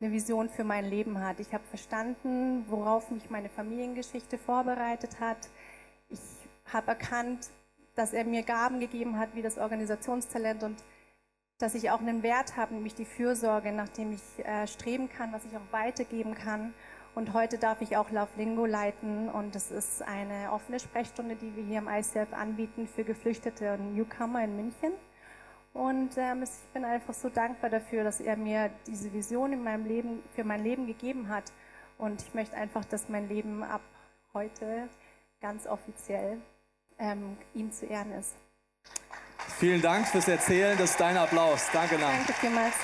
eine 0.00 0.10
Vision 0.10 0.48
für 0.48 0.64
mein 0.64 0.86
Leben 0.86 1.22
hat. 1.22 1.38
Ich 1.38 1.52
habe 1.52 1.64
verstanden, 1.68 2.64
worauf 2.70 3.10
mich 3.10 3.28
meine 3.28 3.50
Familiengeschichte 3.50 4.38
vorbereitet 4.38 5.20
hat. 5.20 5.50
Ich 6.08 6.20
habe 6.72 6.88
erkannt, 6.88 7.50
dass 7.94 8.14
er 8.14 8.24
mir 8.24 8.42
Gaben 8.42 8.80
gegeben 8.80 9.18
hat, 9.18 9.34
wie 9.34 9.42
das 9.42 9.58
Organisationstalent 9.58 10.62
und 10.62 10.82
dass 11.62 11.76
ich 11.76 11.90
auch 11.92 12.00
einen 12.00 12.24
Wert 12.24 12.56
habe, 12.56 12.74
nämlich 12.74 12.96
die 12.96 13.04
Fürsorge, 13.04 13.70
nach 13.70 13.88
dem 13.88 14.12
ich 14.12 14.44
äh, 14.44 14.66
streben 14.66 15.08
kann, 15.08 15.32
was 15.32 15.44
ich 15.44 15.56
auch 15.56 15.72
weitergeben 15.72 16.34
kann. 16.34 16.74
Und 17.14 17.34
heute 17.34 17.56
darf 17.56 17.80
ich 17.82 17.96
auch 17.96 18.10
Love 18.10 18.30
Lingo 18.36 18.66
leiten 18.66 19.28
und 19.28 19.54
es 19.54 19.70
ist 19.70 20.02
eine 20.02 20.50
offene 20.50 20.80
Sprechstunde, 20.80 21.36
die 21.36 21.54
wir 21.54 21.62
hier 21.62 21.78
im 21.78 21.88
ICF 21.88 22.32
anbieten 22.32 22.88
für 22.88 23.04
Geflüchtete 23.04 23.74
und 23.74 23.94
Newcomer 23.94 24.42
in 24.42 24.56
München. 24.56 24.92
Und 25.72 26.10
ähm, 26.16 26.42
ich 26.42 26.50
bin 26.72 26.84
einfach 26.84 27.14
so 27.14 27.28
dankbar 27.28 27.70
dafür, 27.70 28.02
dass 28.02 28.20
er 28.20 28.36
mir 28.36 28.70
diese 28.88 29.12
Vision 29.12 29.52
in 29.52 29.62
meinem 29.62 29.86
Leben, 29.86 30.22
für 30.34 30.42
mein 30.42 30.64
Leben 30.64 30.86
gegeben 30.88 31.28
hat. 31.28 31.44
Und 31.96 32.22
ich 32.22 32.34
möchte 32.34 32.56
einfach, 32.56 32.84
dass 32.86 33.08
mein 33.08 33.28
Leben 33.28 33.62
ab 33.62 33.82
heute 34.34 34.88
ganz 35.40 35.68
offiziell 35.68 36.38
ähm, 36.98 37.36
ihm 37.54 37.70
zu 37.70 37.86
Ehren 37.86 38.10
ist. 38.12 38.41
Vielen 39.58 39.82
Dank 39.82 40.08
fürs 40.08 40.28
Erzählen. 40.28 40.76
Das 40.76 40.90
ist 40.90 41.00
dein 41.00 41.16
Applaus. 41.16 41.66
Danke, 41.72 41.96
Lang. 41.96 42.16
Danke 42.16 42.32
vielmals. 42.34 42.74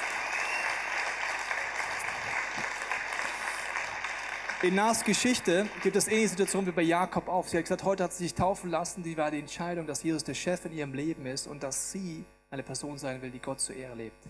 In 4.61 4.75
Nas 4.75 5.05
Geschichte 5.05 5.69
gibt 5.85 5.95
es 5.95 6.09
ähnliche 6.09 6.31
Situation 6.31 6.67
wie 6.67 6.73
bei 6.73 6.83
Jakob 6.83 7.29
auf. 7.29 7.49
Sie 7.49 7.57
hat 7.57 7.65
gesagt, 7.65 7.85
heute 7.85 8.03
hat 8.03 8.13
sie 8.13 8.25
sich 8.25 8.35
taufen 8.35 8.71
lassen. 8.71 9.05
Die 9.05 9.17
war 9.17 9.31
die 9.31 9.39
Entscheidung, 9.39 9.87
dass 9.87 10.03
Jesus 10.03 10.25
der 10.25 10.35
Chef 10.35 10.65
in 10.65 10.73
ihrem 10.73 10.95
Leben 10.95 11.27
ist 11.27 11.47
und 11.47 11.63
dass 11.63 11.93
sie 11.93 12.25
eine 12.51 12.65
Person 12.65 12.99
sein 12.99 13.23
will, 13.23 13.31
die 13.31 13.39
Gott 13.39 13.61
zur 13.61 13.77
Ehre 13.77 13.95
lebt. 13.95 14.27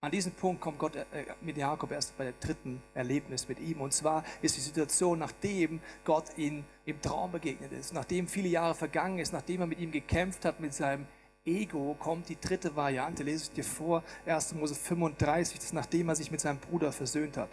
An 0.00 0.10
diesem 0.10 0.32
Punkt 0.32 0.60
kommt 0.60 0.78
Gott 0.78 0.96
äh, 0.96 1.04
mit 1.40 1.56
Jakob 1.56 1.92
erst 1.92 2.18
bei 2.18 2.24
dem 2.24 2.34
dritten 2.38 2.82
Erlebnis 2.94 3.48
mit 3.48 3.58
ihm. 3.60 3.80
Und 3.80 3.92
zwar 3.92 4.24
ist 4.42 4.56
die 4.56 4.60
Situation, 4.60 5.20
nachdem 5.20 5.80
Gott 6.04 6.36
ihm 6.36 6.64
im 6.84 7.00
Traum 7.00 7.32
begegnet 7.32 7.72
ist, 7.72 7.94
nachdem 7.94 8.26
viele 8.26 8.48
Jahre 8.48 8.74
vergangen 8.74 9.18
ist, 9.18 9.32
nachdem 9.32 9.60
er 9.60 9.66
mit 9.66 9.78
ihm 9.78 9.92
gekämpft 9.92 10.44
hat, 10.44 10.60
mit 10.60 10.74
seinem 10.74 11.06
Ego 11.46 11.94
kommt 11.98 12.30
die 12.30 12.40
dritte 12.40 12.74
Variante, 12.74 13.22
lese 13.22 13.44
ich 13.44 13.50
dir 13.50 13.64
vor, 13.64 14.02
1. 14.24 14.54
Mose 14.54 14.74
35, 14.74 15.58
das 15.58 15.66
ist 15.66 15.72
nachdem 15.74 16.08
er 16.08 16.16
sich 16.16 16.30
mit 16.30 16.40
seinem 16.40 16.56
Bruder 16.56 16.90
versöhnt 16.90 17.36
hat. 17.36 17.50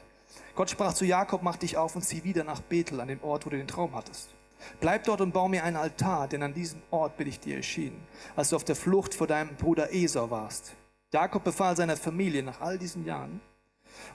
Gott 0.56 0.70
sprach 0.70 0.94
zu 0.94 1.04
Jakob, 1.04 1.44
mach 1.44 1.58
dich 1.58 1.76
auf 1.76 1.94
und 1.94 2.02
zieh 2.02 2.24
wieder 2.24 2.46
nach 2.46 2.62
Bethel, 2.62 3.02
an 3.02 3.10
den 3.10 3.20
Ort, 3.22 3.46
wo 3.46 3.50
du 3.50 3.58
den 3.58 3.68
Traum 3.68 3.94
hattest. 3.94 4.30
Bleib 4.80 5.04
dort 5.04 5.20
und 5.20 5.34
bau 5.34 5.50
mir 5.50 5.66
einen 5.66 5.76
Altar, 5.76 6.30
denn 6.30 6.42
an 6.42 6.54
diesem 6.54 6.82
Ort 6.90 7.18
bin 7.18 7.28
ich 7.28 7.42
dir 7.42 7.58
erschienen, 7.58 8.02
als 8.38 8.52
du 8.52 8.56
auf 8.56 8.64
der 8.64 8.78
Flucht 8.78 9.14
vor 9.14 9.28
deinem 9.28 9.58
Bruder 9.58 9.94
Esau 9.94 10.30
warst. 10.30 10.74
Jakob 11.12 11.44
befahl 11.44 11.76
seiner 11.76 11.98
Familie 11.98 12.44
nach 12.44 12.62
all 12.62 12.78
diesen 12.78 13.06
Jahren 13.06 13.42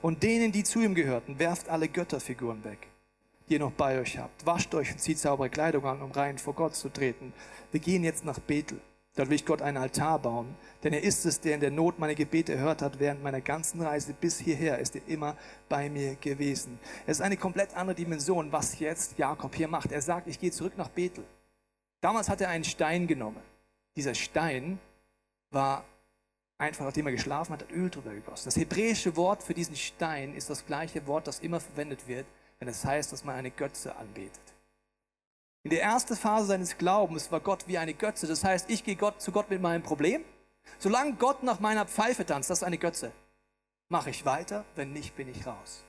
und 0.00 0.22
denen, 0.22 0.52
die 0.52 0.64
zu 0.64 0.80
ihm 0.80 0.94
gehörten, 0.94 1.38
werft 1.38 1.68
alle 1.68 1.88
Götterfiguren 1.88 2.64
weg, 2.64 2.88
die 3.46 3.54
ihr 3.54 3.60
noch 3.60 3.72
bei 3.72 4.00
euch 4.00 4.16
habt. 4.16 4.46
Wascht 4.46 4.74
euch 4.74 4.92
und 4.92 5.00
zieht 5.00 5.18
saubere 5.18 5.50
Kleidung 5.50 5.84
an, 5.84 6.00
um 6.00 6.12
rein 6.12 6.38
vor 6.38 6.54
Gott 6.54 6.74
zu 6.74 6.88
treten. 6.88 7.34
Wir 7.72 7.80
gehen 7.80 8.04
jetzt 8.04 8.24
nach 8.24 8.38
Bethel. 8.38 8.80
Dort 9.16 9.30
will 9.30 9.36
ich 9.36 9.46
Gott 9.46 9.62
einen 9.62 9.78
Altar 9.78 10.18
bauen, 10.18 10.54
denn 10.84 10.92
er 10.92 11.02
ist 11.02 11.24
es, 11.24 11.40
der 11.40 11.54
in 11.54 11.60
der 11.60 11.70
Not 11.70 11.98
meine 11.98 12.14
Gebete 12.14 12.52
erhört 12.52 12.82
hat. 12.82 12.98
Während 13.00 13.22
meiner 13.22 13.40
ganzen 13.40 13.80
Reise 13.80 14.12
bis 14.12 14.38
hierher 14.38 14.78
ist 14.78 14.94
er 14.94 15.08
immer 15.08 15.36
bei 15.70 15.88
mir 15.88 16.16
gewesen. 16.16 16.78
Es 17.06 17.18
ist 17.18 17.22
eine 17.22 17.38
komplett 17.38 17.74
andere 17.74 17.96
Dimension, 17.96 18.52
was 18.52 18.78
jetzt 18.78 19.16
Jakob 19.18 19.54
hier 19.54 19.68
macht. 19.68 19.90
Er 19.90 20.02
sagt, 20.02 20.28
ich 20.28 20.38
gehe 20.38 20.50
zurück 20.50 20.74
nach 20.76 20.90
Bethel. 20.90 21.24
Damals 22.02 22.28
hat 22.28 22.42
er 22.42 22.50
einen 22.50 22.64
Stein 22.64 23.06
genommen. 23.06 23.40
Dieser 23.96 24.14
Stein 24.14 24.78
war 25.50 25.84
einfach, 26.58 26.84
nachdem 26.84 27.06
er 27.06 27.12
geschlafen 27.12 27.54
hat, 27.54 27.62
hat 27.62 27.72
Öl 27.72 27.88
drüber 27.88 28.10
gegossen. 28.10 28.44
Das 28.44 28.56
hebräische 28.56 29.16
Wort 29.16 29.42
für 29.42 29.54
diesen 29.54 29.76
Stein 29.76 30.34
ist 30.34 30.50
das 30.50 30.66
gleiche 30.66 31.06
Wort, 31.06 31.26
das 31.26 31.40
immer 31.40 31.60
verwendet 31.60 32.06
wird, 32.06 32.26
wenn 32.58 32.68
es 32.68 32.84
heißt, 32.84 33.12
dass 33.12 33.24
man 33.24 33.36
eine 33.36 33.50
Götze 33.50 33.96
anbetet. 33.96 34.55
In 35.66 35.70
der 35.70 35.82
ersten 35.82 36.14
Phase 36.14 36.46
seines 36.46 36.78
Glaubens 36.78 37.32
war 37.32 37.40
Gott 37.40 37.66
wie 37.66 37.76
eine 37.76 37.92
Götze. 37.92 38.28
Das 38.28 38.44
heißt, 38.44 38.70
ich 38.70 38.84
gehe 38.84 38.94
Gott, 38.94 39.20
zu 39.20 39.32
Gott 39.32 39.50
mit 39.50 39.60
meinem 39.60 39.82
Problem. 39.82 40.24
Solange 40.78 41.14
Gott 41.14 41.42
nach 41.42 41.58
meiner 41.58 41.86
Pfeife 41.86 42.24
tanzt, 42.24 42.50
das 42.50 42.58
ist 42.58 42.62
eine 42.62 42.78
Götze, 42.78 43.10
mache 43.88 44.10
ich 44.10 44.24
weiter, 44.24 44.64
wenn 44.76 44.92
nicht, 44.92 45.16
bin 45.16 45.26
ich 45.26 45.44
raus. 45.44 45.82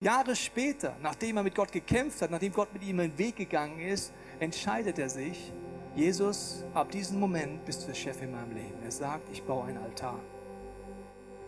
Jahre 0.00 0.34
später, 0.34 0.96
nachdem 1.02 1.36
er 1.36 1.42
mit 1.42 1.54
Gott 1.54 1.72
gekämpft 1.72 2.22
hat, 2.22 2.30
nachdem 2.30 2.54
Gott 2.54 2.72
mit 2.72 2.82
ihm 2.84 2.96
den 2.96 3.18
Weg 3.18 3.36
gegangen 3.36 3.80
ist, 3.80 4.14
entscheidet 4.40 4.98
er 4.98 5.10
sich, 5.10 5.52
Jesus, 5.94 6.64
ab 6.72 6.90
diesem 6.90 7.20
Moment 7.20 7.66
bist 7.66 7.82
du 7.82 7.88
der 7.88 7.94
Chef 7.94 8.22
in 8.22 8.32
meinem 8.32 8.54
Leben. 8.54 8.82
Er 8.82 8.92
sagt, 8.92 9.28
ich 9.30 9.42
baue 9.42 9.66
einen 9.66 9.76
Altar. 9.76 10.18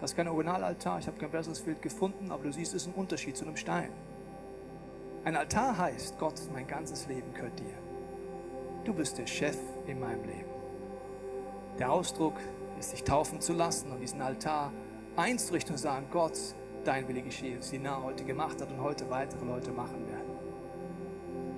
Das 0.01 0.11
ist 0.11 0.17
kein 0.19 0.29
Originalaltar, 0.29 0.99
ich 0.99 1.07
habe 1.07 1.17
kein 1.17 1.31
besseres 1.31 1.63
Bild 1.63 1.81
gefunden, 1.81 2.31
aber 2.31 2.43
du 2.43 2.53
siehst, 2.53 2.75
es 2.75 2.83
ist 2.83 2.89
ein 2.89 2.95
Unterschied 2.95 3.39
zu 3.39 3.47
einem 3.47 3.57
Stein. 3.57 3.91
Ein 5.27 5.35
Altar 5.35 5.77
heißt, 5.77 6.21
Gott, 6.21 6.41
mein 6.53 6.69
ganzes 6.69 7.09
Leben 7.09 7.35
gehört 7.35 7.59
dir. 7.59 7.75
Du 8.85 8.95
bist 8.95 9.19
der 9.19 9.27
Chef 9.27 9.59
in 9.89 9.99
meinem 9.99 10.23
Leben. 10.23 10.49
Der 11.81 11.91
Ausdruck 11.91 12.35
ist, 12.79 12.91
sich 12.91 13.03
taufen 13.03 13.41
zu 13.41 13.53
lassen 13.53 13.91
und 13.91 13.99
diesen 13.99 14.23
Altar 14.23 14.73
einzurichten 15.17 15.75
und 15.75 15.79
sagen, 15.79 16.07
Gott, 16.13 16.39
dein 16.85 17.09
Wille 17.09 17.23
geschehe, 17.23 17.59
was 17.59 17.71
Sina 17.71 18.05
heute 18.05 18.25
gemacht 18.25 18.63
hat 18.63 18.71
und 18.71 18.81
heute 18.81 19.11
weitere 19.11 19.45
Leute 19.45 19.73
machen 19.73 20.07
werden. 20.07 20.31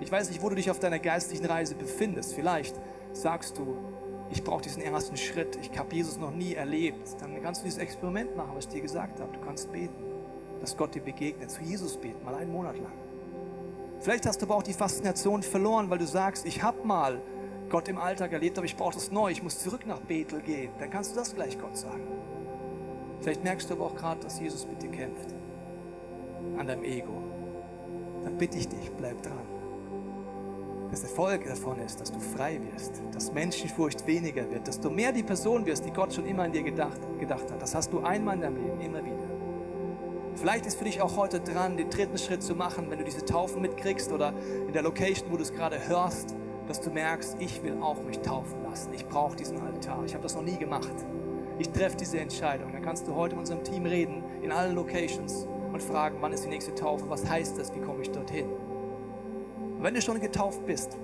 Ich 0.00 0.10
weiß 0.10 0.30
nicht, 0.30 0.42
wo 0.42 0.48
du 0.48 0.54
dich 0.54 0.70
auf 0.70 0.78
deiner 0.78 0.98
geistlichen 0.98 1.44
Reise 1.44 1.74
befindest. 1.74 2.32
Vielleicht 2.32 2.74
sagst 3.12 3.58
du, 3.58 3.76
ich 4.30 4.42
brauche 4.42 4.62
diesen 4.62 4.80
ersten 4.80 5.18
Schritt. 5.18 5.58
Ich 5.60 5.78
habe 5.78 5.94
Jesus 5.94 6.16
noch 6.16 6.30
nie 6.30 6.54
erlebt. 6.54 7.20
Dann 7.20 7.42
kannst 7.42 7.60
du 7.60 7.64
dieses 7.66 7.80
Experiment 7.80 8.34
machen, 8.34 8.52
was 8.54 8.64
ich 8.64 8.70
dir 8.70 8.80
gesagt 8.80 9.20
habe. 9.20 9.30
Du 9.30 9.40
kannst 9.40 9.70
beten, 9.70 10.04
dass 10.58 10.74
Gott 10.74 10.94
dir 10.94 11.02
begegnet. 11.02 11.50
Zu 11.50 11.60
Jesus 11.60 11.98
beten, 11.98 12.24
mal 12.24 12.34
einen 12.34 12.50
Monat 12.50 12.78
lang. 12.78 13.07
Vielleicht 14.00 14.26
hast 14.26 14.40
du 14.40 14.46
aber 14.46 14.56
auch 14.56 14.62
die 14.62 14.72
Faszination 14.72 15.42
verloren, 15.42 15.90
weil 15.90 15.98
du 15.98 16.06
sagst, 16.06 16.46
ich 16.46 16.62
habe 16.62 16.86
mal 16.86 17.20
Gott 17.68 17.88
im 17.88 17.98
Alltag 17.98 18.32
erlebt, 18.32 18.56
aber 18.56 18.64
ich 18.64 18.76
brauche 18.76 18.94
das 18.94 19.10
neu. 19.10 19.30
Ich 19.30 19.42
muss 19.42 19.58
zurück 19.58 19.86
nach 19.86 20.00
Bethel 20.00 20.40
gehen. 20.40 20.70
Dann 20.78 20.90
kannst 20.90 21.12
du 21.12 21.16
das 21.16 21.34
gleich 21.34 21.58
Gott 21.58 21.76
sagen. 21.76 22.06
Vielleicht 23.20 23.44
merkst 23.44 23.68
du 23.68 23.74
aber 23.74 23.86
auch 23.86 23.96
gerade, 23.96 24.20
dass 24.20 24.40
Jesus 24.40 24.66
mit 24.66 24.80
dir 24.82 24.90
kämpft. 24.90 25.34
An 26.56 26.66
deinem 26.66 26.84
Ego. 26.84 27.22
Dann 28.24 28.38
bitte 28.38 28.58
ich 28.58 28.68
dich, 28.68 28.90
bleib 28.96 29.22
dran. 29.22 29.46
Das 30.90 31.02
Erfolg 31.02 31.46
davon 31.46 31.78
ist, 31.80 32.00
dass 32.00 32.10
du 32.10 32.18
frei 32.18 32.58
wirst, 32.72 33.02
dass 33.12 33.32
Menschenfurcht 33.32 34.06
weniger 34.06 34.50
wird, 34.50 34.66
dass 34.66 34.80
du 34.80 34.88
mehr 34.88 35.12
die 35.12 35.22
Person 35.22 35.66
wirst, 35.66 35.84
die 35.84 35.90
Gott 35.90 36.14
schon 36.14 36.24
immer 36.24 36.46
in 36.46 36.52
dir 36.52 36.62
gedacht, 36.62 36.98
gedacht 37.20 37.50
hat. 37.50 37.60
Das 37.60 37.74
hast 37.74 37.92
du 37.92 38.00
einmal 38.00 38.36
in 38.36 38.40
deinem 38.40 38.56
Leben, 38.56 38.80
immer 38.80 39.04
wieder. 39.04 39.37
Vielleicht 40.40 40.66
ist 40.66 40.78
für 40.78 40.84
dich 40.84 41.02
auch 41.02 41.16
heute 41.16 41.40
dran, 41.40 41.76
den 41.76 41.90
dritten 41.90 42.16
Schritt 42.16 42.44
zu 42.44 42.54
machen, 42.54 42.90
wenn 42.90 42.98
du 42.98 43.04
diese 43.04 43.24
Taufen 43.24 43.60
mitkriegst 43.60 44.12
oder 44.12 44.32
in 44.68 44.72
der 44.72 44.82
Location, 44.82 45.32
wo 45.32 45.36
du 45.36 45.42
es 45.42 45.52
gerade 45.52 45.88
hörst, 45.88 46.36
dass 46.68 46.80
du 46.80 46.90
merkst, 46.90 47.36
ich 47.40 47.60
will 47.64 47.78
auch 47.80 48.00
mich 48.04 48.20
taufen 48.20 48.62
lassen. 48.62 48.92
Ich 48.94 49.04
brauche 49.04 49.34
diesen 49.34 49.58
Altar. 49.60 50.04
Ich 50.04 50.14
habe 50.14 50.22
das 50.22 50.36
noch 50.36 50.42
nie 50.42 50.56
gemacht. 50.56 50.94
Ich 51.58 51.70
treffe 51.70 51.96
diese 51.96 52.20
Entscheidung. 52.20 52.70
Dann 52.72 52.82
kannst 52.82 53.08
du 53.08 53.16
heute 53.16 53.34
mit 53.34 53.40
unserem 53.40 53.64
Team 53.64 53.84
reden, 53.84 54.22
in 54.40 54.52
allen 54.52 54.76
Locations 54.76 55.48
und 55.72 55.82
fragen, 55.82 56.18
wann 56.20 56.32
ist 56.32 56.44
die 56.44 56.50
nächste 56.50 56.72
Taufe? 56.72 57.10
Was 57.10 57.28
heißt 57.28 57.58
das? 57.58 57.74
Wie 57.74 57.80
komme 57.80 58.02
ich 58.02 58.10
dorthin? 58.12 58.46
Und 58.46 59.82
wenn 59.82 59.94
du 59.94 60.00
schon 60.00 60.20
getauft 60.20 60.64
bist, 60.66 60.96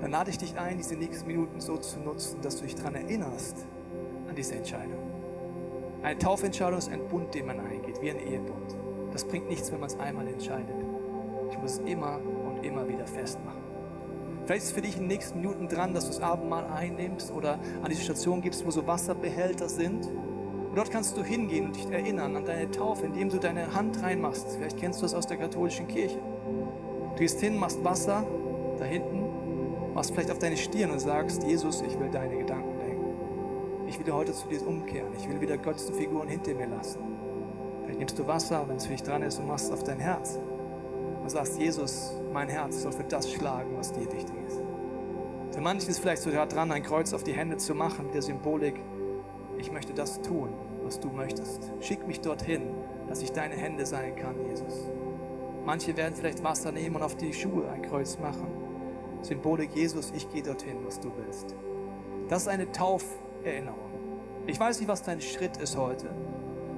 dann 0.00 0.12
lade 0.12 0.30
ich 0.30 0.38
dich 0.38 0.58
ein, 0.58 0.78
diese 0.78 0.94
nächsten 0.94 1.26
Minuten 1.26 1.60
so 1.60 1.76
zu 1.76 2.00
nutzen, 2.00 2.40
dass 2.40 2.56
du 2.56 2.64
dich 2.64 2.74
daran 2.74 2.94
erinnerst, 2.94 3.66
an 4.28 4.34
diese 4.34 4.54
Entscheidung. 4.54 4.91
Eine 6.02 6.18
Taufentscheidung 6.18 6.78
ist 6.78 6.90
ein 6.90 7.06
Bund, 7.06 7.32
den 7.32 7.46
man 7.46 7.60
eingeht, 7.60 8.02
wie 8.02 8.10
ein 8.10 8.18
Ehebund. 8.18 8.76
Das 9.12 9.24
bringt 9.24 9.48
nichts, 9.48 9.70
wenn 9.70 9.78
man 9.78 9.88
es 9.88 9.98
einmal 10.00 10.26
entscheidet. 10.26 10.74
Ich 11.50 11.58
muss 11.58 11.74
es 11.74 11.78
immer 11.78 12.18
und 12.18 12.64
immer 12.64 12.88
wieder 12.88 13.06
festmachen. 13.06 13.62
Vielleicht 14.44 14.64
ist 14.64 14.70
es 14.70 14.72
für 14.72 14.82
dich 14.82 14.96
in 14.96 15.02
den 15.02 15.08
nächsten 15.08 15.40
Minuten 15.40 15.68
dran, 15.68 15.94
dass 15.94 16.06
du 16.06 16.10
das 16.10 16.20
Abendmahl 16.20 16.66
einnimmst 16.66 17.30
oder 17.30 17.60
an 17.82 17.88
diese 17.88 18.02
Station 18.02 18.40
gibst, 18.40 18.66
wo 18.66 18.72
so 18.72 18.84
Wasserbehälter 18.84 19.68
sind. 19.68 20.06
Und 20.06 20.74
dort 20.74 20.90
kannst 20.90 21.16
du 21.16 21.22
hingehen 21.22 21.66
und 21.66 21.76
dich 21.76 21.88
erinnern 21.88 22.34
an 22.34 22.44
deine 22.44 22.68
Taufe, 22.68 23.06
indem 23.06 23.28
du 23.28 23.38
deine 23.38 23.72
Hand 23.72 24.02
reinmachst. 24.02 24.56
Vielleicht 24.56 24.78
kennst 24.78 24.98
du 25.00 25.04
das 25.04 25.14
aus 25.14 25.28
der 25.28 25.36
katholischen 25.36 25.86
Kirche. 25.86 26.18
Du 26.18 27.18
gehst 27.20 27.38
hin, 27.38 27.56
machst 27.56 27.84
Wasser 27.84 28.26
da 28.76 28.84
hinten, 28.84 29.94
machst 29.94 30.10
vielleicht 30.10 30.32
auf 30.32 30.40
deine 30.40 30.56
Stirn 30.56 30.90
und 30.90 30.98
sagst, 30.98 31.44
Jesus, 31.44 31.80
ich 31.82 31.96
will 32.00 32.10
deine 32.10 32.38
Gedanken 32.38 32.61
ich 33.92 34.06
will 34.06 34.12
heute 34.14 34.32
zu 34.32 34.48
dir 34.48 34.66
umkehren. 34.66 35.12
Ich 35.18 35.28
will 35.28 35.38
wieder 35.38 35.58
Götzenfiguren 35.58 36.26
hinter 36.26 36.54
mir 36.54 36.66
lassen. 36.66 37.00
Vielleicht 37.82 37.98
nimmst 37.98 38.18
du 38.18 38.26
Wasser, 38.26 38.64
wenn 38.66 38.76
es 38.76 38.86
für 38.86 38.92
dich 38.92 39.02
dran 39.02 39.22
ist, 39.22 39.38
und 39.38 39.46
machst 39.46 39.66
es 39.66 39.72
auf 39.72 39.84
dein 39.84 39.98
Herz. 39.98 40.40
Und 41.20 41.30
sagst, 41.30 41.58
Jesus, 41.58 42.14
mein 42.32 42.48
Herz 42.48 42.82
soll 42.82 42.92
für 42.92 43.04
das 43.04 43.30
schlagen, 43.30 43.76
was 43.76 43.92
dir 43.92 44.10
wichtig 44.10 44.34
ist. 44.46 44.62
Für 45.52 45.60
manchen 45.60 45.90
ist 45.90 45.98
vielleicht 45.98 46.22
sogar 46.22 46.46
dran, 46.46 46.72
ein 46.72 46.82
Kreuz 46.82 47.12
auf 47.12 47.22
die 47.22 47.34
Hände 47.34 47.58
zu 47.58 47.74
machen, 47.74 48.06
mit 48.06 48.14
der 48.14 48.22
Symbolik, 48.22 48.80
ich 49.58 49.70
möchte 49.70 49.92
das 49.92 50.22
tun, 50.22 50.54
was 50.82 50.98
du 50.98 51.10
möchtest. 51.10 51.70
Schick 51.80 52.06
mich 52.06 52.20
dorthin, 52.20 52.62
dass 53.08 53.20
ich 53.20 53.32
deine 53.32 53.54
Hände 53.54 53.84
sein 53.84 54.16
kann, 54.16 54.36
Jesus. 54.48 54.90
Manche 55.66 55.94
werden 55.98 56.14
vielleicht 56.16 56.42
Wasser 56.42 56.72
nehmen 56.72 56.96
und 56.96 57.02
auf 57.02 57.16
die 57.16 57.34
Schuhe 57.34 57.68
ein 57.70 57.82
Kreuz 57.82 58.18
machen. 58.18 58.46
Symbolik, 59.20 59.74
Jesus, 59.74 60.12
ich 60.16 60.30
gehe 60.30 60.42
dorthin, 60.42 60.78
was 60.86 60.98
du 60.98 61.12
willst. 61.14 61.54
Das 62.28 62.42
ist 62.42 62.48
eine 62.48 62.72
Taufe. 62.72 63.21
Erinnerung. 63.44 63.78
Ich 64.46 64.58
weiß 64.58 64.80
nicht, 64.80 64.88
was 64.88 65.02
dein 65.02 65.20
Schritt 65.20 65.56
ist 65.58 65.76
heute. 65.76 66.08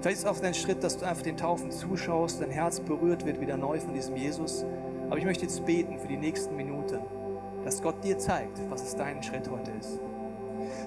Vielleicht 0.01 0.19
ist 0.19 0.25
es 0.25 0.31
auch 0.31 0.39
dein 0.39 0.55
Schritt, 0.55 0.85
dass 0.85 0.99
du 0.99 1.07
einfach 1.07 1.23
den 1.23 1.37
Taufen 1.37 1.71
zuschaust, 1.71 2.41
dein 2.41 2.51
Herz 2.51 2.81
berührt 2.81 3.25
wird 3.25 3.41
wieder 3.41 3.57
neu 3.57 3.81
von 3.81 3.95
diesem 3.95 4.17
Jesus. 4.17 4.65
Aber 5.09 5.17
ich 5.19 5.25
möchte 5.25 5.45
jetzt 5.45 5.65
beten 5.65 5.99
für 5.99 6.09
die 6.09 6.17
nächsten 6.17 6.57
Minuten, 6.57 7.01
dass 7.65 7.83
Gott 7.83 8.05
dir 8.05 8.19
zeigt, 8.19 8.61
was 8.69 8.83
es 8.83 8.97
dein 8.97 9.23
Schritt 9.23 9.49
heute 9.51 9.71
ist. 9.81 10.01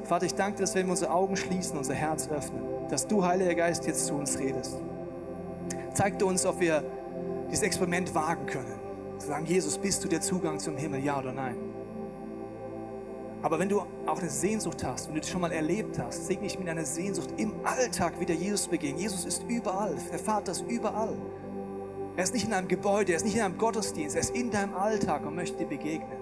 Vater, 0.04 0.26
ich 0.26 0.36
danke 0.36 0.58
dir, 0.58 0.64
dass 0.64 0.76
wenn 0.76 0.86
wir 0.86 0.92
unsere 0.92 1.12
Augen 1.12 1.36
schließen, 1.36 1.78
unser 1.78 1.96
Herz 1.96 2.30
öffnen, 2.30 2.64
dass 2.90 3.08
du, 3.08 3.26
Heiliger 3.26 3.56
Geist, 3.56 3.88
jetzt 3.88 4.06
zu 4.06 4.14
uns 4.14 4.38
redest. 4.38 4.80
Zeig 5.94 6.20
dir 6.20 6.26
uns, 6.26 6.46
ob 6.46 6.60
wir 6.60 6.84
dieses 7.50 7.64
Experiment 7.64 8.14
wagen 8.14 8.46
können. 8.46 8.80
Zu 9.18 9.28
sagen, 9.28 9.46
Jesus, 9.46 9.78
bist 9.78 10.04
du 10.04 10.08
der 10.08 10.22
Zugang 10.22 10.60
zum 10.60 10.78
Himmel, 10.78 11.04
ja 11.04 11.20
oder 11.20 11.32
nein? 11.32 11.56
Aber 13.48 13.60
wenn 13.60 13.70
du 13.70 13.80
auch 14.06 14.20
eine 14.20 14.30
Sehnsucht 14.30 14.84
hast, 14.84 15.08
wenn 15.08 15.16
du 15.16 15.22
das 15.22 15.30
schon 15.30 15.40
mal 15.40 15.54
erlebt 15.54 15.98
hast, 16.00 16.28
segne 16.28 16.48
ich 16.48 16.60
mit 16.60 16.68
einer 16.68 16.84
Sehnsucht 16.84 17.30
im 17.38 17.54
Alltag 17.64 18.20
wieder 18.20 18.34
Jesus 18.34 18.68
begegnen. 18.68 19.00
Jesus 19.00 19.24
ist 19.24 19.46
überall, 19.48 19.96
der 20.12 20.20
Vater 20.20 20.52
ist 20.52 20.66
überall. 20.68 21.16
Er 22.18 22.26
ist 22.26 22.34
nicht 22.34 22.46
in 22.46 22.52
einem 22.52 22.68
Gebäude, 22.68 23.14
er 23.14 23.16
ist 23.16 23.24
nicht 23.24 23.38
in 23.38 23.42
einem 23.42 23.58
Gottesdienst, 23.58 24.18
er 24.18 24.22
ist 24.24 24.36
in 24.36 24.52
deinem 24.52 24.74
Alltag 24.74 25.26
und 25.26 25.36
möchte 25.36 25.60
dir 25.60 25.66
begegnen. 25.66 26.20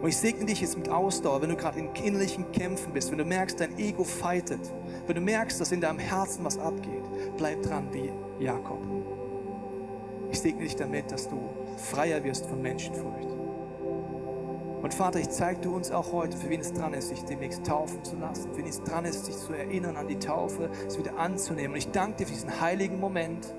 Und 0.00 0.08
ich 0.08 0.16
segne 0.16 0.44
dich 0.44 0.60
jetzt 0.60 0.78
mit 0.78 0.88
Ausdauer, 0.88 1.42
wenn 1.42 1.50
du 1.50 1.56
gerade 1.56 1.80
in 1.80 1.92
innerlichen 1.96 2.52
Kämpfen 2.52 2.92
bist, 2.92 3.10
wenn 3.10 3.18
du 3.18 3.24
merkst, 3.24 3.58
dein 3.58 3.76
Ego 3.76 4.04
fightet, 4.04 4.60
wenn 5.08 5.16
du 5.16 5.20
merkst, 5.20 5.60
dass 5.60 5.72
in 5.72 5.80
deinem 5.80 5.98
Herzen 5.98 6.44
was 6.44 6.58
abgeht, 6.58 7.02
bleib 7.36 7.60
dran 7.60 7.88
wie 7.90 8.12
Jakob. 8.38 8.86
Ich 10.30 10.38
segne 10.38 10.62
dich 10.62 10.76
damit, 10.76 11.10
dass 11.10 11.28
du 11.28 11.40
freier 11.76 12.22
wirst 12.22 12.46
von 12.46 12.62
Menschenfurcht. 12.62 13.41
Und 14.82 14.92
Vater, 14.92 15.20
ich 15.20 15.30
zeige 15.30 15.60
du 15.60 15.76
uns 15.76 15.92
auch 15.92 16.12
heute, 16.12 16.36
für 16.36 16.50
wen 16.50 16.60
es 16.60 16.72
dran 16.72 16.92
ist, 16.92 17.10
sich 17.10 17.24
demnächst 17.24 17.64
taufen 17.64 18.02
zu 18.02 18.16
lassen, 18.16 18.50
für 18.50 18.58
wen 18.58 18.66
es 18.66 18.82
dran 18.82 19.04
ist, 19.04 19.26
sich 19.26 19.36
zu 19.36 19.52
erinnern 19.52 19.96
an 19.96 20.08
die 20.08 20.18
Taufe, 20.18 20.70
es 20.88 20.98
wieder 20.98 21.16
anzunehmen. 21.18 21.74
Und 21.74 21.78
ich 21.78 21.92
danke 21.92 22.16
dir 22.16 22.26
für 22.26 22.32
diesen 22.32 22.60
heiligen 22.60 22.98
Moment, 22.98 23.54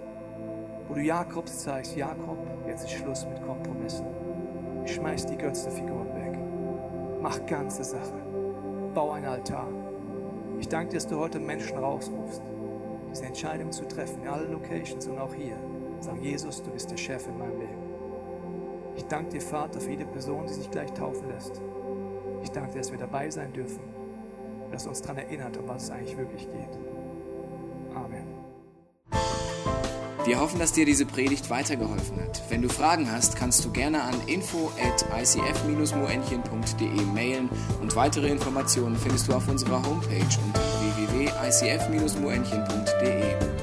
wo 0.89 0.95
du 0.95 1.01
Jakobs 1.01 1.59
zeigst, 1.59 1.95
Jakob, 1.95 2.37
jetzt 2.67 2.83
ist 2.83 2.91
Schluss 2.91 3.25
mit 3.25 3.41
Kompromissen. 3.41 4.05
Ich 4.83 4.95
schmeiß 4.95 5.25
die 5.27 5.37
Götzenfiguren 5.37 6.13
weg. 6.13 6.37
Mach 7.21 7.45
ganze 7.45 7.85
Sache. 7.85 8.21
Bau 8.93 9.11
einen 9.11 9.25
Altar. 9.25 9.69
Ich 10.59 10.67
danke 10.67 10.89
dir, 10.89 10.97
dass 10.97 11.07
du 11.07 11.17
heute 11.17 11.39
Menschen 11.39 11.77
rausrufst, 11.77 12.41
diese 13.11 13.25
Entscheidung 13.25 13.71
zu 13.71 13.87
treffen, 13.87 14.23
in 14.23 14.27
allen 14.27 14.51
Locations 14.51 15.07
und 15.07 15.19
auch 15.19 15.33
hier. 15.33 15.55
Sag, 16.01 16.21
Jesus, 16.21 16.61
du 16.61 16.69
bist 16.71 16.91
der 16.91 16.97
Chef 16.97 17.25
in 17.27 17.37
meinem 17.37 17.59
Leben. 17.59 17.82
Ich 18.95 19.05
danke 19.05 19.31
dir, 19.31 19.41
Vater, 19.41 19.79
für 19.79 19.91
jede 19.91 20.05
Person, 20.05 20.45
die 20.47 20.53
sich 20.53 20.69
gleich 20.69 20.91
taufen 20.93 21.29
lässt. 21.29 21.61
Ich 22.43 22.51
danke 22.51 22.71
dir, 22.71 22.79
dass 22.79 22.91
wir 22.91 22.99
dabei 22.99 23.29
sein 23.29 23.53
dürfen 23.53 23.81
und 24.65 24.73
dass 24.73 24.83
du 24.83 24.89
uns 24.89 25.01
daran 25.01 25.17
erinnert, 25.17 25.55
um 25.57 25.67
was 25.67 25.83
es 25.83 25.91
eigentlich 25.91 26.17
wirklich 26.17 26.49
geht. 26.51 26.77
Amen. 27.95 28.27
Wir 30.25 30.39
hoffen, 30.39 30.57
dass 30.57 30.71
dir 30.71 30.85
diese 30.85 31.05
Predigt 31.05 31.49
weitergeholfen 31.49 32.17
hat. 32.21 32.41
Wenn 32.49 32.61
du 32.61 32.69
Fragen 32.69 33.11
hast, 33.11 33.35
kannst 33.35 33.65
du 33.65 33.71
gerne 33.71 34.03
an 34.03 34.15
info 34.27 34.71
at 34.81 35.05
icf-moenchen.de 35.21 37.01
mailen 37.13 37.49
und 37.81 37.93
weitere 37.97 38.29
Informationen 38.29 38.95
findest 38.95 39.27
du 39.27 39.33
auf 39.33 39.49
unserer 39.49 39.85
Homepage 39.85 40.39
unter 40.45 40.61
www.icf-moenchen.de. 40.97 43.62